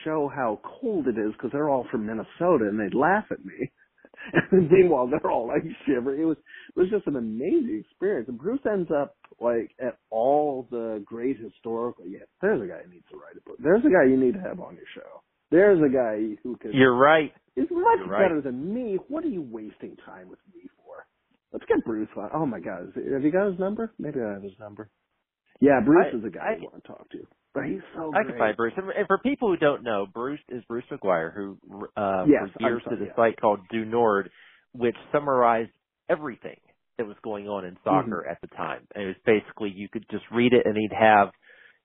show 0.04 0.28
how 0.34 0.60
cold 0.82 1.08
it 1.08 1.18
is 1.18 1.32
because 1.34 1.52
they're 1.54 1.70
all 1.70 1.88
from 1.90 2.06
Minnesota 2.06 2.68
and 2.68 2.80
they'd 2.80 2.94
laugh 2.98 3.26
at 3.32 3.44
me. 3.46 3.72
And 4.52 4.70
meanwhile, 4.70 5.08
they're 5.08 5.32
all 5.32 5.48
like 5.48 5.64
shivering. 5.88 6.22
It 6.22 6.26
was 6.26 6.38
it 6.76 6.80
was 6.80 6.90
just 6.90 7.08
an 7.08 7.16
amazing 7.16 7.84
experience. 7.90 8.28
And 8.28 8.38
Bruce 8.38 8.60
ends 8.70 8.90
up 8.92 9.16
like 9.40 9.72
at 9.80 9.98
all 10.10 10.68
the 10.70 11.02
great 11.06 11.38
historical. 11.40 12.06
Yeah, 12.06 12.26
there's 12.42 12.62
a 12.62 12.68
guy 12.68 12.82
who 12.84 12.92
needs 12.92 13.06
to 13.12 13.16
write 13.18 13.38
a 13.38 13.50
book. 13.50 13.56
There's 13.64 13.84
a 13.86 13.90
guy 13.90 14.04
you 14.10 14.18
need 14.18 14.34
to 14.34 14.42
have 14.42 14.60
on 14.60 14.76
your 14.76 14.86
show. 14.94 15.24
There's 15.52 15.80
a 15.80 15.88
guy 15.92 16.36
who 16.44 16.58
could 16.58 16.74
you're 16.74 16.96
right. 16.96 17.32
Is 17.64 17.68
much 17.72 18.00
right. 18.08 18.24
better 18.24 18.42
than 18.42 18.74
me. 18.74 18.98
What 19.08 19.24
are 19.24 19.30
you 19.30 19.42
wasting 19.42 19.96
time 20.06 20.30
with 20.30 20.40
me 20.54 20.62
for? 20.78 21.06
Let's 21.52 21.66
get 21.66 21.84
Bruce 21.86 22.10
on. 22.18 22.30
Oh 22.34 22.46
my 22.46 22.60
God, 22.60 22.94
it, 22.96 23.14
have 23.14 23.24
you 23.24 23.32
got 23.32 23.50
his 23.52 23.60
number? 23.60 23.92
Maybe 24.00 24.20
I 24.22 24.34
have 24.34 24.44
his 24.44 24.54
number. 24.60 24.90
Yeah, 25.60 25.82
Bruce 25.86 26.08
I- 26.14 26.18
is 26.18 26.24
a 26.24 26.30
guy 26.30 26.40
I- 26.40 26.54
I 26.56 26.60
want 26.62 26.82
to 26.84 26.88
talk 26.88 27.10
to. 27.12 27.28
But 27.54 27.66
he's 27.66 27.82
so 27.96 28.12
I 28.14 28.22
great. 28.22 28.28
can 28.28 28.38
find 28.38 28.58
Bruce. 28.58 28.74
And 28.78 28.90
and 28.92 29.08
for 29.08 29.18
people 29.20 29.50
who 29.50 29.58
don't 29.58 29.84
know, 29.84 30.06
Bruce 30.14 30.40
is 30.50 30.64
Bruce 30.66 30.86
McGuire, 30.92 31.34
who 31.34 31.58
uh, 31.98 32.26
Yes, 32.28 32.50
for 32.54 32.62
years 32.62 32.82
I'm 32.86 32.92
sorry, 32.92 32.98
did 32.98 33.02
a 33.02 33.10
yeah. 33.10 33.16
site 33.16 33.42
called 33.42 33.60
Du 33.72 33.86
Nord, 33.86 34.30
which 34.74 34.96
summarized 35.12 35.72
everything 36.08 36.60
that 37.00 37.08
was 37.08 37.18
going 37.24 37.48
on 37.50 37.66
in 37.66 37.76
soccer 37.84 38.22
Mm-hmm. 38.24 38.32
at 38.32 38.40
the 38.42 38.56
time. 38.56 38.82
And 38.94 39.04
it 39.04 39.08
was 39.08 39.16
basically 39.26 39.72
you 39.76 39.90
could 39.90 40.06
just 40.12 40.26
read 40.32 40.54
it, 40.54 40.66
and 40.68 40.78
he'd 40.78 40.94
have, 40.96 41.30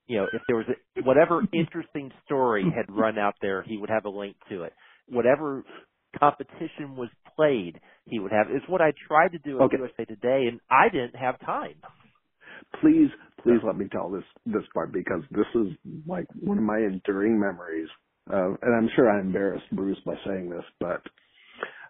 you 0.05 0.17
know, 0.17 0.27
if 0.31 0.41
there 0.47 0.57
was 0.57 0.67
a, 0.69 1.01
whatever 1.01 1.41
interesting 1.53 2.11
story 2.25 2.63
had 2.63 2.85
run 2.95 3.17
out 3.17 3.33
there, 3.41 3.63
he 3.63 3.77
would 3.77 3.89
have 3.89 4.05
a 4.05 4.09
link 4.09 4.35
to 4.49 4.63
it. 4.63 4.73
Whatever 5.09 5.63
competition 6.19 6.95
was 6.95 7.09
played, 7.35 7.79
he 8.05 8.19
would 8.19 8.31
have. 8.31 8.47
It's 8.49 8.67
what 8.67 8.81
I 8.81 8.93
tried 9.07 9.33
to 9.33 9.39
do 9.39 9.57
at 9.59 9.63
Okay. 9.65 9.77
USA 9.77 10.05
Today, 10.05 10.45
and 10.49 10.59
I 10.69 10.89
didn't 10.89 11.15
have 11.15 11.39
time. 11.41 11.75
please, 12.81 13.09
please 13.43 13.59
let 13.63 13.77
me 13.77 13.87
tell 13.91 14.09
this 14.09 14.23
this 14.45 14.63
part 14.73 14.91
because 14.91 15.21
this 15.31 15.45
is 15.55 15.67
like 16.07 16.25
one 16.39 16.57
of 16.57 16.63
my 16.63 16.77
enduring 16.77 17.39
memories. 17.39 17.89
Uh, 18.31 18.53
and 18.61 18.75
I'm 18.75 18.89
sure 18.95 19.09
I 19.09 19.19
embarrassed 19.19 19.65
Bruce 19.71 19.99
by 20.05 20.15
saying 20.25 20.49
this, 20.49 20.63
but 20.79 21.01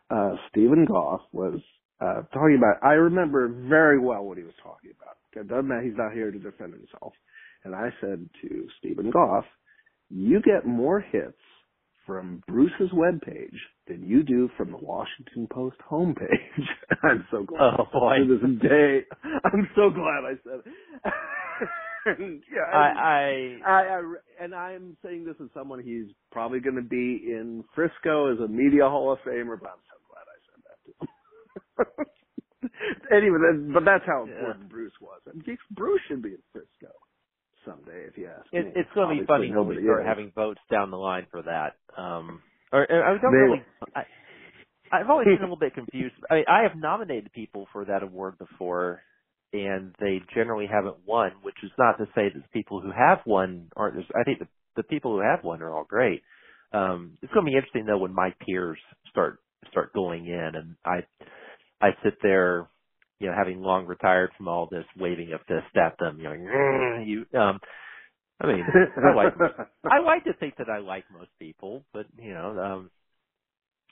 uh, 0.10 0.36
Steven 0.50 0.86
Goff 0.86 1.22
was 1.32 1.60
uh, 2.02 2.24
talking 2.34 2.58
about. 2.58 2.84
I 2.88 2.94
remember 2.94 3.48
very 3.48 4.00
well 4.00 4.24
what 4.26 4.38
he 4.38 4.44
was 4.44 4.54
talking 4.62 4.92
about. 5.00 5.16
It 5.40 5.48
doesn't 5.48 5.68
matter. 5.68 5.82
He's 5.84 5.98
not 5.98 6.14
here 6.14 6.32
to 6.32 6.40
defend 6.40 6.74
himself. 6.74 7.14
And 7.64 7.74
I 7.76 7.90
said 8.02 8.30
to 8.42 8.68
Steven 8.80 9.12
Goff, 9.12 9.46
you 10.10 10.42
get 10.42 10.66
more 10.66 11.00
hits 11.00 11.38
from 12.06 12.44
Bruce's 12.48 12.92
webpage 12.94 13.56
than 13.88 14.08
you 14.08 14.24
do 14.24 14.50
from 14.58 14.72
the 14.72 14.78
Washington 14.78 15.48
Post 15.52 15.78
homepage. 15.90 16.66
I'm 17.04 17.26
so 17.32 17.44
glad. 17.44 17.76
Oh 17.80 17.86
boy. 17.92 18.18
To 18.20 18.38
this 18.38 18.62
day, 18.70 19.00
I'm 19.24 19.70
so 19.76 19.90
glad 19.90 20.24
I 20.26 20.34
said 20.44 20.60
it. 20.66 20.74
and, 22.20 22.44
yeah, 22.52 22.78
I, 22.78 23.58
I, 23.66 23.72
I, 23.72 23.82
I, 23.82 24.02
and 24.40 24.56
I'm 24.56 24.98
saying 25.04 25.26
this 25.26 25.36
as 25.42 25.50
someone 25.54 25.82
he's 25.84 26.14
probably 26.32 26.60
going 26.60 26.76
to 26.76 26.82
be 26.82 27.24
in 27.28 27.64
Frisco 27.74 28.34
as 28.34 28.40
a 28.40 28.48
media 28.48 28.84
Hall 28.90 29.12
of 29.12 29.20
Famer, 29.20 29.60
but 29.60 29.70
I'm 29.70 29.84
so 29.90 29.98
glad 30.10 30.26
I 30.30 30.38
said 30.46 30.62
that 30.66 31.98
to 31.98 32.02
him. 32.02 32.06
anyway, 33.12 33.38
that, 33.40 33.72
but 33.74 33.86
that's 33.86 34.06
how 34.06 34.26
Yeah. 34.26 34.36
important 34.38 34.70
Bruce 34.70 34.94
was. 35.02 35.22
And 35.26 35.44
Bruce 35.72 36.02
should 36.08 36.22
be 36.22 36.30
in 36.30 36.44
Frisco 36.54 36.94
someday, 37.66 38.06
if 38.08 38.18
you 38.18 38.28
ask 38.28 38.46
it, 38.52 38.66
me. 38.66 38.72
it's 38.76 38.90
going 38.94 39.16
to 39.16 39.22
be 39.22 39.28
funny 39.28 39.52
when 39.52 39.68
we 39.68 39.84
start 39.84 40.02
is. 40.02 40.08
having 40.08 40.32
votes 40.36 40.62
down 40.72 40.92
the 40.92 40.98
line 40.98 41.28
for 41.32 41.42
that. 41.44 41.76
Um, 41.98 42.42
or, 42.72 42.86
or 42.90 43.04
I 43.04 43.18
don't 43.22 43.34
really. 43.34 43.64
I, 43.96 44.02
I've 44.92 45.10
always 45.10 45.26
been 45.26 45.38
a 45.38 45.42
little 45.42 45.58
bit 45.58 45.74
confused. 45.74 46.16
I 46.30 46.36
mean, 46.36 46.46
I 46.48 46.64
have 46.64 46.78
nominated 46.78 47.32
people 47.34 47.68
for 47.74 47.86
that 47.86 48.04
award 48.04 48.38
before, 48.38 49.02
and 49.52 49.96
they 50.00 50.22
generally 50.34 50.68
haven't 50.72 50.98
won. 51.06 51.32
Which 51.42 51.56
is 51.64 51.72
not 51.78 51.98
to 51.98 52.06
say 52.16 52.30
that 52.34 52.42
the 52.42 52.50
people 52.54 52.82
who 52.82 52.92
have 52.92 53.20
won 53.26 53.70
aren't. 53.76 53.98
I 54.16 54.24
think 54.24 54.40
the 54.40 54.48
the 54.76 54.84
people 54.84 55.14
who 55.16 55.22
have 55.22 55.44
won 55.44 55.62
are 55.62 55.74
all 55.74 55.86
great. 55.86 56.22
Um, 56.74 57.18
it's 57.22 57.32
going 57.34 57.46
to 57.46 57.50
be 57.50 57.56
interesting 57.56 57.86
though 57.86 57.98
when 57.98 58.14
my 58.14 58.34
peers 58.46 58.78
start 59.10 59.40
start 59.72 59.94
going 59.94 60.26
in, 60.28 60.52
and 60.56 60.76
I 60.86 61.04
I 61.82 61.90
sit 62.04 62.16
there, 62.22 62.68
you 63.20 63.28
know, 63.28 63.34
having 63.38 63.62
long 63.62 63.86
retired 63.88 64.32
from 64.38 64.48
all 64.48 64.68
this, 64.72 64.86
waving 64.98 65.34
a 65.34 65.40
fist 65.40 65.76
at 65.78 65.98
them, 66.00 66.18
you 66.20 66.26
know, 66.26 66.32
"Mm, 66.36 67.08
you. 67.08 67.40
Um, 67.40 67.60
I 68.42 68.48
mean, 68.48 68.76
I 69.02 69.12
like 69.12 69.32
I 69.88 70.00
like 70.00 70.26
to 70.26 70.34
think 70.36 70.56
that 70.58 70.70
I 70.70 70.80
like 70.80 71.06
most 71.12 71.32
people, 71.40 71.86
but 71.94 72.08
you 72.18 72.34
know, 72.34 72.60
um 72.60 72.92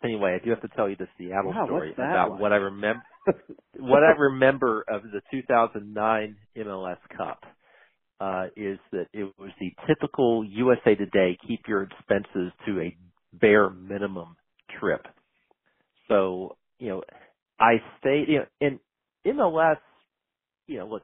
anyway, 0.04 0.38
I 0.40 0.44
do 0.44 0.52
have 0.52 0.62
to 0.64 0.70
tell 0.76 0.90
you 0.90 0.98
the 0.98 1.08
Seattle 1.18 1.56
Wow, 1.56 1.66
story 1.66 1.96
about 2.00 2.38
like? 2.38 2.40
what 2.40 2.54
I 2.54 2.58
remember 2.58 3.04
what 3.80 4.04
I 4.04 4.12
remember 4.20 4.84
of 4.90 5.04
the 5.04 5.22
2009 5.32 6.38
MLS 6.58 6.98
Cup 7.18 7.42
uh 8.22 8.48
is 8.58 8.80
that 8.92 9.08
it 9.14 9.34
was 9.40 9.52
the 9.60 9.72
typical 9.88 10.46
USA 10.46 10.96
Today 10.96 11.38
keep 11.48 11.62
your 11.68 11.84
expenses 11.84 12.54
to 12.68 12.82
a 12.82 12.98
bare 13.34 13.70
minimum 13.70 14.38
trip. 14.80 15.06
So, 16.10 16.58
you 16.80 16.90
know, 16.90 17.04
I 17.60 17.76
stayed 18.00 18.30
you 18.30 18.40
know, 18.40 18.46
in 18.62 18.80
MLS, 19.28 19.78
you 20.68 20.80
know, 20.80 20.88
look, 20.88 21.04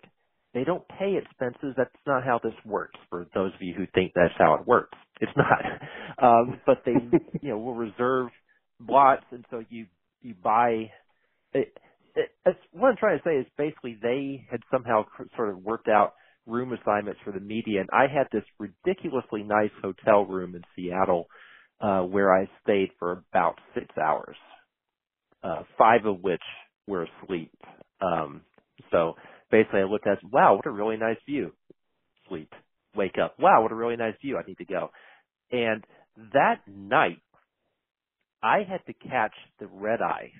they 0.53 0.63
don't 0.63 0.88
pay 0.88 1.17
expenses. 1.22 1.76
That's 1.78 1.91
not 2.07 2.24
how 2.24 2.39
this 2.43 2.53
works. 2.65 2.99
For 3.09 3.28
those 3.36 3.53
of 3.53 3.61
you 3.61 3.74
who 3.76 3.86
think 3.93 4.13
that's 4.15 4.34
how 4.38 4.55
it 4.55 4.67
works, 4.67 4.97
it's 5.22 5.32
not. 5.38 5.59
Um, 6.22 6.59
but 6.65 6.84
they, 6.86 6.91
you 7.41 7.49
know, 7.49 7.59
will 7.59 7.76
reserve 7.76 8.28
lots, 8.86 9.24
and 9.32 9.45
so 9.49 9.63
you 9.70 9.86
you 10.22 10.34
buy. 10.43 10.91
It, 11.53 11.78
it, 12.15 12.30
it's, 12.45 12.59
what 12.74 12.89
I'm 12.89 12.97
trying 12.97 13.20
to 13.20 13.24
say 13.24 13.38
is 13.38 13.45
basically 13.57 13.97
they 14.01 14.45
had 14.51 14.61
somehow 14.72 15.03
cr- 15.03 15.24
sort 15.38 15.49
of 15.49 15.63
worked 15.63 15.88
out 15.88 16.15
room 16.45 16.74
assignments 16.74 17.22
for 17.24 17.32
the 17.32 17.39
media, 17.39 17.82
and 17.82 17.89
I 17.93 18.07
had 18.13 18.28
this 18.34 18.43
ridiculously 18.59 19.43
nice 19.43 19.72
hotel 19.82 20.26
room 20.26 20.55
in 20.55 20.63
Seattle 20.76 21.28
uh, 21.82 22.01
where 22.01 22.34
I 22.34 22.49
stayed 22.63 22.89
for 22.99 23.24
about 23.32 23.55
six 23.74 23.88
hours, 23.97 24.36
uh, 25.43 25.63
five 25.78 26.05
of 26.05 26.22
which 26.22 26.41
were 26.88 27.07
asleep. 27.24 27.51
Um, 28.01 28.41
so 28.91 29.15
basically 29.51 29.81
I 29.81 29.83
looked 29.83 30.07
at, 30.07 30.19
wow, 30.31 30.55
what 30.55 30.65
a 30.65 30.71
really 30.71 30.97
nice 30.97 31.17
view. 31.25 31.51
Sleep. 32.27 32.51
Wake 32.95 33.15
up. 33.23 33.35
Wow, 33.39 33.61
what 33.61 33.71
a 33.71 33.75
really 33.75 33.97
nice 33.97 34.15
view. 34.21 34.37
I 34.37 34.47
need 34.47 34.57
to 34.57 34.65
go. 34.65 34.89
And 35.51 35.83
that 36.33 36.61
night, 36.67 37.21
I 38.41 38.59
had 38.59 38.85
to 38.87 38.93
catch 38.93 39.33
the 39.59 39.67
red 39.67 40.01
eye 40.01 40.31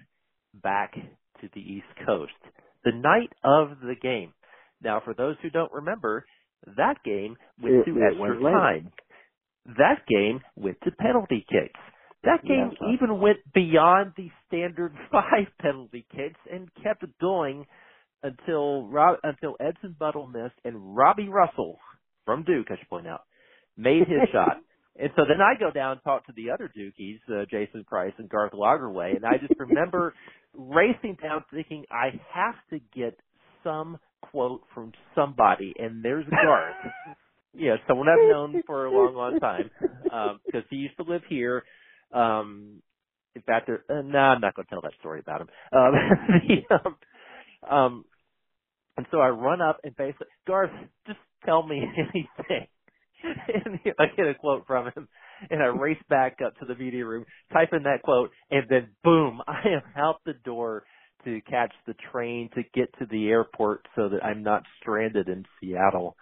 back 0.54 0.94
to 0.94 1.50
the 1.54 1.60
East 1.60 1.88
Coast. 2.06 2.32
The 2.86 2.92
night 2.94 3.32
of 3.44 3.80
the 3.82 3.96
game. 4.02 4.34
Now, 4.82 5.02
for 5.04 5.14
those 5.14 5.36
who 5.42 5.50
don't 5.50 5.72
remember, 5.72 6.26
that 6.78 6.96
game 7.04 7.36
went 7.62 7.86
to 7.86 7.92
extra 8.02 8.42
time. 8.42 8.92
That 9.66 10.06
game 10.08 10.40
went 10.56 10.78
to 10.84 10.92
penalty 10.92 11.46
kicks. 11.50 11.80
That 12.24 12.44
game 12.44 12.72
sir. 12.78 12.88
even 12.94 13.20
went 13.20 13.38
beyond 13.54 14.14
the 14.18 14.30
standard 14.48 14.94
five 15.12 15.48
penalty 15.62 16.06
kicks 16.12 16.40
and 16.52 16.70
kept 16.84 17.06
going 17.22 17.66
until 18.24 18.88
Rob, 18.88 19.18
until 19.24 19.56
Edson 19.60 19.96
Buddle 19.98 20.28
missed 20.28 20.56
and 20.66 20.96
Robbie 20.96 21.30
Russell 21.30 21.80
from 22.26 22.44
Duke, 22.44 22.68
I 22.70 22.78
should 22.78 22.90
point 22.90 23.08
out, 23.08 23.22
made 23.78 24.08
his 24.08 24.28
shot. 24.32 24.58
And 25.00 25.10
so 25.16 25.24
then 25.28 25.40
I 25.42 25.58
go 25.58 25.72
down 25.72 25.94
and 25.94 26.02
talk 26.04 26.26
to 26.26 26.34
the 26.36 26.52
other 26.52 26.70
Dukies, 26.78 27.20
uh, 27.30 27.46
Jason 27.50 27.86
Price 27.86 28.12
and 28.18 28.28
Garth 28.28 28.52
Lagerwey, 28.52 29.16
and 29.16 29.26
I 29.26 29.38
just 29.38 29.58
remember 29.58 30.14
racing 30.54 31.18
down 31.24 31.46
thinking 31.54 31.86
I 31.90 32.20
have 32.34 32.56
to 32.72 32.80
get 32.94 33.18
some 33.64 33.98
quote 34.22 34.62
from 34.74 34.92
somebody, 35.16 35.74
and 35.80 36.04
there's 36.04 36.26
Garth. 36.30 36.76
yeah, 37.54 37.76
someone 37.88 38.08
I've 38.10 38.30
known 38.30 38.62
for 38.68 38.86
a 38.86 38.92
long, 38.92 39.16
long 39.16 39.40
time, 39.40 39.70
because 40.46 40.64
he 40.70 40.78
used 40.78 40.98
to 40.98 41.04
live 41.04 41.22
here. 41.30 41.64
Um, 42.14 42.82
in 43.36 43.42
fact, 43.44 43.68
there, 43.68 43.84
uh, 43.90 44.02
no, 44.02 44.20
I'm 44.20 44.42
not 44.42 44.56
going 44.56 44.66
to 44.66 44.70
tell 44.70 44.82
that 44.82 44.94
story 45.00 45.20
about 45.20 45.42
him. 45.42 45.48
Um, 45.74 45.94
the, 46.48 46.76
um, 46.76 46.96
um, 47.70 48.06
and 48.98 49.06
so 49.12 49.20
I 49.20 49.30
run 49.30 49.62
up 49.62 49.80
and 49.84 49.96
basically, 49.96 50.28
Garth, 50.48 50.72
just 51.08 51.20
tell 51.46 51.66
me 51.66 51.82
anything. 51.98 52.68
and 53.24 53.80
I 54.00 54.06
get 54.16 54.28
a 54.28 54.34
quote 54.36 54.66
from 54.68 54.88
him, 54.96 55.08
and 55.50 55.62
I 55.62 55.68
race 55.68 56.02
back 56.10 56.38
up 56.46 56.58
to 56.60 56.66
the 56.66 56.76
media 56.76 57.06
room, 57.06 57.26
type 57.54 57.70
in 57.74 57.84
that 57.84 58.02
quote, 58.04 58.32
and 58.52 58.64
then 58.70 58.90
boom, 59.04 59.42
I 59.48 59.62
am 59.70 59.82
out 59.98 60.22
the 60.26 60.34
door 60.46 60.84
to 61.26 61.42
catch 61.50 61.74
the 61.86 61.96
train 62.12 62.50
to 62.56 62.64
get 62.74 62.94
to 63.00 63.06
the 63.12 63.28
airport 63.30 63.86
so 63.96 64.10
that 64.10 64.24
I'm 64.24 64.44
not 64.44 64.64
stranded 64.82 65.28
in 65.28 65.46
Seattle. 65.60 66.16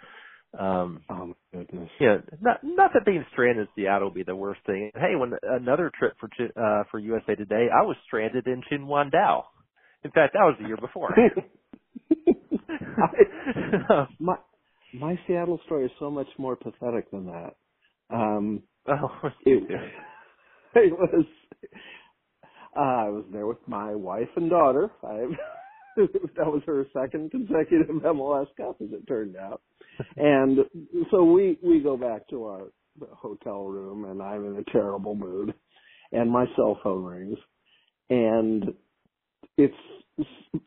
Um, 0.58 1.02
Oh 1.10 1.28
my 1.28 1.34
goodness. 1.54 1.90
yeah, 2.00 2.18
not 2.42 2.60
not 2.64 2.92
that 2.94 3.06
being 3.06 3.26
stranded 3.32 3.68
in 3.68 3.84
Seattle 3.84 4.08
would 4.10 4.16
be 4.16 4.24
the 4.24 4.36
worst 4.36 4.62
thing. 4.66 4.92
Hey, 4.96 5.16
when 5.16 5.34
another 5.44 5.92
trip 5.98 6.14
for 6.20 6.30
uh 6.56 6.84
for 6.90 7.00
USA 7.00 7.36
Today, 7.36 7.68
I 7.74 7.84
was 7.84 7.96
stranded 8.06 8.48
in 8.48 8.62
Qinhuangdao. 8.72 9.44
In 10.04 10.12
fact, 10.12 10.34
that 10.34 10.44
was 10.44 10.56
the 10.60 10.68
year 10.68 10.78
before. 10.78 11.14
my 14.20 14.36
my 14.94 15.20
Seattle 15.28 15.60
story 15.66 15.86
is 15.86 15.92
so 16.00 16.10
much 16.10 16.28
more 16.38 16.56
pathetic 16.56 17.12
than 17.12 17.26
that. 17.26 17.56
Um, 18.10 18.64
oh, 18.88 19.30
it, 19.46 19.64
it 20.76 20.94
was 20.94 21.26
uh, 22.76 22.80
I 22.80 23.10
was 23.10 23.26
there 23.32 23.48
with 23.48 23.58
my 23.68 23.96
wife 23.96 24.30
and 24.36 24.50
daughter. 24.50 24.90
I 25.04 25.26
that 25.98 26.46
was 26.46 26.62
her 26.68 26.86
second 26.94 27.32
consecutive 27.32 27.88
MLS 27.88 28.48
Cup, 28.56 28.78
as 28.82 28.90
it 28.92 29.08
turned 29.08 29.36
out. 29.36 29.62
And 30.18 30.60
so 31.12 31.24
we 31.24 31.58
we 31.64 31.80
go 31.80 31.98
back 31.98 32.28
to 32.30 32.46
our 32.46 32.62
hotel 33.14 33.66
room, 33.66 34.06
and 34.06 34.22
I'm 34.22 34.46
in 34.46 34.58
a 34.58 34.72
terrible 34.72 35.16
mood, 35.16 35.54
and 36.12 36.30
my 36.30 36.46
cell 36.56 36.80
phone 36.84 37.04
rings, 37.04 37.38
and 38.10 38.74
it's 39.58 39.74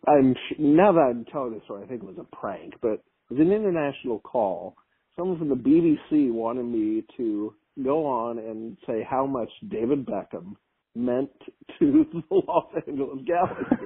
I'm 0.07 0.35
now 0.59 0.93
that 0.93 1.01
I'm 1.01 1.24
telling 1.26 1.55
this 1.55 1.62
story, 1.64 1.85
I 1.85 1.87
think 1.87 2.03
it 2.03 2.07
was 2.07 2.18
a 2.18 2.37
prank, 2.37 2.74
but 2.81 2.93
it 2.93 3.03
was 3.31 3.41
an 3.41 3.53
international 3.53 4.20
call. 4.20 4.76
Someone 5.16 5.39
from 5.39 5.49
the 5.49 5.55
BBC 5.55 6.33
wanted 6.33 6.64
me 6.64 7.05
to 7.16 7.55
go 7.85 8.07
on 8.07 8.39
and 8.39 8.76
say 8.87 9.07
how 9.09 9.26
much 9.26 9.51
David 9.68 10.07
Beckham 10.07 10.57
meant 10.95 11.31
to 11.78 12.07
the 12.12 12.22
Los 12.31 12.66
Angeles 12.87 13.18
Galaxy 13.26 13.76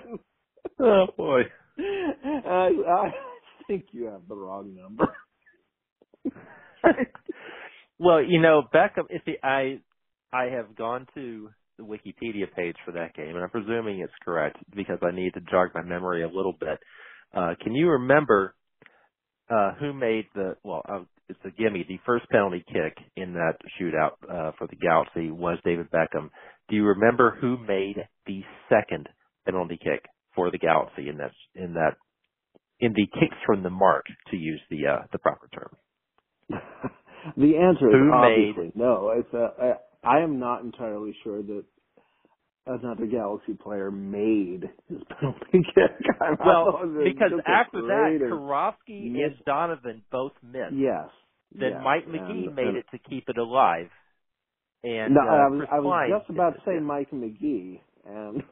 oh 0.80 1.06
boy. 1.16 1.42
I, 2.24 2.70
I 2.88 3.10
think 3.66 3.86
you 3.92 4.06
have 4.06 4.22
the 4.28 4.34
wrong 4.34 4.74
number. 4.74 5.14
well, 7.98 8.22
you 8.22 8.40
know, 8.40 8.62
Beckham. 8.74 9.04
If 9.08 9.22
he, 9.24 9.36
I, 9.42 9.80
I 10.32 10.46
have 10.46 10.76
gone 10.76 11.06
to 11.14 11.50
the 11.78 11.84
Wikipedia 11.84 12.52
page 12.54 12.76
for 12.84 12.92
that 12.92 13.14
game, 13.14 13.34
and 13.34 13.38
I'm 13.38 13.50
presuming 13.50 14.00
it's 14.00 14.12
correct 14.24 14.58
because 14.74 14.98
I 15.02 15.14
need 15.14 15.34
to 15.34 15.40
jog 15.40 15.70
my 15.74 15.82
memory 15.82 16.22
a 16.22 16.28
little 16.28 16.54
bit. 16.58 16.78
Uh, 17.34 17.54
can 17.62 17.74
you 17.74 17.88
remember 17.90 18.54
uh, 19.48 19.72
who 19.78 19.92
made 19.92 20.26
the? 20.34 20.56
Well, 20.62 20.82
uh, 20.88 21.00
it's 21.28 21.38
a 21.44 21.50
gimme. 21.50 21.84
The 21.88 21.98
first 22.04 22.28
penalty 22.30 22.64
kick 22.66 22.96
in 23.16 23.34
that 23.34 23.54
shootout 23.80 24.12
uh, 24.28 24.52
for 24.58 24.66
the 24.66 24.76
Galaxy 24.76 25.30
was 25.30 25.58
David 25.64 25.90
Beckham. 25.90 26.30
Do 26.68 26.76
you 26.76 26.84
remember 26.84 27.36
who 27.40 27.56
made 27.56 27.96
the 28.26 28.42
second 28.68 29.08
penalty 29.44 29.78
kick 29.82 30.04
for 30.34 30.50
the 30.50 30.58
Galaxy 30.58 31.08
in 31.08 31.16
that 31.18 31.32
in 31.54 31.74
that 31.74 31.96
in 32.80 32.92
the 32.94 33.06
kicks 33.18 33.36
from 33.46 33.62
the 33.62 33.70
mark 33.70 34.04
to 34.30 34.36
use 34.36 34.60
the 34.70 34.86
uh, 34.86 34.98
the 35.12 35.18
proper 35.18 35.48
term? 35.52 35.76
the 37.36 37.56
answer 37.56 37.88
is 37.88 37.94
Who 37.94 38.10
obviously 38.12 38.72
no. 38.74 39.12
It's 39.16 39.32
uh, 39.34 39.48
I, 40.04 40.18
I 40.18 40.22
am 40.22 40.38
not 40.38 40.62
entirely 40.62 41.14
sure 41.22 41.42
that 41.42 41.64
another 42.66 43.06
Galaxy 43.06 43.54
player 43.54 43.90
made 43.90 44.64
his 44.88 44.98
penalty 45.20 45.64
kick. 45.74 46.06
Well, 46.20 46.72
thought 46.72 46.84
it 46.84 46.86
was 46.88 47.04
because 47.12 47.32
after 47.46 47.82
that, 47.82 48.18
Kirovski 48.22 49.06
and 49.24 49.34
Donovan 49.46 50.02
both 50.12 50.32
missed. 50.42 50.74
yes, 50.76 51.08
Then 51.52 51.70
yes, 51.72 51.80
Mike 51.84 52.04
and- 52.06 52.12
Magee 52.28 52.48
made 52.54 52.66
and- 52.68 52.76
it 52.78 52.86
to 52.92 52.98
keep 52.98 53.28
it 53.28 53.36
alive. 53.38 53.88
And 54.82 55.12
no, 55.14 55.20
uh, 55.20 55.24
I 55.24 55.48
was 55.48 55.66
I 55.72 55.78
was 55.80 56.10
just 56.20 56.30
about 56.30 56.54
to 56.54 56.60
say. 56.64 56.78
Mike 56.80 57.12
Magee, 57.12 57.82
and 58.06 58.42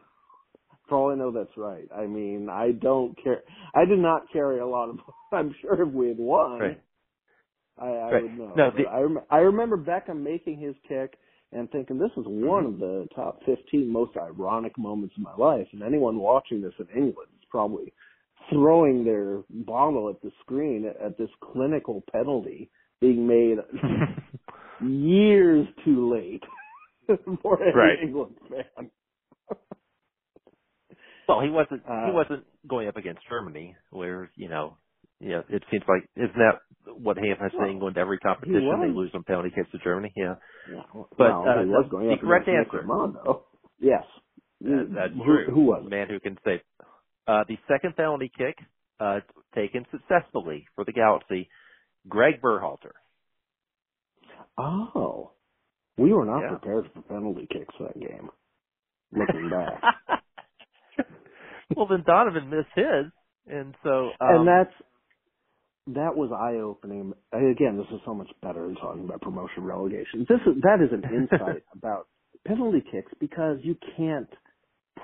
for 0.89 0.97
all 0.99 1.13
I 1.13 1.17
know, 1.17 1.33
that's 1.33 1.57
right. 1.57 1.89
I 1.97 2.07
mean, 2.07 2.49
I 2.51 2.73
don't 2.73 3.17
care. 3.23 3.43
I 3.75 3.85
did 3.85 3.99
not 3.99 4.23
carry 4.33 4.61
a 4.61 4.67
lot 4.67 4.91
of. 4.91 4.99
I'm 5.33 5.55
sure 5.63 5.83
if 5.83 5.93
we 5.93 6.09
had 6.09 6.19
won, 6.19 6.61
Right. 6.61 6.81
I, 7.79 7.87
I 7.89 8.13
Right. 8.13 8.23
would 8.23 8.39
know. 8.39 8.55
No, 8.57 8.71
the- 8.77 8.89
I 8.89 9.01
rem- 9.01 9.27
I 9.31 9.39
remember 9.39 9.77
Beckham 9.79 10.23
making 10.23 10.59
his 10.61 10.75
kick 10.89 11.19
and 11.53 11.71
thinking 11.71 11.99
this 11.99 12.11
is 12.17 12.25
one 12.27 12.65
Mm-hmm. 12.65 12.75
of 12.75 12.79
the 12.79 13.09
top 13.15 13.41
15 13.47 13.89
most 13.91 14.17
ironic 14.17 14.77
moments 14.79 15.15
of 15.17 15.23
my 15.25 15.37
life, 15.37 15.67
and 15.73 15.83
anyone 15.83 16.19
watching 16.19 16.61
this 16.63 16.75
in 16.79 16.89
England 16.97 17.31
is 17.39 17.47
probably 17.51 17.93
throwing 18.53 19.05
their 19.05 19.43
bottle 19.51 20.11
at 20.11 20.21
the 20.23 20.31
screen 20.43 20.87
at, 20.87 21.01
at 21.01 21.19
this 21.19 21.31
clinical 21.53 22.03
penalty 22.13 22.71
being 23.01 23.27
made 23.27 23.59
years 24.81 25.67
too 25.85 26.13
late 26.15 26.43
for 27.43 27.63
any 27.63 27.75
Right. 27.75 27.99
England 28.03 28.37
fan. 28.51 28.91
Well, 31.29 31.41
he 31.43 31.51
wasn't. 31.51 31.83
Uh, 31.89 32.07
he 32.07 32.13
wasn't 32.13 32.47
going 32.69 32.89
up 32.89 32.97
against 32.97 33.23
Germany, 33.31 33.77
where 33.91 34.31
you 34.37 34.49
know, 34.49 34.79
you 35.21 35.31
know, 35.31 35.45
it 35.51 35.63
seems 35.71 35.85
like 35.89 36.09
isn't 36.17 36.37
that 36.39 36.63
what 37.01 37.19
happens 37.19 37.53
Well, 37.55 37.67
in 37.67 37.73
England? 37.75 37.99
Every 37.99 38.19
competition 38.19 38.81
they 38.83 38.89
lose 38.95 39.13
on 39.15 39.25
penalty 39.25 39.51
kicks 39.55 39.71
to 39.73 39.79
Germany. 39.85 40.13
Yeah, 40.17 40.37
Yeah, 40.67 40.83
well, 40.95 41.09
But, 41.19 41.27
well, 41.27 41.45
uh, 41.47 41.63
he 41.65 41.67
was 41.67 41.89
going 41.91 42.09
the 42.09 42.15
up 42.15 42.21
correct 42.21 42.49
answer. 42.49 42.83
Romano. 42.89 43.47
Yes, 43.81 44.05
that, 44.63 44.89
that's 44.95 45.15
who, 45.15 45.25
true. 45.25 45.47
Who 45.55 45.65
was? 45.67 45.89
man 45.91 46.09
who 46.09 46.21
can 46.21 46.39
say 46.45 46.63
uh, 47.29 47.45
the 47.49 47.57
second 47.69 47.97
penalty 47.97 48.31
kick 48.37 48.57
uh, 49.01 49.21
taken 49.55 49.87
successfully 49.93 50.67
for 50.77 50.85
the 50.85 50.93
Galaxy? 50.93 51.49
Greg 52.09 52.41
Berhalter. 52.43 52.93
Oh, 54.59 55.33
we 55.99 56.13
were 56.13 56.27
not 56.27 56.43
Yeah. 56.43 56.49
prepared 56.49 56.91
for 56.95 57.03
penalty 57.03 57.49
kicks 57.53 57.75
that 57.81 58.01
game. 58.01 58.31
Looking 59.13 59.51
back, 59.51 59.83
well, 61.77 61.87
then 61.87 62.05
Donovan 62.07 62.51
missed 62.51 62.69
his, 62.75 63.13
and 63.47 63.75
so 63.83 64.11
um, 64.21 64.29
and 64.31 64.49
that's 64.49 64.75
that 65.95 66.17
was 66.17 66.31
eye 66.33 66.61
opening. 66.61 67.13
Again, 67.33 67.77
this 67.77 67.87
is 67.93 68.01
so 68.05 68.15
much 68.15 68.31
better 68.43 68.67
than 68.67 68.77
talking 68.77 69.05
about 69.05 69.21
promotion 69.21 69.65
relegation. 69.65 70.27
This 70.29 70.41
is 70.47 70.63
that 70.63 70.81
is 70.83 70.93
an 70.93 71.05
insight 71.15 71.63
about 71.75 72.09
penalty 72.47 72.83
kicks 72.91 73.13
because 73.21 73.59
you 73.63 73.77
can't 73.97 74.29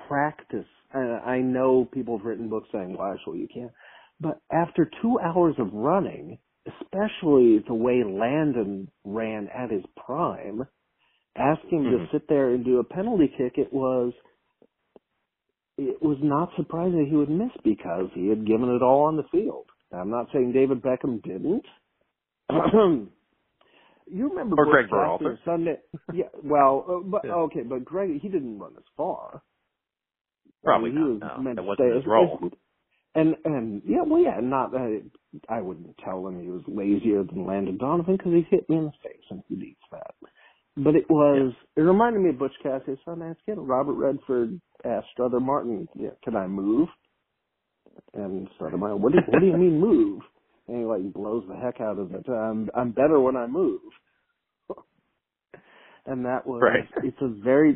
practice. 0.08 0.66
And 0.92 1.20
I 1.22 1.38
know 1.38 1.88
people 1.92 2.18
have 2.18 2.26
written 2.26 2.48
books 2.48 2.68
saying, 2.72 2.96
"Well, 2.98 3.12
actually, 3.12 3.40
you 3.40 3.48
can't." 3.52 3.72
But 4.20 4.40
after 4.52 4.88
two 5.02 5.18
hours 5.18 5.56
of 5.58 5.72
running, 5.72 6.38
especially 6.66 7.64
the 7.66 7.74
way 7.74 8.02
Landon 8.04 8.88
ran 9.04 9.48
at 9.48 9.70
his 9.70 9.82
prime, 10.06 10.62
ask 11.36 11.60
him 11.68 11.84
to 11.84 12.06
sit 12.12 12.28
there 12.28 12.50
and 12.50 12.64
do 12.64 12.78
a 12.78 12.84
penalty 12.84 13.32
kick, 13.36 13.54
it 13.56 13.72
was 13.72 14.12
it 15.78 16.02
was 16.02 16.18
not 16.22 16.50
surprising 16.56 16.98
that 16.98 17.08
he 17.10 17.16
would 17.16 17.30
miss 17.30 17.50
because 17.64 18.10
he 18.14 18.28
had 18.28 18.46
given 18.46 18.68
it 18.70 18.82
all 18.82 19.04
on 19.04 19.16
the 19.16 19.24
field. 19.32 19.66
Now, 19.92 20.00
I'm 20.00 20.10
not 20.10 20.28
saying 20.32 20.52
David 20.52 20.82
Beckham 20.82 21.22
didn't. 21.22 21.64
you 24.06 24.28
remember 24.28 24.56
Or 24.56 24.66
Greg 24.66 24.86
Berhalter. 24.90 25.38
Sunday? 25.44 25.78
Yeah, 26.12 26.26
well, 26.42 26.84
uh, 26.88 27.00
but 27.08 27.22
Yeah. 27.24 27.34
okay, 27.34 27.62
but 27.62 27.84
Greg 27.84 28.20
he 28.20 28.28
didn't 28.28 28.58
run 28.58 28.74
as 28.76 28.84
far. 28.96 29.42
Probably 30.64 30.90
I 30.90 30.94
mean, 30.94 31.02
he 31.20 31.20
not, 31.20 31.32
was 31.32 31.38
no. 31.38 31.42
meant 31.44 31.56
That 31.56 31.62
to 31.62 31.68
wasn't 31.68 31.94
his 31.96 32.06
role. 32.06 32.38
And 33.14 33.36
and 33.44 33.82
yeah, 33.86 34.02
well, 34.06 34.20
yeah, 34.22 34.40
not 34.42 34.74
uh, 34.74 35.00
I 35.48 35.60
wouldn't 35.60 35.96
tell 36.04 36.26
him 36.26 36.40
he 36.42 36.48
was 36.50 36.62
lazier 36.68 37.24
than 37.24 37.46
Landon 37.46 37.78
Donovan 37.78 38.16
because 38.16 38.32
he 38.32 38.46
hit 38.50 38.68
me 38.70 38.76
in 38.78 38.84
the 38.86 38.92
face 39.02 39.24
and 39.30 39.42
he 39.48 39.56
needs 39.56 39.78
that. 39.92 40.14
But 40.76 40.96
it 40.96 41.08
was 41.10 41.54
it 41.76 41.82
reminded 41.82 42.22
me 42.22 42.30
of 42.30 42.38
Butch 42.38 42.54
Cassidy's 42.62 42.98
Sundance 43.06 43.36
Kid. 43.46 43.58
Robert 43.58 43.94
Redford 43.94 44.60
asked 44.84 45.08
Strother 45.12 45.40
Martin, 45.40 45.88
yeah, 45.94 46.10
"Can 46.24 46.36
I 46.36 46.46
move?" 46.46 46.88
And 48.14 48.48
Strother 48.56 48.78
Martin, 48.78 49.02
"What 49.02 49.12
do 49.12 49.18
what 49.28 49.40
do 49.40 49.46
you 49.46 49.56
mean 49.56 49.80
move?" 49.80 50.22
And 50.68 50.78
he 50.78 50.84
like 50.84 51.12
blows 51.12 51.44
the 51.48 51.56
heck 51.56 51.80
out 51.80 51.98
of 51.98 52.14
it. 52.14 52.28
I'm 52.28 52.70
I'm 52.74 52.92
better 52.92 53.20
when 53.20 53.36
I 53.36 53.46
move. 53.46 53.80
and 56.06 56.24
that 56.26 56.46
was 56.46 56.62
Right. 56.62 56.88
it's 57.04 57.20
a 57.22 57.28
very 57.28 57.74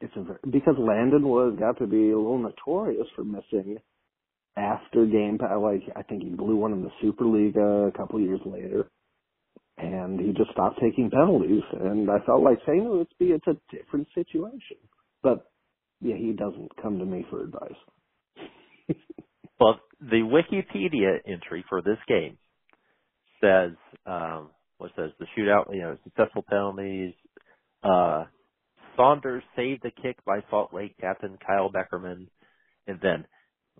it's 0.00 0.16
a 0.16 0.22
very, 0.22 0.38
because 0.50 0.76
Landon 0.78 1.28
was 1.28 1.56
got 1.58 1.78
to 1.78 1.86
be 1.86 2.10
a 2.10 2.16
little 2.18 2.38
notorious 2.38 3.08
for 3.16 3.24
missing 3.24 3.78
after 4.56 5.06
game 5.06 5.38
like 5.60 5.82
I 5.96 6.02
think 6.02 6.22
he 6.24 6.30
blew 6.30 6.56
one 6.56 6.72
in 6.72 6.82
the 6.82 6.90
Superliga 7.02 7.88
a 7.88 7.92
couple 7.92 8.20
years 8.20 8.40
later, 8.46 8.90
and 9.78 10.20
he 10.20 10.32
just 10.32 10.50
stopped 10.52 10.80
taking 10.80 11.10
penalties. 11.10 11.62
And 11.80 12.10
I 12.10 12.18
felt 12.26 12.42
like 12.42 12.58
saying, 12.66 12.86
"Oh, 12.88 13.00
it's 13.00 13.12
be 13.18 13.26
it's 13.26 13.46
a 13.46 13.56
different 13.74 14.08
situation." 14.14 14.76
But 15.22 15.50
yeah, 16.00 16.16
he 16.16 16.32
doesn't 16.32 16.76
come 16.82 16.98
to 16.98 17.04
me 17.04 17.26
for 17.30 17.42
advice. 17.42 17.72
Well, 19.60 19.78
the 20.00 20.16
Wikipedia 20.16 21.18
entry 21.26 21.64
for 21.68 21.80
this 21.80 21.98
game 22.08 22.38
says, 23.40 23.72
um, 24.04 24.50
what 24.78 24.90
says 24.96 25.10
the 25.18 25.26
shootout, 25.36 25.72
you 25.72 25.80
know, 25.80 25.96
successful 26.04 26.44
penalties. 26.48 27.14
Uh, 27.82 28.24
Saunders 28.96 29.42
saved 29.56 29.82
the 29.82 29.90
kick 29.90 30.16
by 30.24 30.40
Salt 30.50 30.74
Lake 30.74 30.96
captain 31.00 31.38
Kyle 31.46 31.70
Beckerman, 31.70 32.26
and 32.86 32.98
then 33.00 33.26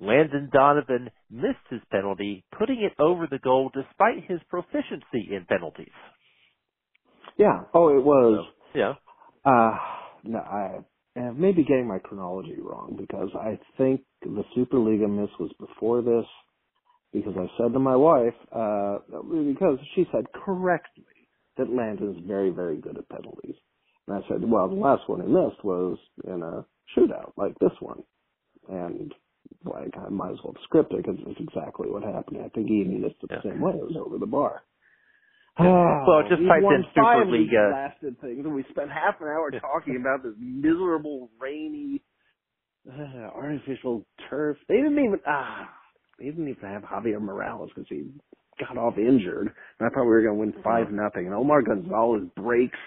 Landon 0.01 0.51
Donovan 0.53 1.11
missed 1.31 1.67
his 1.71 1.81
penalty, 1.91 2.45
putting 2.59 2.83
it 2.83 3.01
over 3.01 3.27
the 3.31 3.39
goal 3.39 3.71
despite 3.73 4.29
his 4.29 4.41
proficiency 4.49 5.35
in 5.35 5.47
penalties. 5.49 5.93
Yeah. 7.39 7.61
Oh, 7.73 7.89
it 7.89 8.05
was. 8.05 8.47
So, 8.73 8.79
yeah. 8.79 8.95
Uh, 9.45 9.77
no, 10.25 10.39
I 10.39 10.79
am 11.17 11.41
maybe 11.41 11.63
getting 11.63 11.87
my 11.87 11.99
chronology 11.99 12.57
wrong 12.61 12.97
because 12.99 13.29
I 13.39 13.59
think 13.77 14.03
the 14.23 14.45
Superliga 14.57 15.09
miss 15.09 15.31
was 15.39 15.53
before 15.59 16.03
this. 16.03 16.27
Because 17.13 17.35
I 17.39 17.47
said 17.57 17.73
to 17.73 17.79
my 17.79 17.95
wife, 17.95 18.35
uh, 18.51 18.99
because 19.47 19.79
she 19.95 20.05
said 20.11 20.25
correctly 20.45 21.05
that 21.57 21.71
Landon's 21.73 22.27
very, 22.27 22.51
very 22.51 22.77
good 22.77 22.99
at 22.99 23.09
penalties. 23.09 23.55
And 24.09 24.17
I 24.17 24.29
said, 24.29 24.43
well, 24.43 24.69
the 24.69 24.75
last 24.75 25.09
one 25.09 25.21
he 25.21 25.29
missed 25.29 25.65
was 25.65 25.97
in 26.25 26.43
a 26.43 26.67
shootout 26.99 27.31
like 27.37 27.57
this 27.61 27.71
one. 27.79 28.03
And 28.69 29.15
like, 29.65 29.95
I 29.97 30.09
might 30.11 30.33
as 30.33 30.39
well 30.45 30.55
script 30.65 30.93
it 30.93 31.05
because 31.05 31.19
it's 31.27 31.41
exactly 31.41 31.89
what 31.91 32.03
happened. 32.03 32.39
I 32.45 32.49
think 32.51 32.69
he 32.69 32.81
even 32.81 33.01
missed 33.01 33.17
it 33.23 33.29
the 33.29 33.37
Yeah. 33.45 33.53
same 33.53 33.61
way. 33.61 33.73
It 33.73 33.83
was 33.85 33.97
over 33.97 34.19
the 34.19 34.27
bar. 34.27 34.63
Yeah. 35.59 36.05
Well, 36.07 36.23
just 36.29 36.43
type 36.49 36.63
in 36.63 36.85
five 36.97 37.27
Superliga. 37.27 37.73
lasted 37.73 38.21
things, 38.21 38.45
and 38.45 38.55
we 38.55 38.65
spent 38.71 38.91
half 38.91 39.21
an 39.21 39.29
hour 39.29 39.51
talking 39.61 39.97
about 39.97 40.23
this 40.25 40.35
miserable, 40.39 41.31
rainy, 41.41 42.03
uh, 42.91 43.31
artificial 43.35 44.05
turf. 44.29 44.57
They 44.69 44.77
didn't 44.77 44.99
even 44.99 45.21
ah, 45.27 45.69
they 46.19 46.25
didn't 46.27 46.49
even 46.49 46.69
have 46.69 46.83
Javier 46.83 47.21
Morales 47.21 47.71
because 47.75 47.89
he 47.89 48.11
got 48.59 48.77
off 48.77 48.99
injured. 48.99 49.47
And 49.79 49.87
I 49.87 49.95
thought 49.95 50.03
we 50.05 50.11
were 50.11 50.23
going 50.23 50.35
to 50.35 50.41
win 50.41 50.63
five 50.65 50.91
nothing. 50.91 51.27
And 51.27 51.35
Omar 51.35 51.63
Gonzalez 51.63 52.29
breaks 52.37 52.79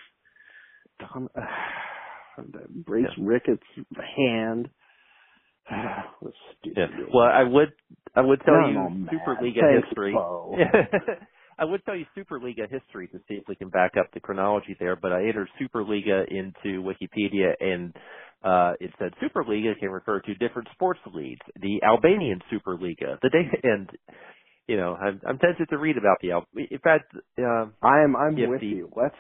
Don, 1.00 1.30
uh, 1.38 2.42
breaks 2.86 3.12
Ricketts' 3.18 3.64
hand. 4.18 4.70
What 5.70 6.32
a 6.32 6.36
stupid 6.60 6.78
Yeah. 6.78 6.88
Well, 7.14 7.26
I 7.26 7.44
would 7.44 7.74
I 8.16 8.22
would 8.22 8.42
tell 8.46 8.56
I'm 8.56 8.74
you 8.74 9.06
mad. 9.06 9.14
Superliga 9.20 9.62
Thanks, 9.62 9.88
history. 9.88 10.14
I 11.60 11.66
would 11.66 11.84
tell 11.86 11.96
you 11.96 12.06
Superliga 12.16 12.70
history 12.70 13.08
to 13.08 13.18
see 13.28 13.34
if 13.36 13.44
we 13.48 13.56
can 13.56 13.70
back 13.70 13.94
up 14.00 14.08
the 14.14 14.20
chronology 14.20 14.76
there, 14.80 14.96
but 14.96 15.12
I 15.12 15.28
entered 15.28 15.50
Superliga 15.60 16.26
into 16.30 16.84
Wikipedia 16.84 17.54
and 17.60 17.94
uh 18.44 18.74
it 18.80 18.92
said 19.00 19.14
Superliga 19.22 19.78
can 19.80 19.90
refer 19.90 20.20
to 20.22 20.34
different 20.36 20.68
sports 20.74 21.00
leagues. 21.14 21.46
The 21.60 21.82
Albanian 21.84 22.40
Superliga, 22.52 23.20
the 23.22 23.30
day 23.30 23.50
and 23.64 23.90
you 24.68 24.78
know, 24.78 24.94
I'm 24.96 25.20
I'm 25.28 25.38
tempted 25.40 25.70
to 25.70 25.78
read 25.78 25.98
about 25.98 26.18
the 26.22 26.32
Al 26.32 26.46
in 26.56 26.80
fact 26.80 27.14
um 27.40 27.74
I'm 27.82 28.16
I'm 28.16 28.36
with 28.50 28.62
the- 28.62 28.68
you. 28.68 28.92
Let's 28.96 29.16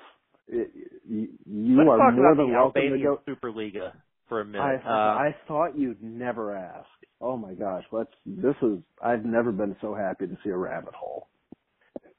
you 0.49 1.29
let's 1.77 1.89
are 1.89 2.11
more 2.11 2.35
than 2.35 2.47
the 2.51 2.53
welcome 2.53 2.73
to 2.73 2.97
Albanian 2.97 3.01
go. 3.03 3.19
Superliga 3.27 3.93
for 4.29 4.41
a 4.41 4.45
minute. 4.45 4.61
I 4.61 4.75
uh, 4.75 4.89
I 5.29 5.35
thought 5.47 5.77
you'd 5.77 6.01
never 6.03 6.55
ask. 6.55 6.87
Oh 7.21 7.37
my 7.37 7.53
gosh, 7.53 7.83
let's. 7.91 8.11
This 8.25 8.55
is. 8.61 8.79
I've 9.03 9.25
never 9.25 9.51
been 9.51 9.75
so 9.81 9.95
happy 9.95 10.27
to 10.27 10.37
see 10.43 10.49
a 10.49 10.57
rabbit 10.57 10.93
hole. 10.93 11.27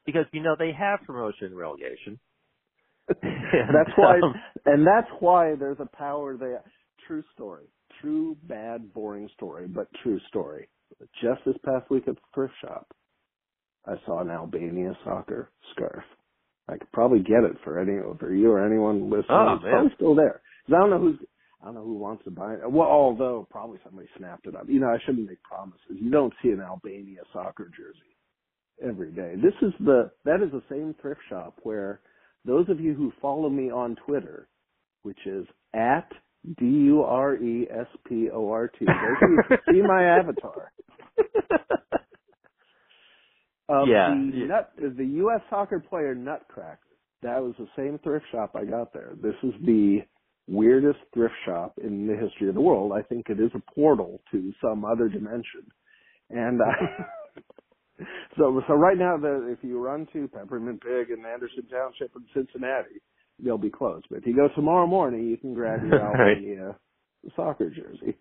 because 0.06 0.24
you 0.32 0.42
know 0.42 0.56
they 0.58 0.72
have 0.72 1.00
promotion 1.06 1.46
and 1.48 1.56
relegation. 1.56 2.18
that's 3.08 3.18
And, 3.22 3.76
why, 3.96 4.16
um, 4.22 4.34
and 4.66 4.86
that's 4.86 5.08
why 5.20 5.54
there's 5.58 5.78
a 5.80 5.96
power 5.96 6.36
there. 6.36 6.62
True 7.06 7.22
story. 7.34 7.64
True 8.02 8.36
bad 8.44 8.92
boring 8.92 9.28
story, 9.34 9.66
but 9.66 9.88
true 10.02 10.20
story. 10.28 10.68
Just 11.22 11.40
this 11.46 11.56
past 11.64 11.90
week 11.90 12.04
at 12.06 12.14
the 12.16 12.20
thrift 12.34 12.52
shop, 12.60 12.86
I 13.86 13.94
saw 14.04 14.20
an 14.20 14.30
Albania 14.30 14.92
soccer 15.04 15.50
scarf. 15.74 16.04
I 16.68 16.76
could 16.76 16.92
probably 16.92 17.20
get 17.20 17.44
it 17.44 17.56
for 17.64 17.78
any 17.78 17.98
for 18.18 18.32
you 18.34 18.50
or 18.50 18.64
anyone 18.64 19.04
listening. 19.08 19.26
Oh, 19.30 19.54
it's 19.54 19.62
man. 19.64 19.72
probably 19.72 19.92
still 19.96 20.14
there. 20.14 20.40
I 20.68 20.70
don't 20.72 20.90
know 20.90 20.98
who's. 20.98 21.18
I 21.68 21.72
don't 21.72 21.82
know 21.82 21.84
who 21.84 21.98
wants 21.98 22.24
to 22.24 22.30
buy 22.32 22.54
it. 22.54 22.60
Well, 22.72 22.88
although 22.88 23.46
probably 23.50 23.78
somebody 23.84 24.08
snapped 24.18 24.46
it 24.46 24.56
up. 24.56 24.64
You 24.68 24.80
know, 24.80 24.88
I 24.88 24.98
shouldn't 25.04 25.28
make 25.28 25.42
promises. 25.42 25.82
You 25.90 26.10
don't 26.10 26.32
see 26.42 26.48
an 26.50 26.60
Albania 26.62 27.20
soccer 27.34 27.70
jersey 27.76 28.16
every 28.88 29.12
day. 29.12 29.34
This 29.36 29.54
is 29.62 29.74
the 29.80 30.10
that 30.24 30.42
is 30.42 30.50
the 30.52 30.62
same 30.70 30.94
thrift 31.02 31.20
shop 31.28 31.58
where 31.64 32.00
those 32.46 32.68
of 32.70 32.80
you 32.80 32.94
who 32.94 33.12
follow 33.20 33.50
me 33.50 33.70
on 33.70 33.96
Twitter, 34.06 34.48
which 35.02 35.18
is 35.26 35.46
at 35.74 36.08
D 36.58 36.64
U 36.66 37.02
R 37.02 37.36
E 37.36 37.68
S 37.70 37.88
P 38.08 38.30
O 38.32 38.50
R 38.50 38.68
T, 38.68 38.86
see 39.70 39.82
my 39.82 40.04
avatar. 40.04 40.72
Of 43.70 43.88
Yeah, 43.88 44.06
the 44.06 44.32
yeah. 44.32 44.46
nut, 44.46 44.72
the 44.78 45.04
U.S. 45.06 45.40
soccer 45.50 45.80
player 45.80 46.14
Nutcracker. 46.14 46.80
That 47.22 47.42
was 47.42 47.54
the 47.58 47.68
same 47.78 47.98
thrift 48.04 48.26
shop 48.32 48.52
I 48.56 48.66
got 48.66 48.92
there. 48.92 49.14
This 49.22 49.36
is 49.42 49.54
the 49.64 50.00
weirdest 50.48 50.98
thrift 51.14 51.34
shop 51.46 51.74
in 51.82 52.06
the 52.06 52.16
history 52.16 52.48
of 52.48 52.54
the 52.54 52.60
world. 52.60 52.92
I 52.96 53.02
think 53.02 53.26
it 53.28 53.40
is 53.40 53.50
a 53.54 53.72
portal 53.74 54.20
to 54.32 54.52
some 54.62 54.84
other 54.84 55.08
dimension. 55.08 55.66
And 56.30 56.60
uh, 56.60 57.02
so, 58.38 58.60
so 58.66 58.74
right 58.74 58.98
now, 58.98 59.16
the, 59.16 59.48
if 59.52 59.58
you 59.62 59.78
run 59.80 60.06
to 60.12 60.28
Peppermint 60.28 60.82
Pig 60.82 61.10
in 61.16 61.24
Anderson 61.24 61.66
Township 61.70 62.12
in 62.16 62.24
Cincinnati, 62.34 63.00
they'll 63.42 63.58
be 63.58 63.70
closed. 63.70 64.06
But 64.10 64.18
if 64.20 64.26
you 64.26 64.34
go 64.36 64.48
tomorrow 64.54 64.86
morning, 64.86 65.26
you 65.28 65.36
can 65.36 65.54
grab 65.54 65.82
your 65.84 65.98
Right. 66.00 66.36
Albania 66.36 66.76
soccer 67.36 67.70
jersey. 67.70 68.16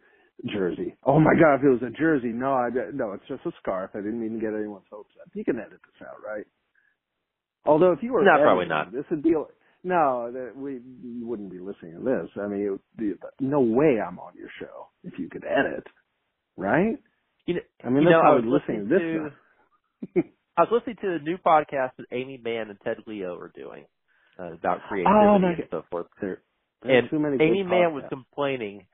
Jersey. 0.45 0.95
Oh 1.03 1.19
my 1.19 1.33
God! 1.33 1.55
If 1.55 1.63
it 1.63 1.69
was 1.69 1.81
a 1.81 1.89
jersey, 1.99 2.27
no, 2.29 2.53
I 2.53 2.69
no, 2.93 3.13
it's 3.13 3.27
just 3.27 3.43
a 3.47 3.51
scarf. 3.59 3.89
I 3.95 3.99
didn't 3.99 4.21
mean 4.21 4.33
to 4.33 4.39
get 4.39 4.53
anyone's 4.53 4.85
hopes 4.91 5.15
up. 5.19 5.29
You 5.33 5.43
can 5.43 5.57
edit 5.57 5.79
this 5.81 6.07
out, 6.07 6.21
right? 6.23 6.45
Although 7.65 7.91
if 7.91 8.03
you 8.03 8.13
were 8.13 8.23
No, 8.23 8.31
editing, 8.33 8.45
probably 8.45 8.65
not. 8.67 8.91
This 8.91 9.05
would 9.09 9.23
be 9.23 9.33
no, 9.83 10.31
that 10.31 10.53
we 10.55 10.79
you 11.03 11.25
wouldn't 11.27 11.51
be 11.51 11.59
listening 11.59 11.93
to 11.93 12.03
this. 12.03 12.29
I 12.41 12.47
mean, 12.47 12.79
be, 12.97 13.13
no 13.39 13.61
way 13.61 13.99
I'm 14.05 14.19
on 14.19 14.33
your 14.37 14.49
show 14.59 14.87
if 15.03 15.17
you 15.19 15.29
could 15.29 15.43
edit, 15.45 15.85
right? 16.55 16.97
You 17.45 17.55
know, 17.55 17.61
I 17.83 17.89
mean, 17.89 18.03
you 18.03 18.09
that's 18.09 18.13
know, 18.13 18.21
how 18.23 18.31
I 18.33 18.35
was 18.35 18.43
listening 18.45 18.89
listening 18.89 19.13
to 19.13 19.29
this. 20.13 20.23
to. 20.23 20.29
I 20.57 20.61
was 20.63 20.69
listening 20.71 20.97
to 21.01 21.19
the 21.19 21.23
new 21.23 21.37
podcast 21.37 21.91
that 21.97 22.07
Aimee 22.11 22.41
Mann 22.43 22.69
and 22.69 22.79
Ted 22.83 22.97
Leo 23.05 23.37
are 23.37 23.51
doing 23.55 23.85
uh, 24.39 24.53
about 24.53 24.79
creativity 24.89 25.15
Oh, 25.15 25.39
my 25.39 25.51
and 25.51 25.63
so 25.69 25.83
forth. 25.91 26.07
There, 26.19 26.41
And 26.83 27.07
Aimee 27.41 27.63
Mann 27.63 27.93
was 27.93 28.03
complaining. 28.09 28.85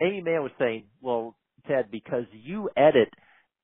Aimee 0.00 0.20
Mann 0.22 0.42
was 0.42 0.52
saying, 0.58 0.84
"Well, 1.00 1.36
Ted, 1.66 1.90
because 1.90 2.24
you 2.32 2.68
edit 2.76 3.08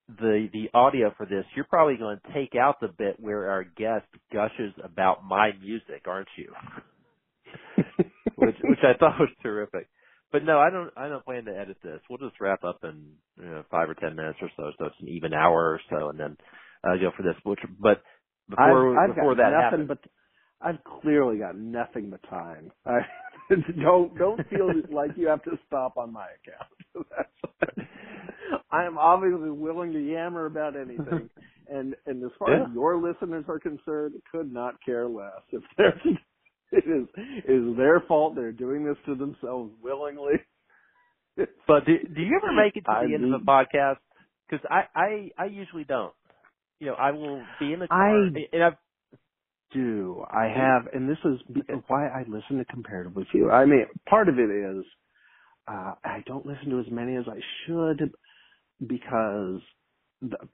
the 0.09 0.49
the 0.53 0.69
audio 0.75 1.13
for 1.17 1.27
this, 1.27 1.45
you're 1.55 1.65
probably 1.65 1.97
going 1.97 2.19
to 2.19 2.33
take 2.33 2.55
out 2.55 2.81
the 2.81 2.89
bit 2.89 3.19
where 3.19 3.51
our 3.51 3.65
guest 3.65 4.07
gushes 4.33 4.73
about 4.83 5.25
my 5.25 5.53
music, 5.61 6.03
aren't 6.07 6.29
you?" 6.37 6.53
which 8.37 8.57
which 8.63 8.79
I 8.83 8.97
thought 8.99 9.19
was 9.21 9.31
terrific. 9.43 9.89
But 10.33 10.45
no, 10.45 10.59
I 10.59 10.71
don't. 10.71 10.91
I 10.97 11.09
don't 11.09 11.25
plan 11.25 11.45
to 11.45 11.57
edit 11.57 11.77
this. 11.83 12.01
We'll 12.09 12.19
just 12.19 12.41
wrap 12.41 12.65
up 12.65 12.81
in 12.85 13.13
you 13.39 13.45
know, 13.45 13.65
five 13.71 13.91
or 13.91 13.95
ten 13.95 14.17
minutes 14.17 14.39
or 14.41 14.51
so, 14.57 14.71
so 14.79 14.87
it's 14.87 15.01
an 15.01 15.09
even 15.09 15.35
hour 15.35 15.73
or 15.73 15.81
so, 15.91 16.09
and 16.09 16.19
then 16.19 16.37
uh, 16.85 16.97
go 16.97 17.11
for 17.17 17.23
this. 17.23 17.35
Which, 17.45 17.61
but 17.79 18.03
before 18.49 18.99
I've, 18.99 19.11
I've 19.11 19.17
before 19.17 19.35
that 19.37 19.53
nothing 19.53 19.61
happens, 19.61 19.89
but 19.89 19.99
I've 20.63 21.03
clearly 21.03 21.39
got 21.39 21.57
nothing 21.57 22.11
but 22.11 22.23
time. 22.31 22.73
I 22.87 23.01
don't 23.83 24.17
don't 24.17 24.49
feel 24.49 24.71
like 24.91 25.11
you 25.17 25.29
have 25.29 25.43
to 25.45 25.59
stop 25.67 25.97
on 25.99 26.13
my 26.13 26.27
account. 26.41 27.07
I 28.73 28.85
am 28.85 28.97
obviously 28.99 29.51
willing 29.51 29.93
to 29.93 30.01
yammer 30.01 30.47
about 30.47 30.77
anything, 30.77 31.29
and 31.69 31.95
and 32.07 32.25
as 32.25 32.31
far 32.39 32.55
as 32.55 32.69
your 32.75 32.97
listeners 32.97 33.45
are 33.49 33.59
concerned, 33.59 34.15
could 34.31 34.53
not 34.53 34.75
care 34.85 35.07
less. 35.09 35.43
If 35.51 35.63
there's 35.77 36.01
it 36.73 36.85
is 36.87 37.07
it 37.17 37.51
is 37.53 37.77
their 37.77 38.01
fault. 38.09 38.35
They're 38.35 38.53
doing 38.53 38.85
this 38.85 38.97
to 39.07 39.15
themselves 39.15 39.73
willingly. 39.83 40.35
but 41.37 41.85
do, 41.87 41.99
do 42.15 42.21
you 42.23 42.41
ever 42.43 42.53
make 42.53 42.77
it 42.77 42.85
to 42.85 42.91
I 42.91 43.07
the 43.07 43.15
end 43.15 43.33
of 43.33 43.41
the 43.41 43.47
podcast? 43.47 43.97
Because 44.49 44.65
I, 44.71 44.83
I 44.95 45.31
I 45.39 45.45
usually 45.47 45.85
don't. 45.85 46.15
You 46.81 46.89
know, 46.89 46.95
I 46.95 47.13
will 47.13 47.43
be 47.61 47.73
in 47.73 47.81
the 47.81 47.87
car, 47.89 48.27
I- 48.27 48.49
and 48.53 48.65
I've 48.65 48.73
do. 49.73 50.25
I 50.31 50.45
have, 50.55 50.93
and 50.93 51.09
this 51.09 51.19
is 51.25 51.41
why 51.89 52.07
I 52.09 52.25
listen 52.29 52.59
to 52.59 52.65
comparatively 52.67 53.27
few. 53.33 53.51
I 53.51 53.65
mean, 53.65 53.87
part 54.09 54.29
of 54.29 54.39
it 54.39 54.51
is 54.51 54.85
uh, 55.69 55.95
I 56.05 56.23
don't 56.27 56.45
listen 56.45 56.71
to 56.71 56.81
as 56.81 56.87
many 56.91 57.17
as 57.17 57.25
I 57.29 57.39
should 57.67 58.13
because 58.87 59.61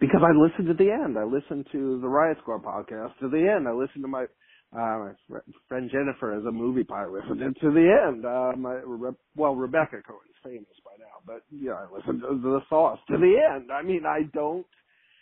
because 0.01 0.23
I 0.23 0.33
listened 0.33 0.69
to 0.69 0.83
the 0.83 0.91
end. 0.91 1.19
I 1.19 1.25
listened 1.25 1.67
to 1.73 2.01
the 2.01 2.09
Riot 2.09 2.39
Squad 2.43 2.63
podcast 2.63 3.19
to 3.21 3.29
the 3.29 3.53
end. 3.55 3.69
I 3.69 3.73
listened 3.73 4.03
to 4.03 4.09
my 4.09 4.25
uh, 4.73 4.99
my 4.99 5.13
fr- 5.29 5.51
friend 5.69 5.91
Jennifer 5.93 6.35
as 6.35 6.45
a 6.45 6.53
movie 6.53 6.85
pilot 6.85 7.25
listened 7.29 7.57
to 7.61 7.71
the 7.71 8.09
end. 8.09 8.25
Uh, 8.25 8.53
my 8.57 8.75
Re- 8.85 9.17
well, 9.37 9.55
Rebecca 9.55 9.97
Cohen's 10.07 10.37
famous 10.43 10.77
by 10.85 10.93
now, 10.99 11.21
but 11.27 11.43
yeah, 11.51 11.73
I 11.73 11.95
listened 11.95 12.23
to 12.23 12.41
the 12.41 12.61
sauce 12.69 12.99
to 13.09 13.19
the 13.19 13.35
end. 13.55 13.71
I 13.71 13.83
mean, 13.83 14.05
I 14.07 14.23
don't, 14.35 14.67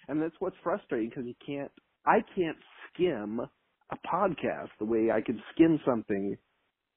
and 0.08 0.20
that's 0.20 0.34
what's 0.38 0.56
frustrating 0.62 1.10
because 1.10 1.26
you 1.26 1.34
can't. 1.44 1.72
I 2.06 2.18
can't 2.36 2.58
skim 2.92 3.40
a 3.40 3.96
podcast 4.06 4.68
the 4.78 4.84
way 4.84 5.10
I 5.10 5.20
can 5.20 5.42
skim 5.54 5.80
something 5.86 6.36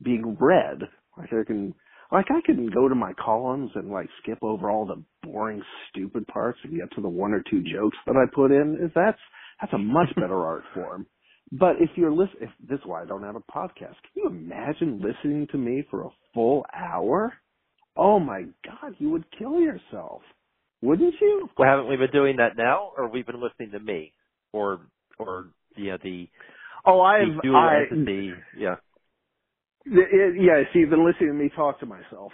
being 0.04 0.38
read. 0.40 0.82
Like 1.18 1.34
I 1.34 1.44
can, 1.46 1.74
like 2.12 2.28
I 2.30 2.42
can 2.46 2.70
go 2.70 2.88
to 2.88 2.96
my 2.96 3.14
columns 3.14 3.72
and 3.76 3.92
like 3.92 4.08
skip 4.22 4.40
over 4.42 4.70
all 4.70 4.86
the 4.86 5.04
boring, 5.24 5.62
stupid 5.90 6.28
parts 6.28 6.60
and 6.64 6.78
get 6.78 6.92
to 6.96 7.02
the 7.02 7.10
one 7.10 7.34
or 7.34 7.44
two 7.50 7.64
jokes 7.64 7.98
that 8.06 8.16
I 8.16 8.26
put 8.34 8.52
in. 8.52 8.78
Is 8.82 8.92
that's 8.96 9.20
that's 9.62 9.74
a 9.74 9.78
much 9.78 10.10
better 10.16 10.46
art 10.46 10.64
form. 10.74 11.06
But 11.52 11.78
if 11.80 11.90
you're 11.96 12.12
listening, 12.12 12.44
if 12.44 12.50
this 12.68 12.80
is 12.80 12.86
why 12.86 13.02
I 13.02 13.06
don't 13.06 13.24
have 13.24 13.36
a 13.36 13.52
podcast. 13.52 13.96
Can 14.04 14.16
you 14.16 14.28
imagine 14.28 15.02
listening 15.02 15.48
to 15.52 15.58
me 15.58 15.84
for 15.90 16.04
a 16.06 16.10
full 16.34 16.66
hour? 16.76 17.34
Oh 17.98 18.20
my 18.20 18.44
God, 18.64 18.96
you 19.00 19.10
would 19.10 19.26
kill 19.38 19.60
yourself, 19.60 20.22
wouldn't 20.82 21.16
you? 21.20 21.50
well, 21.58 21.68
haven't 21.68 21.90
we 21.90 21.98
been 21.98 22.12
doing 22.12 22.38
that 22.38 22.56
now, 22.56 22.92
or 22.96 23.10
we've 23.10 23.26
been 23.26 23.42
listening 23.42 23.72
to 23.72 23.80
me, 23.80 24.14
or 24.54 24.82
or 25.18 25.48
you 25.76 25.92
know 25.92 25.98
the 26.04 26.30
Oh, 26.86 27.02
I've 27.02 27.42
dual 27.42 27.56
I, 27.56 27.84
entity? 27.92 28.32
Yeah. 28.58 28.76
It, 29.86 30.36
yeah, 30.42 30.62
see, 30.72 30.80
you've 30.80 30.90
been 30.90 31.06
listening 31.06 31.30
to 31.30 31.34
me 31.34 31.52
talk 31.56 31.80
to 31.80 31.86
myself. 31.86 32.32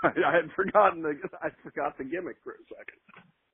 I, 0.26 0.36
had 0.36 0.50
forgotten 0.56 1.02
the 1.02 1.14
I 1.42 1.48
forgot 1.62 1.98
the 1.98 2.04
gimmick 2.04 2.36
for 2.44 2.52
a 2.52 2.62
second. 2.68 2.98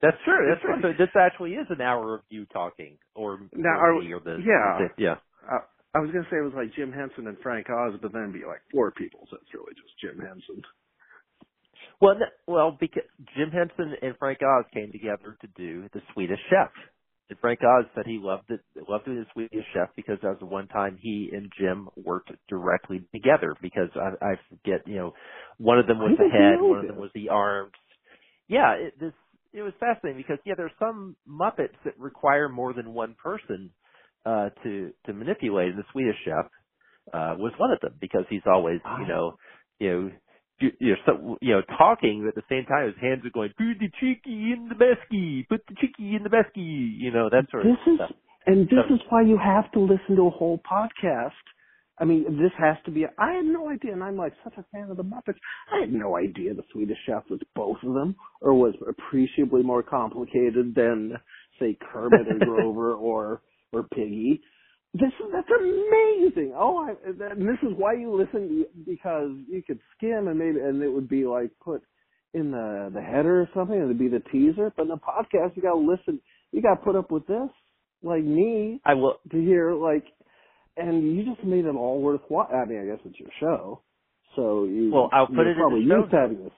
That's 0.01 0.17
true. 0.25 0.47
That's 0.47 0.61
true. 0.61 0.77
So 0.81 0.93
this 0.97 1.09
actually 1.17 1.53
is 1.53 1.67
an 1.69 1.81
hour 1.81 2.15
of 2.15 2.21
you 2.29 2.45
talking, 2.45 2.97
or 3.15 3.39
Now, 3.53 3.79
or 3.79 3.93
or 3.95 4.19
the 4.21 4.37
yeah. 4.45 4.87
the- 4.87 5.01
yeah. 5.01 5.15
Uh, 5.43 5.59
I 5.95 5.99
was 5.99 6.11
gonna 6.11 6.27
say 6.29 6.37
it 6.37 6.45
was 6.45 6.53
like 6.55 6.73
Jim 6.75 6.91
Henson 6.91 7.27
and 7.27 7.37
Frank 7.41 7.67
Oz, 7.69 7.97
but 8.01 8.13
then 8.13 8.23
it'd 8.23 8.33
be 8.33 8.45
like 8.45 8.61
four 8.71 8.91
people, 8.91 9.25
so 9.29 9.37
it's 9.41 9.53
really 9.53 9.73
just 9.73 9.97
Jim 9.99 10.19
Henson. 10.19 10.61
Well, 11.99 12.15
no, 12.19 12.25
well, 12.45 12.77
because 12.79 13.03
Jim 13.35 13.49
Henson 13.49 13.95
and 14.01 14.15
Frank 14.19 14.39
Oz 14.43 14.65
came 14.73 14.91
together 14.91 15.35
to 15.41 15.47
do 15.57 15.89
the 15.93 16.01
Swedish 16.13 16.39
Chef, 16.49 16.69
and 17.29 17.39
Frank 17.39 17.59
Oz 17.63 17.85
said 17.95 18.05
he 18.05 18.19
loved 18.21 18.49
it, 18.51 18.61
loved 18.89 19.05
doing 19.05 19.19
the 19.19 19.25
Swedish 19.33 19.65
Chef 19.73 19.89
because 19.95 20.17
that 20.21 20.29
was 20.29 20.39
the 20.39 20.45
one 20.47 20.67
time 20.67 20.97
he 21.01 21.29
and 21.33 21.51
Jim 21.59 21.89
worked 21.97 22.31
directly 22.49 23.03
together. 23.13 23.55
Because 23.61 23.89
I, 23.95 24.25
I 24.25 24.33
forget, 24.49 24.87
you 24.87 24.95
know, 24.97 25.13
one 25.57 25.79
of 25.79 25.87
them 25.87 25.99
was 25.99 26.13
the 26.17 26.29
head, 26.29 26.61
one 26.61 26.79
of 26.81 26.87
them 26.87 26.97
was 26.97 27.11
the 27.15 27.29
arms. 27.29 27.73
Yeah, 28.49 28.73
it, 28.73 28.99
this 28.99 29.13
it 29.53 29.63
was 29.63 29.73
fascinating 29.79 30.21
because 30.21 30.39
yeah, 30.45 30.55
there's 30.57 30.71
some 30.79 31.15
Muppets 31.29 31.77
that 31.85 31.99
require 31.99 32.49
more 32.49 32.73
than 32.73 32.93
one 32.93 33.15
person 33.21 33.71
uh 34.25 34.49
to 34.63 34.93
to 35.07 35.13
manipulate, 35.13 35.69
and 35.69 35.79
the 35.79 35.85
Swedish 35.93 36.17
Chef 36.25 36.45
uh 37.13 37.35
was 37.37 37.53
one 37.57 37.71
of 37.71 37.79
them 37.81 37.95
because 38.01 38.25
he's 38.29 38.41
always 38.47 38.79
you 38.97 39.05
Ah. 39.05 39.07
know 39.07 39.37
you 39.79 39.89
know 39.91 40.11
you 40.59 40.71
you 40.79 40.89
know, 40.91 40.97
so, 41.05 41.37
you 41.41 41.53
know, 41.53 41.61
talking 41.77 42.21
but 42.23 42.29
at 42.29 42.35
the 42.35 42.47
same 42.49 42.65
time 42.65 42.87
his 42.87 42.95
hands 43.01 43.25
are 43.25 43.29
going, 43.29 43.49
put 43.57 43.79
the 43.79 43.89
chicky 43.99 44.53
in 44.53 44.69
the 44.69 44.75
besky, 44.75 45.47
put 45.47 45.61
the 45.67 45.75
chicky 45.75 46.15
in 46.15 46.23
the 46.23 46.29
besky, 46.29 46.97
you 46.97 47.11
know, 47.11 47.29
that 47.29 47.49
sort 47.51 47.65
of 47.65 47.71
is 47.71 47.95
stuff. 47.95 48.11
and 48.45 48.67
this 48.67 48.85
So- 48.87 48.95
is 48.95 49.01
why 49.09 49.21
you 49.21 49.37
have 49.37 49.71
to 49.73 49.79
listen 49.79 50.15
to 50.15 50.27
a 50.27 50.29
whole 50.31 50.59
podcast. 50.59 51.31
I 51.99 52.05
mean, 52.05 52.37
this 52.37 52.51
has 52.59 52.77
to 52.85 52.91
be. 52.91 53.05
I 53.17 53.31
had 53.33 53.45
no 53.45 53.69
idea, 53.69 53.91
and 53.91 54.03
I'm 54.03 54.17
like 54.17 54.33
such 54.43 54.53
a 54.57 54.63
fan 54.71 54.91
of 54.91 54.97
the 54.97 55.03
Muppets. 55.03 55.39
I 55.73 55.79
had 55.79 55.91
no 55.91 56.15
idea 56.15 56.53
the 56.53 56.61
Swedish 56.71 56.97
Chef 57.07 57.23
was 57.27 57.39
both 57.55 57.77
of 57.81 57.95
them, 57.95 58.15
or 58.39 58.53
was 58.53 58.75
appreciably 58.87 59.63
more 59.63 59.81
complicated 59.81 60.75
than, 60.75 61.13
say, 61.59 61.75
Kermit 61.91 62.27
or 62.27 62.37
Grover 62.45 62.93
or 62.93 63.41
or 63.73 63.83
Piggy. 63.95 64.41
This 64.99 65.13
is 65.19 65.31
that's 65.31 65.47
amazing. 65.49 66.53
Oh, 66.55 66.87
I, 66.87 66.95
and 67.05 67.41
this 67.41 67.59
is 67.61 67.73
why 67.77 67.93
you 67.93 68.15
listen 68.15 68.65
because 68.85 69.31
you 69.47 69.61
could 69.65 69.79
skim 69.95 70.27
and 70.27 70.39
maybe 70.39 70.59
and 70.59 70.81
it 70.81 70.89
would 70.89 71.09
be 71.09 71.25
like 71.25 71.51
put 71.63 71.83
in 72.33 72.51
the 72.51 72.89
the 72.93 73.01
header 73.01 73.41
or 73.41 73.49
something, 73.53 73.77
it'd 73.77 73.99
be 73.99 74.07
the 74.07 74.23
teaser. 74.31 74.71
But 74.75 74.83
in 74.83 74.89
the 74.89 74.97
podcast, 74.97 75.55
you 75.55 75.61
got 75.61 75.73
to 75.73 75.79
listen. 75.79 76.19
You 76.51 76.61
got 76.61 76.75
to 76.75 76.81
put 76.83 76.95
up 76.95 77.11
with 77.11 77.27
this, 77.27 77.49
like 78.03 78.23
me, 78.23 78.79
I 78.85 78.93
will 78.93 79.15
to 79.31 79.37
hear 79.37 79.73
like, 79.73 80.05
and 80.77 81.15
you 81.15 81.25
just 81.25 81.45
made 81.45 81.65
it 81.65 81.75
all 81.75 82.01
worthwhile. 82.01 82.49
I 82.53 82.65
mean, 82.65 82.81
I 82.81 82.85
guess 82.85 83.03
it's 83.05 83.19
your 83.19 83.29
show, 83.39 83.81
so 84.35 84.65
you. 84.65 84.91
Well, 84.93 85.09
I'll 85.11 85.27
put 85.27 85.47
it 85.47 85.51
in 85.51 85.57
the 85.57 85.61
probably 85.61 85.85
show 85.87 86.07
having 86.11 86.43
this. 86.43 86.53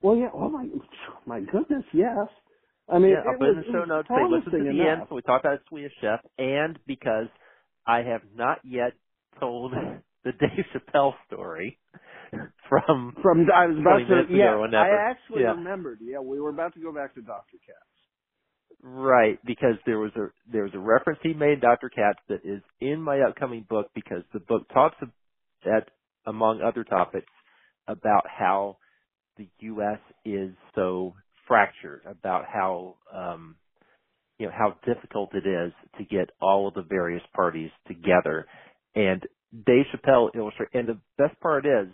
Well, 0.00 0.16
yeah. 0.16 0.28
Oh 0.32 0.48
my, 0.48 0.66
my 1.26 1.40
goodness, 1.40 1.84
yes. 1.92 2.28
I 2.88 2.98
mean, 2.98 3.12
yeah, 3.12 3.30
I'll 3.30 3.38
put 3.38 3.48
in 3.48 3.56
the 3.56 3.72
show 3.72 3.84
notes. 3.84 4.08
They 4.08 4.16
listen 4.28 4.52
to 4.52 4.72
the 4.72 4.90
end, 4.90 5.02
so 5.08 5.14
we 5.14 5.22
talked 5.22 5.44
about 5.44 5.60
Swedish 5.68 5.92
Chef, 6.00 6.20
and 6.38 6.78
because 6.86 7.26
I 7.86 7.98
have 7.98 8.22
not 8.34 8.58
yet 8.64 8.92
told 9.40 9.72
the 10.24 10.32
Dave 10.32 10.64
Chappelle 10.74 11.14
story, 11.26 11.78
from 12.68 13.14
From 13.22 13.46
I 13.54 13.66
was 13.66 13.78
about 13.78 13.98
to 13.98 14.36
yeah. 14.36 14.56
I 14.78 15.10
actually 15.10 15.42
Yeah. 15.42 15.52
remembered. 15.52 15.98
Yeah, 16.02 16.20
we 16.20 16.40
were 16.40 16.50
about 16.50 16.74
to 16.74 16.80
go 16.80 16.92
back 16.92 17.14
to 17.14 17.20
Dr. 17.22 17.58
Katz. 17.64 17.78
Right, 18.82 19.38
because 19.46 19.76
there 19.86 19.98
was 19.98 20.12
a 20.16 20.28
there 20.50 20.64
was 20.64 20.74
a 20.74 20.78
reference 20.78 21.18
he 21.22 21.32
made, 21.32 21.60
Dr. 21.60 21.88
Katz, 21.88 22.18
that 22.28 22.44
is 22.44 22.62
in 22.80 23.00
my 23.00 23.20
upcoming 23.20 23.64
book 23.68 23.90
because 23.94 24.22
the 24.32 24.40
book 24.40 24.68
talks 24.72 24.96
that 25.64 25.88
among 26.26 26.60
other 26.60 26.84
topics 26.84 27.32
about 27.88 28.24
how 28.28 28.76
the 29.36 29.48
U.S. 29.60 29.98
is 30.24 30.50
so 30.74 31.14
fractured, 31.48 32.02
about 32.06 32.44
how 32.46 32.96
um, 33.14 33.56
you 34.38 34.46
know 34.46 34.52
how 34.56 34.76
difficult 34.86 35.34
it 35.34 35.46
is 35.46 35.72
to 35.98 36.04
get 36.04 36.30
all 36.40 36.68
of 36.68 36.74
the 36.74 36.82
various 36.82 37.22
parties 37.34 37.70
together, 37.86 38.46
and 38.94 39.22
Dave 39.66 39.86
Chappelle 39.94 40.34
illustrate. 40.34 40.70
And 40.74 40.88
the 40.88 40.98
best 41.18 41.38
part 41.40 41.66
is 41.66 41.88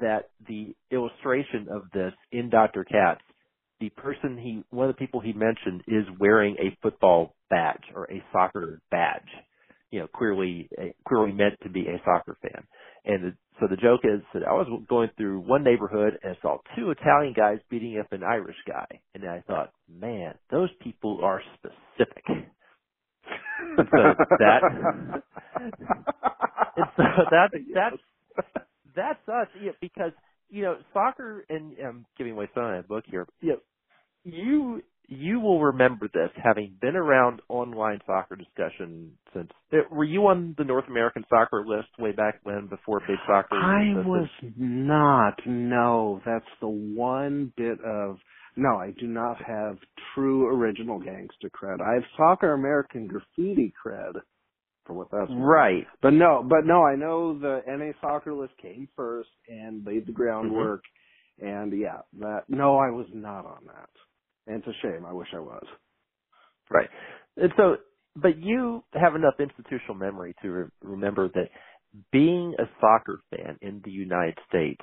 that 0.00 0.30
the 0.48 0.74
illustration 0.90 1.68
of 1.70 1.82
this 1.92 2.12
in 2.32 2.50
Dr. 2.50 2.84
Katz 2.84 3.22
the 3.82 3.90
person 3.90 4.38
he 4.38 4.62
one 4.70 4.88
of 4.88 4.94
the 4.94 4.98
people 4.98 5.20
he 5.20 5.32
mentioned 5.32 5.82
is 5.88 6.04
wearing 6.20 6.54
a 6.60 6.76
football 6.80 7.34
badge 7.50 7.82
or 7.96 8.04
a 8.04 8.22
soccer 8.32 8.80
badge 8.92 9.28
you 9.90 9.98
know 9.98 10.06
clearly 10.06 10.70
clearly 11.06 11.32
meant 11.32 11.54
to 11.64 11.68
be 11.68 11.86
a 11.88 12.00
soccer 12.04 12.36
fan 12.40 12.62
and 13.04 13.34
so 13.60 13.66
the 13.68 13.76
joke 13.76 14.00
is 14.04 14.20
that 14.34 14.42
i 14.44 14.52
was 14.52 14.66
going 14.88 15.10
through 15.16 15.40
one 15.40 15.64
neighborhood 15.64 16.18
and 16.22 16.36
saw 16.42 16.58
two 16.76 16.90
italian 16.90 17.32
guys 17.34 17.58
beating 17.70 17.98
up 17.98 18.12
an 18.12 18.22
irish 18.24 18.56
guy. 18.66 18.86
And 19.14 19.24
i 19.28 19.42
thought 19.46 19.72
man 19.88 20.34
those 20.50 20.70
people 20.82 21.20
are 21.22 21.42
specific. 21.56 22.24
So 23.76 23.84
that 24.38 24.62
so 26.96 27.02
that 27.30 27.50
that's 27.74 27.96
that's 28.94 29.28
us. 29.28 29.48
Yeah, 29.60 29.72
because 29.80 30.12
you 30.50 30.62
know 30.62 30.76
soccer 30.92 31.44
and 31.48 31.72
um, 31.80 31.86
i'm 31.86 32.06
giving 32.18 32.32
away 32.34 32.48
some 32.54 32.64
of 32.64 32.70
my 32.72 32.82
book 32.82 33.04
here. 33.10 33.26
You 33.40 33.50
know, 33.50 33.58
you 34.24 34.82
you 35.08 35.40
will 35.40 35.60
remember 35.60 36.08
this 36.12 36.30
having 36.42 36.74
been 36.80 36.96
around 36.96 37.40
online 37.48 38.00
soccer 38.06 38.36
discussion 38.36 39.12
since 39.34 39.50
were 39.90 40.04
you 40.04 40.26
on 40.26 40.54
the 40.56 40.64
North 40.64 40.86
American 40.88 41.24
soccer 41.28 41.64
list 41.66 41.88
way 41.98 42.12
back 42.12 42.40
when 42.44 42.66
before 42.68 43.00
big 43.00 43.18
soccer 43.26 43.54
I 43.54 43.94
was 44.06 44.28
not. 44.56 45.34
No, 45.46 46.20
that's 46.24 46.44
the 46.60 46.68
one 46.68 47.52
bit 47.56 47.78
of 47.84 48.18
no. 48.56 48.76
I 48.76 48.92
do 48.98 49.06
not 49.06 49.36
have 49.44 49.78
true 50.14 50.46
original 50.46 50.98
gangster 50.98 51.50
cred. 51.50 51.80
I 51.80 51.94
have 51.94 52.04
soccer 52.16 52.52
American 52.52 53.06
graffiti 53.06 53.72
cred 53.84 54.20
for 54.86 54.94
what 54.94 55.08
that's 55.12 55.30
right 55.30 55.86
But 56.00 56.12
no, 56.12 56.44
but 56.48 56.64
no. 56.64 56.84
I 56.84 56.96
know 56.96 57.38
the 57.38 57.60
NA 57.66 57.92
soccer 58.00 58.34
list 58.34 58.54
came 58.60 58.88
first 58.96 59.30
and 59.48 59.86
laid 59.86 60.06
the 60.06 60.12
mm-hmm. 60.12 60.22
groundwork. 60.22 60.84
And 61.40 61.72
yeah, 61.78 62.00
that 62.20 62.44
no, 62.48 62.76
I 62.76 62.90
was 62.90 63.06
not 63.12 63.46
on 63.46 63.64
that. 63.66 63.88
And 64.46 64.58
it's 64.58 64.68
a 64.68 64.80
shame. 64.82 65.06
I 65.06 65.12
wish 65.12 65.28
I 65.34 65.40
was. 65.40 65.64
right 66.70 66.88
and 67.36 67.52
so 67.56 67.76
but 68.16 68.38
you 68.38 68.84
have 68.94 69.14
enough 69.14 69.34
institutional 69.40 69.94
memory 69.96 70.34
to 70.42 70.50
re- 70.50 70.70
remember 70.82 71.28
that 71.30 71.50
being 72.12 72.54
a 72.58 72.64
soccer 72.80 73.20
fan 73.30 73.58
in 73.62 73.82
the 73.84 73.90
United 73.90 74.38
States 74.48 74.82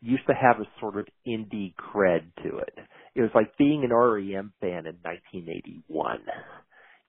used 0.00 0.26
to 0.28 0.34
have 0.34 0.60
a 0.60 0.66
sort 0.80 0.98
of 0.98 1.06
indie 1.26 1.74
cred 1.76 2.22
to 2.44 2.58
it. 2.58 2.74
It 3.14 3.22
was 3.22 3.30
like 3.34 3.56
being 3.58 3.84
an 3.84 3.92
REM 3.92 4.52
fan 4.60 4.86
in 4.86 4.96
1981. 5.02 6.20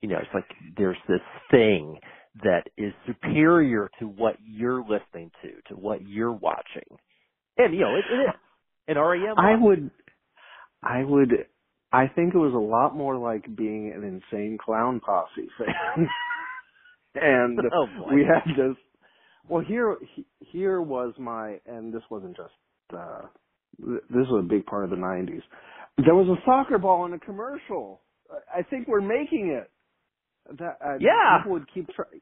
You 0.01 0.09
know, 0.09 0.17
it's 0.17 0.33
like 0.33 0.45
there's 0.77 0.97
this 1.07 1.21
thing 1.51 1.99
that 2.43 2.63
is 2.77 2.93
superior 3.07 3.89
to 3.99 4.05
what 4.07 4.35
you're 4.45 4.81
listening 4.81 5.31
to, 5.43 5.49
to 5.69 5.75
what 5.79 6.01
you're 6.07 6.33
watching. 6.33 6.97
And 7.57 7.73
you 7.73 7.81
know, 7.81 7.95
it, 7.95 8.05
it 8.09 8.15
is. 8.15 8.31
And 8.87 8.97
REM 8.97 9.37
I 9.37 9.55
was. 9.55 9.57
would, 9.57 9.91
I 10.83 11.03
would, 11.03 11.31
I 11.91 12.07
think 12.07 12.33
it 12.35 12.37
was 12.37 12.53
a 12.53 12.57
lot 12.57 12.95
more 12.95 13.17
like 13.17 13.43
being 13.55 13.91
an 13.95 14.03
insane 14.03 14.57
clown 14.63 14.99
posse 14.99 15.49
fan. 15.57 16.07
and 17.15 17.59
Oh, 17.73 17.87
we 18.13 18.21
had 18.23 18.45
this. 18.55 18.75
Well, 19.47 19.63
here, 19.67 19.97
here 20.39 20.81
was 20.81 21.13
my, 21.17 21.59
and 21.65 21.91
this 21.93 22.03
wasn't 22.11 22.37
just. 22.37 22.53
uh 22.95 23.21
This 23.79 24.27
was 24.29 24.43
a 24.45 24.47
big 24.47 24.65
part 24.67 24.83
of 24.83 24.89
the 24.91 24.95
'90s. 24.97 25.41
There 26.05 26.15
was 26.15 26.27
a 26.27 26.39
soccer 26.45 26.77
ball 26.77 27.05
in 27.05 27.13
a 27.13 27.19
commercial. 27.19 28.01
I- 28.55 28.61
think 28.63 28.87
we're 28.87 29.01
making 29.01 29.57
it. 29.59 29.71
That 30.59 30.77
uh, 30.85 30.97
Yeah. 30.99 31.39
people 31.39 31.53
would 31.53 31.73
keep 31.73 31.87
trying. 31.89 32.21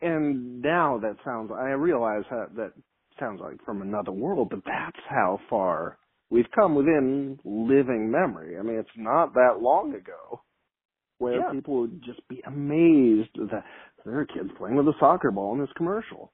And 0.00 0.62
now 0.62 0.98
that 1.02 1.16
sounds. 1.24 1.50
I 1.52 1.70
realize 1.70 2.24
that 2.30 2.54
that 2.56 2.72
sounds 3.18 3.40
like 3.42 3.62
from 3.64 3.82
another 3.82 4.12
world, 4.12 4.48
but 4.50 4.60
that's 4.64 5.04
how 5.08 5.40
far 5.50 5.98
we've 6.30 6.50
come 6.54 6.74
within 6.74 7.38
living 7.44 8.10
memory. 8.10 8.58
I 8.58 8.62
mean, 8.62 8.78
it's 8.78 8.88
not 8.96 9.34
that 9.34 9.60
long 9.60 9.94
ago 9.94 10.42
where 11.18 11.40
Yeah. 11.40 11.50
people 11.52 11.80
would 11.80 12.02
just 12.02 12.26
be 12.28 12.40
amazed 12.46 13.34
that 13.36 13.64
there 14.04 14.18
are 14.20 14.26
kids 14.26 14.50
playing 14.56 14.76
with 14.76 14.88
a 14.88 14.94
soccer 15.00 15.30
ball 15.30 15.54
in 15.54 15.60
this 15.60 15.72
commercial. 15.72 16.32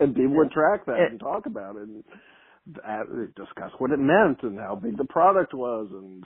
And 0.00 0.14
people 0.14 0.36
would 0.36 0.50
track 0.50 0.84
that 0.86 0.98
And- 0.98 1.10
and 1.12 1.20
talk 1.20 1.46
about 1.46 1.76
it 1.76 1.88
and 1.88 3.34
discuss 3.34 3.72
what 3.78 3.92
it 3.92 3.98
meant 3.98 4.42
and 4.42 4.58
how 4.58 4.74
big 4.76 4.96
the 4.96 5.04
product 5.04 5.54
was 5.54 5.90
and 5.92 6.24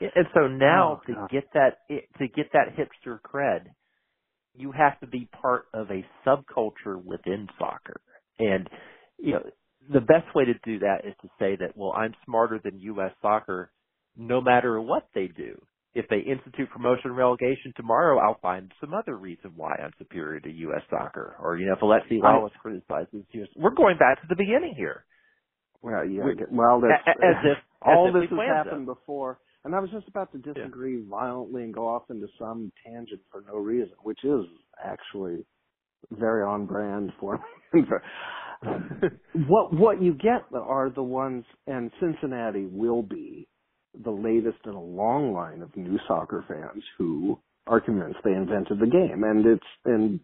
Yeah, 0.00 0.10
And 0.16 0.26
so 0.34 0.48
now 0.48 1.00
Oh, 1.00 1.06
to 1.06 1.14
God. 1.14 1.30
get 1.30 1.52
that 1.52 1.86
to 2.18 2.26
get 2.28 2.50
that 2.52 2.74
hipster 2.74 3.20
cred, 3.20 3.72
you 4.54 4.72
have 4.72 4.98
to 5.00 5.06
be 5.06 5.26
part 5.26 5.68
of 5.72 5.90
a 5.92 6.04
subculture 6.26 7.00
within 7.04 7.48
soccer. 7.56 8.00
And 8.40 8.68
you 9.18 9.34
know, 9.34 9.50
the 9.90 10.00
best 10.00 10.34
way 10.34 10.44
to 10.44 10.54
do 10.64 10.78
that 10.80 11.04
is 11.04 11.14
to 11.22 11.28
say 11.38 11.56
that 11.56 11.76
well, 11.76 11.92
I'm 11.96 12.14
smarter 12.24 12.60
than 12.62 12.78
US 12.80 13.12
soccer 13.22 13.70
no 14.16 14.40
matter 14.40 14.80
what 14.80 15.08
they 15.14 15.28
do. 15.28 15.60
If 15.94 16.06
they 16.08 16.18
institute 16.18 16.70
promotion 16.70 17.10
and 17.10 17.16
relegation 17.16 17.72
tomorrow, 17.76 18.18
I'll 18.18 18.38
find 18.40 18.72
some 18.80 18.94
other 18.94 19.16
reason 19.16 19.52
why 19.56 19.74
I'm 19.82 19.92
superior 19.98 20.40
to 20.40 20.50
US 20.50 20.82
soccer. 20.90 21.36
Or, 21.40 21.56
you 21.56 21.66
know, 21.66 21.74
if 21.74 21.80
Alexi 21.80 22.22
I- 22.24 22.58
criticizes 22.58 23.24
US 23.32 23.48
we're 23.56 23.74
going 23.74 23.98
back 23.98 24.20
to 24.22 24.26
the 24.28 24.36
beginning 24.36 24.74
here. 24.76 25.04
Well, 25.82 26.04
yeah. 26.04 26.24
We- 26.24 26.44
well, 26.50 26.80
that's, 26.80 27.06
a- 27.06 27.10
a- 27.10 27.28
as 27.30 27.36
if- 27.44 27.58
all 27.82 28.08
as 28.08 28.14
this 28.14 28.30
has 28.30 28.38
happened 28.48 28.86
before, 28.86 29.38
and 29.64 29.74
I 29.74 29.80
was 29.80 29.90
just 29.90 30.08
about 30.08 30.32
to 30.32 30.38
disagree 30.38 31.02
violently 31.08 31.64
and 31.64 31.74
go 31.74 31.88
off 31.88 32.10
into 32.10 32.28
some 32.38 32.72
tangent 32.86 33.20
for 33.30 33.42
no 33.42 33.56
reason, 33.58 33.94
which 34.02 34.24
is 34.24 34.44
actually 34.82 35.44
very 36.10 36.42
on 36.42 36.66
brand 36.66 37.12
for 37.20 37.38
me. 37.72 37.82
what 39.48 39.72
what 39.72 40.02
you 40.02 40.14
get 40.14 40.44
are 40.54 40.90
the 40.90 41.02
ones, 41.02 41.44
and 41.66 41.90
Cincinnati 42.00 42.66
will 42.66 43.02
be 43.02 43.48
the 44.04 44.10
latest 44.10 44.58
in 44.64 44.72
a 44.72 44.82
long 44.82 45.32
line 45.32 45.62
of 45.62 45.76
new 45.76 45.98
soccer 46.08 46.44
fans 46.48 46.82
who 46.98 47.38
are 47.66 47.80
convinced 47.80 48.18
they 48.24 48.32
invented 48.32 48.78
the 48.80 48.86
game, 48.86 49.22
and 49.24 49.46
it's 49.46 49.66
and 49.84 50.20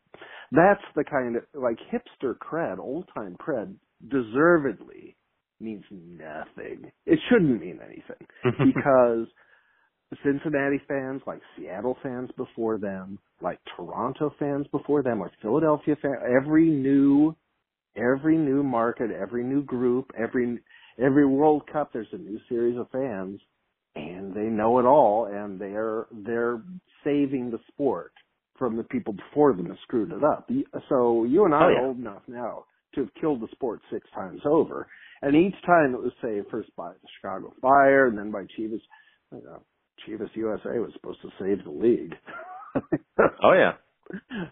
that's 0.52 0.82
the 0.96 1.04
kind 1.04 1.36
of 1.36 1.42
like 1.54 1.78
hipster 1.92 2.34
cred, 2.36 2.78
old 2.78 3.08
time 3.14 3.36
cred, 3.40 3.74
deservedly 4.08 5.16
means 5.60 5.84
nothing. 5.90 6.90
It 7.06 7.18
shouldn't 7.28 7.60
mean 7.60 7.80
anything 7.84 8.26
because 8.74 9.26
Cincinnati 10.22 10.80
fans, 10.88 11.22
like 11.26 11.40
Seattle 11.56 11.96
fans 12.02 12.30
before 12.36 12.78
them, 12.78 13.18
like 13.42 13.58
Toronto 13.76 14.32
fans 14.38 14.66
before 14.72 15.02
them, 15.02 15.20
like 15.20 15.32
Philadelphia 15.42 15.96
fans, 16.00 16.16
every 16.24 16.68
new, 16.68 17.34
every 17.98 18.36
new 18.36 18.62
market, 18.62 19.10
every 19.10 19.44
new 19.44 19.62
group, 19.62 20.10
every 20.18 20.58
every 21.02 21.26
World 21.26 21.62
Cup, 21.72 21.92
there's 21.92 22.08
a 22.12 22.18
new 22.18 22.38
series 22.48 22.78
of 22.78 22.90
fans, 22.90 23.40
and 23.96 24.34
they 24.34 24.44
know 24.44 24.78
it 24.78 24.84
all, 24.86 25.26
and 25.26 25.60
they're 25.60 26.06
they're 26.12 26.62
saving 27.04 27.50
the 27.50 27.58
sport 27.68 28.12
from 28.58 28.76
the 28.76 28.84
people 28.84 29.12
before 29.12 29.52
them 29.52 29.68
that 29.68 29.78
screwed 29.84 30.12
it 30.12 30.24
up. 30.24 30.50
So 30.88 31.24
you 31.24 31.44
and 31.44 31.54
I 31.54 31.62
Oh, 31.62 31.66
are 31.66 31.86
old 31.86 31.98
enough 31.98 32.22
now 32.26 32.64
to 32.94 33.02
have 33.02 33.14
killed 33.20 33.40
the 33.40 33.48
sport 33.52 33.80
six 33.92 34.08
times 34.14 34.40
over. 34.44 34.88
And 35.22 35.34
each 35.36 35.54
time 35.66 35.94
it 35.94 36.00
was 36.02 36.12
saved 36.22 36.46
first 36.50 36.74
by 36.76 36.90
the 36.92 37.08
Chicago 37.20 37.52
Fire 37.60 38.06
and 38.06 38.16
then 38.18 38.30
by 38.30 38.42
Chivas. 38.58 38.80
You 39.32 39.42
know, 39.44 39.62
Chivas 40.06 40.34
USA 40.34 40.78
was 40.78 40.90
supposed 40.94 41.20
to 41.22 41.28
save 41.40 41.64
the 41.64 41.70
league. 41.70 42.14
Oh 43.42 43.52
yeah. 43.52 43.72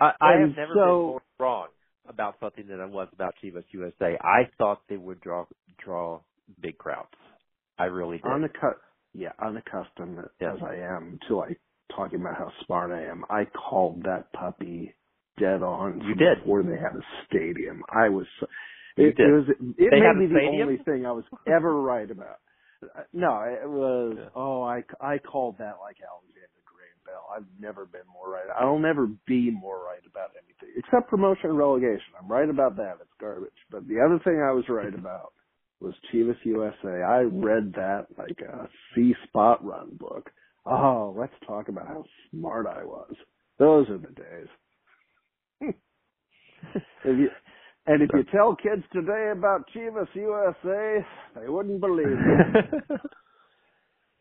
I, 0.00 0.12
I 0.20 0.32
have 0.40 0.56
never 0.56 0.74
so- 0.74 0.80
been 0.80 1.06
more 1.06 1.22
wrong 1.38 1.68
about 2.12 2.36
something 2.40 2.66
than 2.66 2.80
I 2.80 2.86
was 2.86 3.08
about 3.12 3.34
Chivas 3.42 3.64
USA. 3.72 4.16
I 4.20 4.48
thought 4.58 4.82
they 4.88 4.96
would 4.96 5.20
draw 5.20 5.44
draw 5.84 6.20
big 6.60 6.78
crowds. 6.78 7.08
I 7.78 7.84
really 7.84 8.18
did. 8.18 8.26
Unaccu- 8.26 8.78
yeah, 9.14 9.32
unaccustomed 9.44 10.18
Yeah. 10.40 10.52
as 10.54 10.58
I 10.62 10.76
am 10.76 11.18
to 11.28 11.36
like 11.36 11.60
talking 11.96 12.20
about 12.20 12.36
how 12.38 12.50
smart 12.64 12.90
I 12.90 13.02
am, 13.04 13.24
I 13.30 13.44
called 13.46 14.02
that 14.04 14.32
puppy 14.32 14.94
dead 15.38 15.62
on 15.62 16.00
You 16.02 16.14
did. 16.14 16.38
before 16.40 16.62
they 16.62 16.76
had 16.76 16.94
a 16.96 17.04
stadium. 17.26 17.82
I 17.90 18.08
was 18.08 18.26
it, 18.96 19.14
it 19.18 19.32
was 19.32 19.46
it 19.48 19.90
They 19.90 20.00
may 20.00 20.26
be 20.26 20.32
the 20.32 20.62
only 20.62 20.78
thing 20.84 21.06
I 21.06 21.12
was 21.12 21.24
ever 21.46 21.80
right 21.80 22.10
about. 22.10 22.38
Uh, 22.82 23.02
No, 23.12 23.32
it 23.42 23.68
was 23.68 24.16
Yeah. 24.18 24.28
oh 24.34 24.62
I 24.62 24.84
I 25.00 25.18
called 25.18 25.56
that 25.58 25.76
like 25.80 25.96
Alexander 26.00 26.61
Hell. 27.06 27.28
I've 27.34 27.46
never 27.60 27.86
been 27.86 28.06
more 28.12 28.30
right. 28.30 28.44
I'll 28.58 28.78
never 28.78 29.06
be 29.26 29.50
more 29.50 29.84
right 29.84 30.04
about 30.08 30.30
anything 30.36 30.74
except 30.76 31.10
promotion 31.10 31.50
and 31.50 31.58
relegation. 31.58 32.14
I'm 32.20 32.30
right 32.30 32.48
about 32.48 32.76
that. 32.76 32.98
It's 33.00 33.10
garbage. 33.20 33.50
But 33.70 33.88
the 33.88 34.00
other 34.00 34.20
thing 34.24 34.42
I 34.42 34.52
was 34.52 34.64
right 34.68 34.94
about 34.94 35.32
was 35.80 35.94
Chivas 36.12 36.36
USA. 36.44 37.02
I 37.02 37.22
read 37.22 37.72
that 37.74 38.06
like 38.16 38.40
a 38.40 38.68
C 38.94 39.14
spot 39.26 39.64
run 39.64 39.96
book. 39.98 40.30
Oh, 40.64 41.14
let's 41.18 41.32
talk 41.46 41.68
about 41.68 41.88
how 41.88 42.04
smart 42.30 42.66
I 42.66 42.84
was. 42.84 43.14
Those 43.58 43.88
are 43.88 43.98
the 43.98 44.14
days. 44.14 44.48
Hmm. 45.60 45.70
if 47.04 47.18
you, 47.18 47.28
and 47.86 48.02
if 48.02 48.10
you 48.14 48.22
tell 48.32 48.54
kids 48.54 48.82
today 48.92 49.32
about 49.32 49.68
Chivas 49.74 50.08
USA, 50.14 51.04
they 51.34 51.48
wouldn't 51.48 51.80
believe 51.80 52.06
it. 52.06 52.82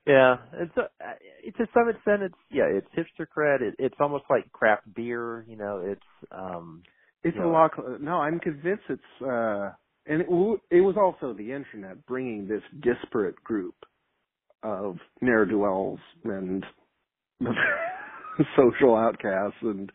yeah, 0.07 0.37
it's 0.53 0.77
a, 0.77 1.51
to 1.57 1.67
some 1.73 1.89
extent 1.89 2.23
it's 2.23 2.35
yeah 2.51 2.65
it's 2.65 2.87
hipster 2.97 3.25
cred. 3.27 3.61
It, 3.61 3.75
it's 3.79 3.95
almost 3.99 4.25
like 4.29 4.51
craft 4.51 4.93
beer. 4.95 5.45
You 5.47 5.57
know, 5.57 5.81
it's 5.85 6.31
um 6.31 6.83
it's 7.23 7.37
you 7.37 7.43
a 7.43 7.47
lot. 7.47 7.71
No, 8.01 8.13
I'm 8.17 8.39
convinced 8.39 8.83
it's 8.89 9.21
uh 9.21 9.71
and 10.07 10.21
it, 10.21 10.29
w- 10.29 10.59
it 10.71 10.81
was 10.81 10.95
also 10.97 11.33
the 11.33 11.51
internet 11.53 12.05
bringing 12.07 12.47
this 12.47 12.63
disparate 12.81 13.41
group 13.43 13.75
of 14.63 14.97
ne'er 15.21 15.45
do 15.45 15.59
wells 15.59 15.99
and 16.23 16.65
social 18.55 18.95
outcasts 18.95 19.57
and 19.61 19.91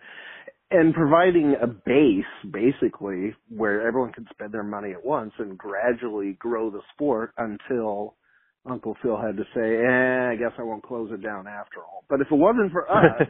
and 0.70 0.94
providing 0.94 1.56
a 1.62 1.66
base 1.66 2.52
basically 2.52 3.34
where 3.48 3.86
everyone 3.86 4.12
can 4.12 4.26
spend 4.32 4.52
their 4.52 4.64
money 4.64 4.92
at 4.92 5.04
once 5.04 5.32
and 5.38 5.58
gradually 5.58 6.34
grow 6.40 6.70
the 6.70 6.80
sport 6.94 7.32
until 7.38 8.16
Uncle 8.68 8.96
Phil 9.02 9.16
had 9.16 9.36
to 9.36 9.44
say, 9.54 9.76
"Eh, 9.84 10.30
I 10.32 10.36
guess 10.36 10.52
I 10.58 10.62
won't 10.62 10.82
close 10.82 11.10
it 11.12 11.22
down 11.22 11.46
after 11.46 11.80
all." 11.80 12.04
But 12.08 12.20
if 12.20 12.26
it 12.30 12.34
wasn't 12.34 12.72
for 12.72 12.90
us 12.90 13.22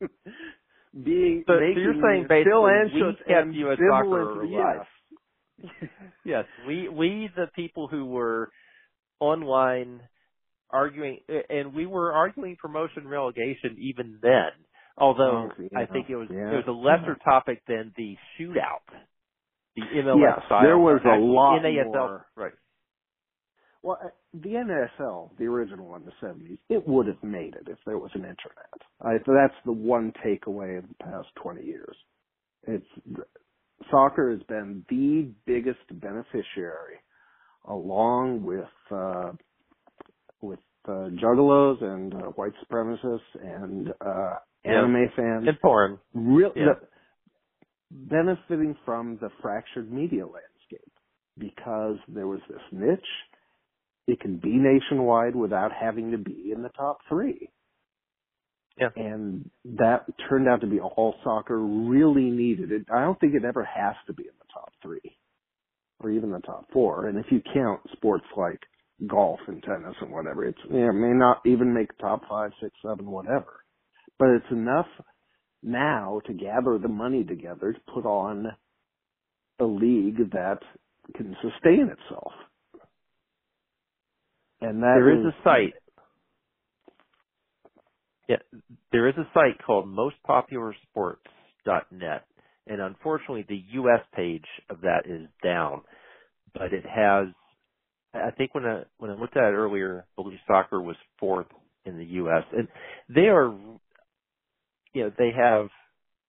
being 1.04 1.44
So- 1.46 1.58
so 1.58 1.64
you're 1.64 1.94
saying 2.02 2.26
Phil 2.28 2.64
basically 2.66 3.00
Anschutz 3.02 3.18
we 3.26 3.34
kept 3.34 3.48
US 3.54 3.78
soccer 3.78 4.24
ambivalent- 4.26 4.54
alive. 4.54 4.86
yes. 5.58 5.90
yes, 6.24 6.44
we 6.66 6.88
we 6.88 7.28
the 7.36 7.46
people 7.54 7.86
who 7.88 8.06
were 8.06 8.50
online 9.20 10.00
arguing, 10.70 11.20
and 11.48 11.72
we 11.74 11.86
were 11.86 12.12
arguing 12.12 12.56
promotion 12.56 13.06
relegation 13.06 13.76
even 13.78 14.18
then. 14.20 14.50
Although 14.98 15.50
Oh, 15.58 15.68
I 15.78 15.86
think 15.86 16.10
it 16.10 16.16
was 16.16 16.28
yeah. 16.30 16.50
it 16.52 16.56
was 16.56 16.66
a 16.68 16.72
lesser 16.72 17.16
topic 17.24 17.62
than 17.66 17.92
the 17.96 18.16
shootout, 18.38 18.82
the 19.76 19.82
MLS 19.82 20.20
Yes, 20.20 20.46
style. 20.46 20.62
there 20.62 20.78
was 20.78 21.00
a 21.04 21.16
lot 21.18 21.62
NASL, 21.62 21.84
more. 21.94 22.26
Right. 22.36 22.52
Well, 23.84 23.98
uh, 24.04 24.08
the 24.34 24.50
NSL, 24.50 25.38
the 25.38 25.46
original 25.46 25.96
in 25.96 26.04
the 26.06 26.12
70s, 26.22 26.58
it 26.70 26.88
would 26.88 27.08
have 27.08 27.22
made 27.24 27.54
it 27.56 27.68
if 27.68 27.78
there 27.86 27.98
was 27.98 28.12
an 28.14 28.22
internet. 28.22 28.82
I, 29.02 29.14
that's 29.26 29.54
the 29.66 29.72
one 29.72 30.12
takeaway 30.26 30.78
of 30.78 30.88
the 30.88 30.96
past 31.04 31.28
20 31.42 31.64
years. 31.64 31.96
It's 32.68 32.86
soccer 33.90 34.32
has 34.32 34.42
been 34.48 34.84
the 34.90 35.32
biggest 35.46 35.80
beneficiary, 36.00 36.96
along 37.68 38.44
with 38.44 38.66
uh, 38.92 39.32
with 40.42 40.60
uh, 40.88 41.10
juggalos 41.22 41.82
and 41.82 42.14
uh, 42.14 42.18
white 42.36 42.52
supremacists 42.64 43.20
and 43.42 43.88
uh, 44.06 44.36
Yeah. 44.64 44.72
anime 44.80 45.08
fans. 45.16 45.48
And 45.48 45.60
porn. 45.60 45.98
Real, 46.14 46.52
Yeah. 46.56 46.74
the, 46.74 46.88
benefiting 47.90 48.76
from 48.84 49.18
the 49.20 49.30
fractured 49.42 49.92
media 49.92 50.26
landscape 50.26 50.92
because 51.38 51.96
there 52.08 52.26
was 52.26 52.40
this 52.48 52.62
niche. 52.72 53.00
It 54.06 54.20
can 54.20 54.36
be 54.36 54.52
nationwide 54.52 55.34
without 55.34 55.72
having 55.72 56.10
to 56.12 56.18
be 56.18 56.52
in 56.54 56.62
the 56.62 56.68
top 56.70 56.98
three. 57.08 57.48
Yeah. 58.78 58.88
And 58.96 59.50
that 59.76 60.04
turned 60.28 60.48
out 60.48 60.60
to 60.62 60.66
be 60.66 60.80
all 60.80 61.14
soccer 61.22 61.58
really 61.58 62.30
needed. 62.30 62.72
It, 62.72 62.86
I 62.92 63.02
don't 63.02 63.18
think 63.20 63.34
it 63.34 63.44
ever 63.44 63.64
has 63.64 63.94
to 64.06 64.12
be 64.12 64.24
in 64.24 64.34
the 64.38 64.52
top 64.52 64.72
three 64.82 65.16
or 66.00 66.10
even 66.10 66.30
the 66.30 66.40
top 66.40 66.66
four. 66.72 67.06
And 67.06 67.18
if 67.18 67.26
you 67.30 67.40
count 67.54 67.80
sports 67.92 68.24
like 68.36 68.60
golf 69.06 69.38
and 69.46 69.62
tennis 69.62 69.94
and 70.00 70.10
whatever, 70.10 70.44
it's, 70.44 70.58
you 70.68 70.80
know, 70.80 70.90
it 70.90 70.92
may 70.92 71.16
not 71.16 71.40
even 71.46 71.72
make 71.72 71.96
top 71.98 72.22
five, 72.28 72.50
six, 72.60 72.74
seven, 72.84 73.10
whatever. 73.10 73.60
But 74.18 74.30
it's 74.30 74.50
enough 74.50 74.86
now 75.62 76.20
to 76.26 76.32
gather 76.32 76.78
the 76.78 76.88
money 76.88 77.24
together 77.24 77.72
to 77.72 77.92
put 77.92 78.04
on 78.04 78.46
a 79.60 79.64
league 79.64 80.30
that 80.32 80.58
can 81.16 81.36
sustain 81.42 81.90
itself. 81.90 82.32
And 84.64 84.82
that 84.82 84.94
There 84.96 85.10
is 85.10 85.26
a 85.26 85.34
site. 85.44 85.74
Yeah, 88.28 88.36
there 88.92 89.08
is 89.08 89.14
a 89.16 89.26
site 89.34 89.58
called 89.66 89.86
mostpopularsports.net, 89.86 92.24
and 92.66 92.80
unfortunately, 92.80 93.44
the 93.48 93.62
U.S. 93.72 94.00
page 94.16 94.46
of 94.70 94.80
that 94.80 95.02
is 95.06 95.28
down. 95.42 95.82
But 96.54 96.72
it 96.72 96.86
has, 96.86 97.26
I 98.14 98.30
think 98.30 98.54
when 98.54 98.64
I 98.64 98.84
when 98.98 99.10
I 99.10 99.14
looked 99.14 99.36
at 99.36 99.44
it 99.44 99.54
earlier, 99.54 100.06
Belushi 100.18 100.38
Soccer 100.46 100.80
was 100.80 100.96
fourth 101.18 101.48
in 101.84 101.98
the 101.98 102.04
U.S. 102.04 102.44
and 102.56 102.66
they 103.14 103.28
are, 103.28 103.52
you 104.94 105.04
know, 105.04 105.10
they 105.18 105.32
have 105.36 105.68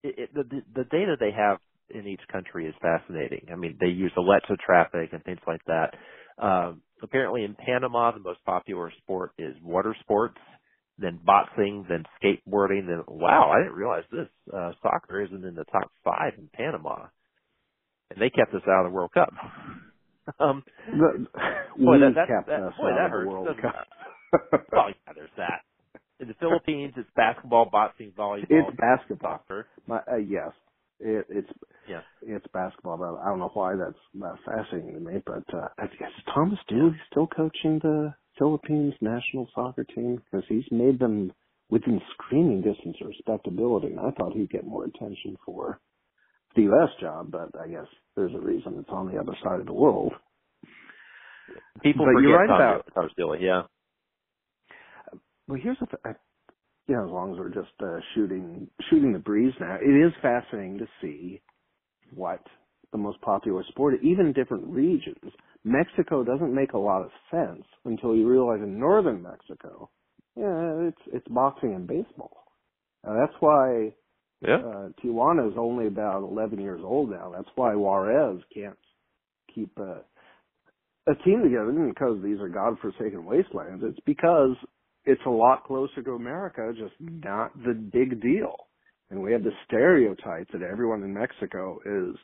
it, 0.04 0.16
it, 0.18 0.34
the 0.34 0.44
the 0.76 0.84
data 0.86 1.16
they 1.20 1.32
have 1.32 1.60
in 1.90 2.08
each 2.08 2.22
country 2.32 2.68
is 2.68 2.76
fascinating. 2.82 3.48
I 3.52 3.56
mean, 3.56 3.78
they 3.80 3.88
use 3.88 4.12
Alexa 4.18 4.58
traffic 4.66 5.10
and 5.14 5.24
things 5.24 5.40
like 5.48 5.64
that. 5.68 5.94
Um, 6.38 6.82
apparently, 7.02 7.44
in 7.44 7.56
Panama, 7.56 8.12
the 8.12 8.20
most 8.20 8.44
popular 8.46 8.92
sport 9.04 9.32
is 9.38 9.56
water 9.64 9.96
sports, 10.02 10.38
then 10.98 11.20
boxing, 11.26 11.86
then 11.90 12.04
skateboarding. 12.22 12.88
Then 12.88 13.04
wow, 13.08 13.52
I 13.54 13.60
didn't 13.64 13.78
realize 13.78 14.04
this. 14.12 14.28
Uh, 14.54 14.72
soccer 14.82 15.24
isn't 15.24 15.46
in 15.46 15.56
the 15.56 15.66
top 15.66 15.92
five 16.04 16.34
in 16.38 16.50
Panama, 16.54 17.08
and 18.12 18.20
they 18.22 18.30
kept 18.30 18.54
us 18.54 18.62
out 18.68 18.86
of 18.86 18.92
the 18.92 18.96
World 18.96 19.12
Cup. 19.14 19.34
um, 20.40 20.64
The, 20.88 21.28
boy, 21.78 22.00
that, 22.00 22.16
that, 22.16 22.28
kept 22.28 22.48
that, 22.48 22.62
us 22.64 22.74
boy, 22.80 22.90
out 22.92 22.98
that 22.98 23.16
of 23.18 23.24
the. 23.24 23.28
World 23.30 23.48
Cup. 23.62 23.88
well, 24.72 24.90
yeah, 24.90 25.14
there's 25.16 25.30
that. 25.38 25.62
In 26.20 26.30
the 26.30 26.34
Philippines, 26.40 26.94
it's 26.98 27.10
basketball, 27.16 27.70
boxing, 27.70 28.12
volleyball, 28.18 28.46
it's 28.50 28.78
basketball. 28.78 29.40
soccer. 29.44 29.68
My, 29.88 29.98
uh, 30.12 30.16
yes, 30.18 30.52
it, 31.00 31.26
it's 31.30 31.50
Yeah. 31.88 32.02
it's 32.22 32.46
basketball. 32.54 32.98
But 32.98 33.16
I 33.22 33.30
don't 33.30 33.40
know 33.40 33.52
why 33.54 33.76
that's 33.76 34.24
uh, 34.24 34.36
fascinating 34.46 34.94
to 34.96 35.00
me. 35.00 35.22
But 35.26 35.44
uh, 35.54 35.68
I 35.78 35.88
guess 35.88 36.12
Thomas 36.34 36.60
Dooley 36.68 36.96
still 37.12 37.28
coaching 37.28 37.80
the 37.82 38.14
Philippines 38.38 38.94
national 39.02 39.50
soccer 39.56 39.84
team 39.84 40.22
because 40.26 40.46
he's 40.50 40.66
made 40.72 41.00
them 41.00 41.32
within 41.70 42.00
screaming 42.14 42.62
distance 42.62 42.98
of 43.02 43.08
respectability. 43.08 43.88
And 43.88 44.00
I 44.00 44.12
thought 44.12 44.34
he'd 44.34 44.50
get 44.52 44.66
more 44.66 44.86
attention 44.86 45.36
for 45.46 45.80
the 46.56 46.64
U.S. 46.64 46.90
job, 47.02 47.32
but 47.32 47.50
I 47.60 47.68
guess 47.68 47.88
there's 48.16 48.34
a 48.34 48.40
reason 48.40 48.76
it's 48.80 48.90
on 48.90 49.12
the 49.12 49.20
other 49.20 49.36
side 49.44 49.60
of 49.60 49.66
the 49.66 49.74
world. 49.74 50.14
People 51.84 52.06
But 52.06 52.14
forget 52.14 52.30
you're 52.30 52.40
right 52.40 52.48
Tom, 52.48 52.62
about- 52.62 52.86
Tom 52.96 53.10
Steele, 53.14 53.36
yeah. 53.40 53.62
Well, 55.48 55.60
here's 55.62 55.78
the 55.80 55.86
th- 55.86 56.16
you 56.88 56.96
know, 56.96 57.06
as 57.06 57.12
long 57.12 57.34
as 57.34 57.40
we're 57.40 57.50
just 57.50 57.74
uh, 57.82 58.00
shooting 58.16 58.68
shooting 58.90 59.14
the 59.14 59.20
breeze 59.20 59.54
now, 59.60 59.78
it 59.82 59.90
is 59.90 60.14
fascinating 60.22 60.78
to 60.80 60.88
see 61.02 61.42
what 62.14 62.42
the 62.92 62.98
most 62.98 63.20
popular 63.22 63.64
sport, 63.70 63.96
even 64.04 64.34
different 64.34 64.66
regions. 64.68 65.32
Mexico 65.64 66.24
doesn't 66.24 66.54
make 66.54 66.74
a 66.74 66.78
lot 66.78 67.02
of 67.02 67.10
sense 67.32 67.66
until 67.86 68.16
you 68.16 68.28
realize 68.28 68.60
in 68.62 68.80
northern 68.80 69.22
Mexico, 69.22 69.90
yeah, 70.36 70.88
it's 70.88 71.02
it's 71.14 71.28
boxing 71.30 71.74
and 71.74 71.88
baseball. 71.88 72.46
Uh, 73.08 73.14
that's 73.20 73.34
why 73.40 73.94
Yeah. 74.42 74.58
uh, 74.64 74.90
Tijuana 75.04 75.50
is 75.52 75.58
only 75.58 75.88
about 75.88 76.24
11 76.24 76.60
years 76.60 76.82
old 76.84 77.10
now. 77.12 77.32
That's 77.36 77.50
why 77.56 77.76
Juarez 77.76 78.42
can't 78.54 78.78
keep 79.54 79.78
a, 79.80 80.02
a 81.08 81.16
team 81.26 81.42
together 81.44 81.72
Isn't 81.72 81.90
because 81.90 82.20
these 82.24 82.40
are 82.40 82.50
godforsaken 82.50 83.26
wastelands. 83.26 83.84
It's 83.86 84.00
because 84.06 84.56
it's 85.06 85.22
a 85.26 85.30
lot 85.30 85.66
closer 85.66 86.02
to 86.04 86.12
America, 86.12 86.72
just 86.78 86.94
not 87.00 87.52
the 87.64 87.74
big 87.74 88.22
deal. 88.22 88.56
And 89.10 89.22
we 89.22 89.32
have 89.34 89.44
the 89.44 89.52
stereotype 89.68 90.48
that 90.52 90.62
everyone 90.64 91.04
in 91.04 91.14
Mexico 91.14 91.80
is 91.86 92.16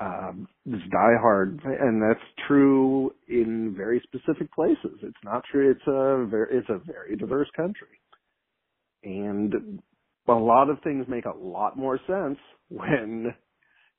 um, 0.00 0.46
this 0.64 0.80
diehard, 0.94 1.58
and 1.64 2.00
that's 2.00 2.24
true 2.46 3.12
in 3.28 3.74
very 3.76 4.00
specific 4.04 4.52
places. 4.54 4.98
It's 5.02 5.16
not 5.24 5.42
true. 5.50 5.70
It's 5.72 5.86
a 5.88 6.24
very, 6.30 6.58
it's 6.58 6.68
a 6.68 6.78
very 6.78 7.16
diverse 7.16 7.48
country, 7.56 8.00
and 9.02 9.80
a 10.28 10.32
lot 10.32 10.70
of 10.70 10.78
things 10.84 11.06
make 11.08 11.24
a 11.24 11.36
lot 11.36 11.76
more 11.76 11.98
sense 12.06 12.38
when 12.68 13.34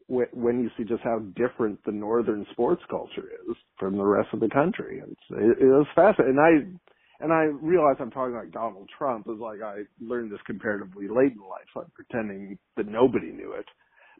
when 0.08 0.28
when 0.32 0.62
you 0.62 0.70
see 0.78 0.86
just 0.86 1.04
how 1.04 1.20
different 1.36 1.80
the 1.86 1.92
northern 1.92 2.46
sports 2.54 2.82
culture 2.90 3.28
is 3.50 3.58
from 3.78 3.98
the 3.98 4.06
rest 4.06 4.30
of 4.32 4.40
the 4.40 4.50
country. 4.50 5.02
It's 5.06 5.22
it, 5.32 5.64
it 5.64 5.68
was 5.68 5.88
fascinating, 5.96 6.38
and 6.38 6.40
I 6.40 6.80
and 7.22 7.34
I 7.34 7.44
realize 7.62 7.98
I'm 8.00 8.12
talking 8.12 8.36
like 8.36 8.52
Donald 8.52 8.90
Trump 8.98 9.28
is 9.28 9.40
like 9.40 9.62
I 9.64 9.84
learned 10.02 10.32
this 10.32 10.40
comparatively 10.48 11.08
late 11.08 11.34
in 11.34 11.42
life. 11.42 11.70
I'm 11.76 11.92
pretending 11.96 12.58
that 12.78 12.88
nobody 12.88 13.32
knew 13.32 13.54
it, 13.54 13.66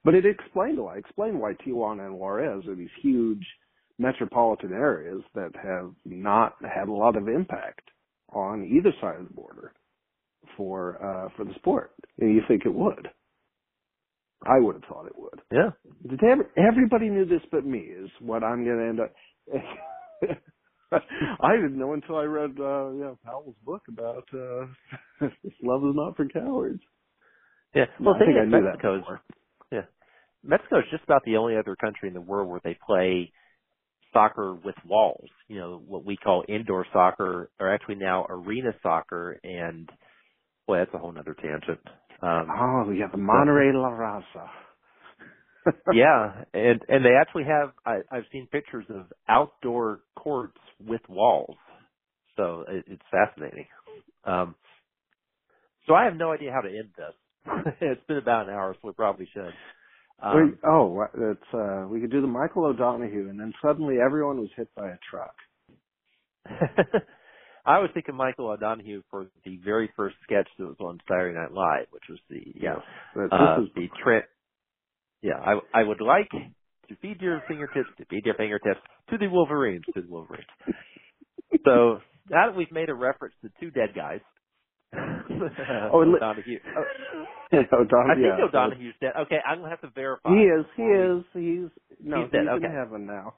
but 0.06 0.16
it 0.16 0.26
explained 0.26 0.80
a 0.80 0.84
lot. 0.84 0.98
It 0.98 1.02
explained 1.02 1.40
why 1.40 1.54
Tijuana 1.54 2.08
and 2.08 2.16
Juarez 2.20 2.66
are 2.68 2.76
these 2.76 2.90
huge 3.02 3.46
metropolitan 4.00 4.74
areas 4.74 5.22
that 5.36 5.52
have 5.64 5.92
not 6.06 6.56
had 6.64 6.88
a 6.90 6.94
lot 6.94 7.18
of 7.18 7.28
impact 7.30 7.90
on 8.34 8.66
either 8.66 8.94
side 9.02 9.20
of 9.22 9.28
the 9.30 9.34
border. 9.34 9.74
for 10.58 10.98
uh 11.04 11.30
for 11.36 11.46
the 11.46 11.54
sport. 11.56 11.92
And 12.20 12.34
you 12.36 12.42
think 12.48 12.64
it 12.66 12.74
would. 12.74 13.10
I 14.46 14.60
would 14.60 14.76
have 14.76 14.84
thought 14.86 15.08
it 15.08 15.18
would. 15.18 15.42
Yeah. 15.52 15.72
Did 16.10 16.24
every, 16.24 16.46
everybody 16.58 17.10
knew 17.10 17.26
this 17.26 17.42
but 17.52 17.66
me 17.66 17.80
is 17.80 18.10
what 18.22 18.44
I'm 18.44 18.66
going 18.66 18.78
to 18.80 18.88
end 18.88 19.00
up. 19.02 19.14
I 21.40 21.56
didn't 21.56 21.78
know 21.78 21.94
until 21.94 22.18
I 22.18 22.24
read 22.24 22.52
uh 22.60 22.92
yeah 22.92 23.14
Powell's 23.24 23.56
book 23.66 23.84
about 23.88 24.28
uh 24.34 24.66
Love 25.64 25.84
is 25.84 25.96
Not 25.96 26.16
for 26.18 26.28
Cowards. 26.28 26.82
Yeah. 27.76 27.86
Well, 28.00 28.16
I 28.16 28.20
think 28.20 28.38
I 28.38 28.46
knew 28.46 28.64
Mexico 28.64 28.94
that 28.94 28.98
is 28.98 29.02
before. 29.02 29.22
Mexico 30.44 30.80
is 30.80 30.86
just 30.92 31.04
about 31.04 31.24
the 31.26 31.38
only 31.38 31.58
other 31.58 31.76
country 31.76 32.08
in 32.08 32.14
the 32.14 32.22
world 32.22 32.50
where 32.50 32.62
they 32.64 32.78
play 32.86 33.32
soccer 34.14 34.54
with 34.54 34.76
walls. 34.86 35.30
You 35.48 35.60
know, 35.60 35.82
what 35.86 36.06
we 36.06 36.18
call 36.18 36.44
indoor 36.48 36.86
soccer, 36.94 37.50
or 37.60 37.74
actually 37.74 37.96
now 37.96 38.26
arena 38.30 38.72
soccer, 38.82 39.40
and 39.44 39.90
boy, 40.68 40.78
that's 40.78 40.94
a 40.94 40.98
whole 40.98 41.14
other 41.18 41.36
tangent. 41.36 41.80
Um, 42.22 42.48
Oh, 42.50 42.92
yeah, 42.92 43.08
the 43.12 43.18
Monterrey 43.18 43.74
La 43.74 43.90
Raza. 43.90 44.50
yeah, 45.94 46.44
and 46.54 46.82
and 46.88 47.04
they 47.04 47.16
actually 47.20 47.44
have. 47.44 47.72
I, 47.86 48.00
I've 48.12 48.26
seen 48.32 48.48
pictures 48.52 48.86
of 48.90 49.06
outdoor 49.28 50.02
courts 50.18 50.58
with 50.86 51.02
walls, 51.10 51.58
so 52.36 52.66
it, 52.68 52.86
it's 52.88 53.02
fascinating. 53.12 53.66
Um, 54.26 54.56
so 55.88 55.94
I 55.94 56.06
have 56.06 56.16
no 56.16 56.32
idea 56.32 56.52
how 56.52 56.62
to 56.62 56.70
end 56.70 56.90
this. 56.98 57.74
it's 57.82 58.06
been 58.08 58.18
about 58.18 58.48
an 58.48 58.54
hour, 58.54 58.76
so 58.76 58.88
we 58.88 58.94
probably 58.94 59.28
should. 59.34 59.54
Um, 60.22 60.36
Wait, 60.36 60.60
oh, 60.68 61.06
it's 61.32 61.54
uh 61.54 61.88
we 61.90 62.02
could 62.02 62.12
do 62.12 62.22
the 62.22 62.28
Michael 62.28 62.66
O'Donoghue, 62.66 63.30
and 63.30 63.40
then 63.40 63.54
suddenly 63.62 63.96
everyone 64.06 64.40
was 64.40 64.50
hit 64.56 64.68
by 64.76 64.90
a 64.90 64.98
truck. 65.10 65.36
I 67.66 67.80
was 67.80 67.90
thinking 67.94 68.16
Michael 68.16 68.50
O'Donoghue 68.50 69.04
for 69.10 69.28
the 69.46 69.60
very 69.64 69.90
first 69.96 70.16
sketch 70.24 70.48
that 70.58 70.66
was 70.66 70.78
on 70.80 71.00
Saturday 71.08 71.38
Night 71.38 71.54
Live, 71.54 71.88
which 71.92 72.04
was 72.10 72.20
the 72.30 72.42
yeah 72.56 72.76
uh, 73.16 73.58
this 73.60 73.68
is 73.68 73.74
the 73.76 73.88
trip. 74.04 74.26
Yeah, 75.22 75.38
I 75.38 75.60
I 75.74 75.84
would 75.84 76.02
like 76.02 76.32
to 76.32 76.96
feed 77.02 77.22
your 77.22 77.42
fingertips 77.48 77.90
to 77.98 78.06
feed 78.06 78.26
your 78.26 78.36
fingertips 78.36 78.82
to 79.12 79.18
the 79.18 79.28
Wolverines 79.28 79.84
to 79.94 80.02
the 80.02 80.08
Wolverines. 80.10 80.46
so 81.66 82.00
now 82.30 82.48
that 82.48 82.56
we've 82.56 82.72
made 82.72 82.90
a 82.90 82.94
reference 82.94 83.36
to 83.44 83.50
two 83.60 83.72
dead 83.72 83.90
guys, 83.96 84.22
Oh, 84.92 86.02
and 86.02 86.12
li- 86.12 86.18
O'Donoghue. 86.22 86.60
O'Donoghue. 87.54 88.12
I 88.12 88.16
think 88.16 88.26
yeah, 88.40 88.46
O'Donoghue's 88.46 88.96
dead. 89.02 89.12
Okay, 89.22 89.38
I'm 89.46 89.60
gonna 89.60 89.70
have 89.70 89.82
to 89.82 89.90
verify. 89.94 90.30
He 90.30 90.42
is. 90.42 90.66
He 90.76 90.84
is. 90.84 91.24
He's 91.34 91.70
no. 92.04 92.24
He's 92.24 92.32
dead, 92.32 92.42
in 92.42 92.50
okay. 92.50 92.68
heaven 92.74 93.06
now. 93.06 93.36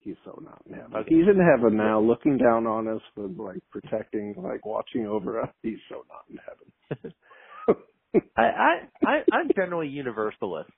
He's 0.00 0.16
so 0.24 0.40
not 0.44 0.62
in 0.66 0.74
heaven. 0.74 0.94
Okay. 0.96 1.14
He's 1.14 1.28
in 1.28 1.38
heaven 1.40 1.76
now, 1.76 2.00
looking 2.00 2.36
down 2.36 2.66
on 2.66 2.88
us 2.88 3.00
with 3.16 3.38
like 3.38 3.58
protecting, 3.70 4.34
like 4.36 4.66
watching 4.66 5.06
over 5.06 5.40
us. 5.40 5.50
He's 5.62 5.78
so 5.88 6.04
not 6.08 6.24
in 6.28 6.38
heaven. 6.48 7.14
I 8.36 8.42
I, 8.42 8.72
I 9.04 9.12
I'm 9.32 9.48
generally 9.54 9.88
universalist. 9.88 10.70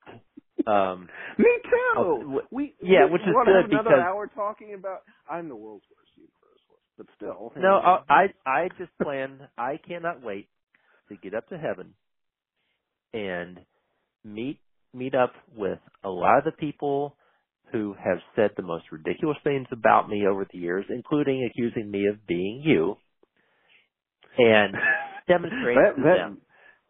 Um, 0.66 1.08
Me 1.38 1.46
too. 1.64 2.40
We 2.50 2.74
yeah, 2.82 3.06
we 3.06 3.12
which 3.12 3.22
is 3.22 3.28
good 3.44 3.48
another 3.48 3.68
because- 3.70 4.00
hour 4.02 4.26
talking 4.34 4.74
about. 4.74 5.02
I'm 5.28 5.48
the 5.48 5.56
world's 5.56 5.84
worst 5.90 6.10
universalist, 6.16 6.82
but 6.96 7.06
still. 7.16 7.52
No, 7.60 7.76
I 7.76 8.02
I 8.08 8.50
I 8.50 8.68
just 8.78 8.90
plan. 9.02 9.48
I 9.58 9.78
cannot 9.86 10.22
wait 10.22 10.48
to 11.08 11.16
get 11.16 11.34
up 11.34 11.48
to 11.48 11.58
heaven 11.58 11.94
and 13.12 13.60
meet 14.24 14.58
meet 14.92 15.14
up 15.14 15.32
with 15.56 15.78
a 16.04 16.08
lot 16.08 16.38
of 16.38 16.44
the 16.44 16.52
people 16.52 17.16
who 17.72 17.94
have 17.94 18.18
said 18.36 18.50
the 18.56 18.62
most 18.62 18.84
ridiculous 18.92 19.36
things 19.42 19.66
about 19.72 20.08
me 20.08 20.24
over 20.30 20.46
the 20.52 20.58
years, 20.58 20.84
including 20.88 21.48
accusing 21.50 21.90
me 21.90 22.06
of 22.06 22.24
being 22.28 22.62
you, 22.64 22.94
and 24.38 24.74
demonstrate 25.26 25.76
that, 25.76 25.96
to 25.96 26.02
that, 26.02 26.16
them. 26.16 26.38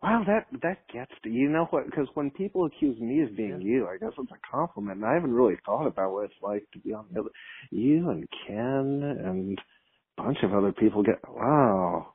Wow, 0.05 0.25
that 0.29 0.47
that 0.63 0.89
gets 0.95 1.13
to 1.25 1.31
you 1.31 1.51
know 1.51 1.67
what? 1.71 1.87
Because 1.87 2.09
when 2.15 2.31
people 2.33 2.67
accuse 2.67 3.01
me 3.01 3.23
of 3.25 3.37
being 3.37 3.63
you, 3.63 3.89
I 3.89 3.99
guess 3.99 4.15
it's 4.19 4.33
a 4.33 4.51
compliment, 4.57 4.99
and 4.99 5.07
I 5.07 5.15
haven't 5.15 5.35
really 5.35 5.57
thought 5.67 5.89
about 5.89 6.13
what 6.13 6.27
it's 6.27 6.35
like 6.43 6.65
to 6.75 6.81
be 6.81 6.95
on 6.95 7.09
the 7.13 7.23
other. 7.23 7.31
You 7.73 8.11
and 8.11 8.29
Ken 8.47 9.03
and 9.27 9.59
a 10.19 10.23
bunch 10.23 10.39
of 10.45 10.55
other 10.55 10.73
people 10.73 11.03
get. 11.05 11.21
Wow, 11.29 12.15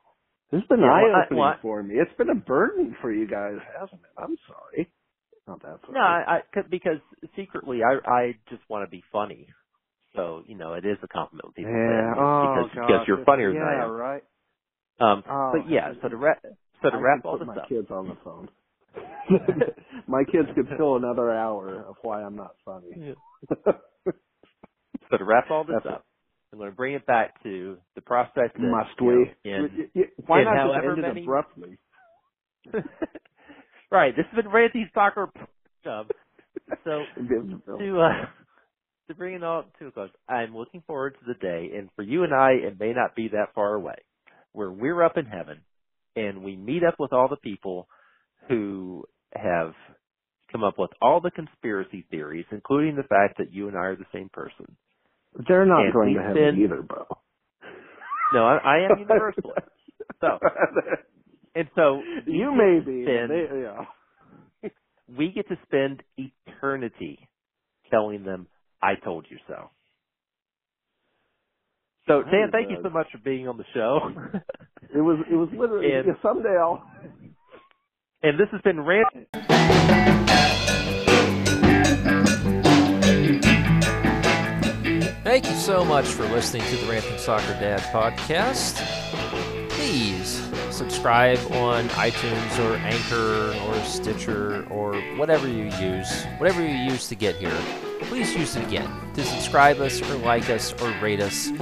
this 0.52 0.60
has 0.60 0.68
been 0.68 0.84
Yeah, 0.84 0.84
eye 0.84 1.18
opening 1.18 1.52
well, 1.52 1.56
for 1.62 1.82
me. 1.82 1.96
It's 1.96 2.16
been 2.18 2.30
a 2.30 2.36
burden 2.36 2.96
for 3.02 3.12
you 3.12 3.28
guys, 3.28 3.58
hasn't 3.80 4.02
it? 4.02 4.10
I'm 4.22 4.36
sorry. 4.48 4.92
Not 5.48 5.62
that 5.62 5.80
sorry. 5.82 5.94
No, 5.94 6.00
I, 6.00 6.24
I 6.36 6.40
c- 6.54 6.68
because 6.70 6.98
secretly 7.36 7.80
I 7.84 8.10
I 8.10 8.32
just 8.50 8.62
want 8.70 8.86
to 8.88 8.90
be 8.90 9.04
funny. 9.12 9.48
So 10.16 10.44
you 10.46 10.56
know, 10.56 10.74
it 10.74 10.84
is 10.86 10.98
a 11.02 11.08
compliment 11.08 11.46
when 11.46 11.54
people 11.54 11.76
yeah. 11.88 12.14
Oh 12.18 12.30
because 12.40 12.66
gosh. 12.74 12.76
because 12.86 13.06
you're 13.08 13.24
funnier 13.26 13.54
yeah, 13.54 13.60
than 13.60 13.62
I 13.68 13.84
am. 13.84 13.92
right. 13.92 14.24
Um, 15.00 15.24
Oh, 15.28 15.52
but 15.52 15.68
yeah, 15.70 15.92
so 16.02 16.08
to 16.08 16.16
wrap 16.16 16.42
so 16.82 16.90
to 16.90 16.96
I 16.96 17.00
wrap 17.00 17.24
all 17.24 17.38
this 17.38 17.46
my 17.46 17.56
up. 17.56 17.68
kids 17.68 17.88
on 17.90 18.08
the 18.08 18.16
phone. 18.24 18.48
my 20.08 20.24
kids 20.24 20.48
could 20.54 20.68
fill 20.76 20.96
another 20.96 21.30
hour 21.32 21.84
of 21.88 21.96
why 22.02 22.22
I'm 22.22 22.36
not 22.36 22.54
funny. 22.64 23.14
So 25.10 25.16
to 25.16 25.24
wrap 25.24 25.50
all 25.50 25.64
this 25.64 25.74
That's 25.82 25.96
up, 25.96 26.04
I'm 26.52 26.58
going 26.60 26.70
to 26.70 26.76
bring 26.76 26.94
it 26.94 27.04
back 27.04 27.42
to 27.42 27.78
the 27.96 28.00
prospect 28.00 28.54
that 28.54 28.62
Must 28.62 29.00
we? 29.00 29.32
in, 29.44 29.88
Why 30.26 30.40
in 30.40 30.44
not 30.44 30.72
just 30.72 30.84
end 30.84 30.98
it 30.98 31.02
many- 31.02 31.22
abruptly? 31.22 31.78
right. 33.90 34.14
This 34.16 34.24
has 34.30 34.36
been 34.44 34.52
Randy's 34.52 34.86
Soccer. 34.94 35.30
Um, 35.84 36.06
so 36.84 37.04
to 37.78 38.00
uh, 38.00 38.26
to 39.08 39.14
bring 39.16 39.34
it 39.34 39.42
all 39.42 39.64
to 39.80 39.86
a 39.88 39.90
close, 39.90 40.10
I'm 40.28 40.56
looking 40.56 40.82
forward 40.86 41.16
to 41.18 41.24
the 41.26 41.34
day, 41.40 41.70
and 41.76 41.88
for 41.96 42.02
you 42.02 42.22
and 42.22 42.32
I, 42.32 42.50
it 42.52 42.78
may 42.78 42.92
not 42.92 43.16
be 43.16 43.28
that 43.28 43.52
far 43.54 43.74
away, 43.74 43.96
where 44.52 44.70
we're 44.70 45.02
up 45.02 45.16
in 45.16 45.24
heaven 45.26 45.60
and 46.16 46.42
we 46.42 46.56
meet 46.56 46.82
up 46.84 46.96
with 46.98 47.12
all 47.12 47.28
the 47.28 47.36
people 47.36 47.88
who 48.48 49.04
have 49.34 49.72
come 50.52 50.64
up 50.64 50.78
with 50.78 50.90
all 51.00 51.20
the 51.20 51.30
conspiracy 51.30 52.04
theories, 52.10 52.46
including 52.50 52.96
the 52.96 53.04
fact 53.04 53.38
that 53.38 53.52
you 53.52 53.68
and 53.68 53.76
I 53.76 53.80
are 53.86 53.96
the 53.96 54.04
same 54.12 54.28
person. 54.32 54.76
They're 55.48 55.66
not 55.66 55.84
And 55.84 55.92
going 55.92 56.14
to 56.14 56.20
heaven 56.22 56.36
spend- 56.36 56.58
either, 56.58 56.82
Beau. 56.82 57.06
No, 58.32 58.44
I, 58.46 58.58
I 58.58 58.76
am 58.90 58.98
universalist. 58.98 59.66
So, 60.20 60.38
and 61.56 61.68
so 61.74 62.00
you 62.26 62.52
may 62.54 62.78
be. 62.78 63.04
spend- 63.04 63.30
They, 63.30 63.46
yeah. 63.62 64.70
we 65.18 65.32
get 65.32 65.48
to 65.48 65.56
spend 65.66 66.02
eternity 66.16 67.28
telling 67.90 68.22
them, 68.24 68.46
"I 68.80 68.94
told 69.04 69.26
you 69.28 69.38
so." 69.48 69.70
So, 72.10 72.22
Dan, 72.22 72.50
Very 72.50 72.50
thank 72.50 72.70
you 72.70 72.78
so 72.82 72.90
much 72.90 73.06
for 73.12 73.18
being 73.18 73.46
on 73.46 73.56
the 73.56 73.64
show. 73.72 74.00
It 74.92 75.00
was. 75.02 75.24
It 75.30 75.36
was 75.36 75.48
literally. 75.56 75.92
And- 75.92 76.04
yeah, 76.08 76.14
someday 76.20 76.56
I'll. 76.58 76.82
and 78.24 78.40
this 78.40 78.48
has 78.50 78.60
been 78.62 78.80
Rant. 78.80 79.06
Thank 85.22 85.46
you 85.46 85.54
so 85.54 85.84
much 85.84 86.06
for 86.06 86.24
listening 86.26 86.64
to 86.70 86.76
the 86.76 86.90
Ranting 86.90 87.18
Soccer 87.18 87.52
Dad 87.60 87.78
podcast. 87.92 88.84
Please 89.68 90.42
subscribe 90.74 91.38
on 91.52 91.88
iTunes 91.90 92.58
or 92.58 92.74
Anchor 92.78 93.54
or 93.68 93.84
Stitcher 93.84 94.66
or 94.70 95.00
whatever 95.16 95.46
you 95.46 95.66
use, 95.78 96.24
whatever 96.38 96.60
you 96.66 96.74
use 96.74 97.06
to 97.08 97.14
get 97.14 97.36
here. 97.36 97.56
Please 98.02 98.34
use 98.34 98.56
it 98.56 98.66
again 98.66 98.90
to 99.14 99.22
subscribe 99.22 99.78
us 99.78 100.02
or 100.10 100.16
like 100.16 100.50
us 100.50 100.72
or 100.82 100.90
rate 101.00 101.20
us. 101.20 101.52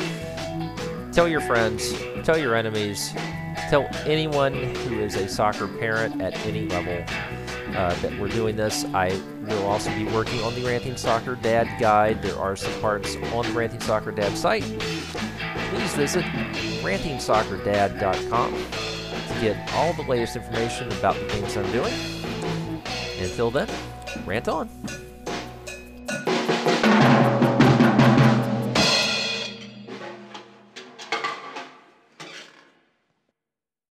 Tell 1.19 1.27
your 1.27 1.41
friends, 1.41 1.93
tell 2.23 2.39
your 2.39 2.55
enemies, 2.55 3.13
tell 3.71 3.89
anyone 4.07 4.55
who 4.55 5.01
is 5.01 5.17
a 5.17 5.29
soccer 5.29 5.67
parent 5.67 6.23
at 6.23 6.33
any 6.47 6.69
level 6.69 6.95
uh, 7.77 7.93
that 7.95 8.17
we're 8.21 8.29
doing 8.29 8.55
this. 8.55 8.85
I 8.95 9.21
will 9.41 9.67
also 9.67 9.91
be 9.97 10.05
working 10.05 10.41
on 10.45 10.55
the 10.55 10.65
Ranting 10.65 10.97
Soccer 10.97 11.35
Dad 11.35 11.67
guide. 11.81 12.23
There 12.23 12.39
are 12.39 12.55
some 12.55 12.73
parts 12.81 13.17
on 13.17 13.45
the 13.47 13.53
Ranting 13.53 13.81
Soccer 13.81 14.13
Dad 14.13 14.39
site. 14.39 14.63
Please 14.63 15.93
visit 15.97 16.25
rantingsoccerdad.com 16.85 18.53
to 18.53 19.41
get 19.41 19.73
all 19.75 19.93
the 19.95 20.03
latest 20.03 20.37
information 20.37 20.87
about 20.93 21.17
the 21.17 21.29
things 21.31 21.57
I'm 21.57 21.73
doing. 21.73 21.95
Until 23.19 23.51
then, 23.51 23.69
rant 24.25 24.47
on. 24.47 24.69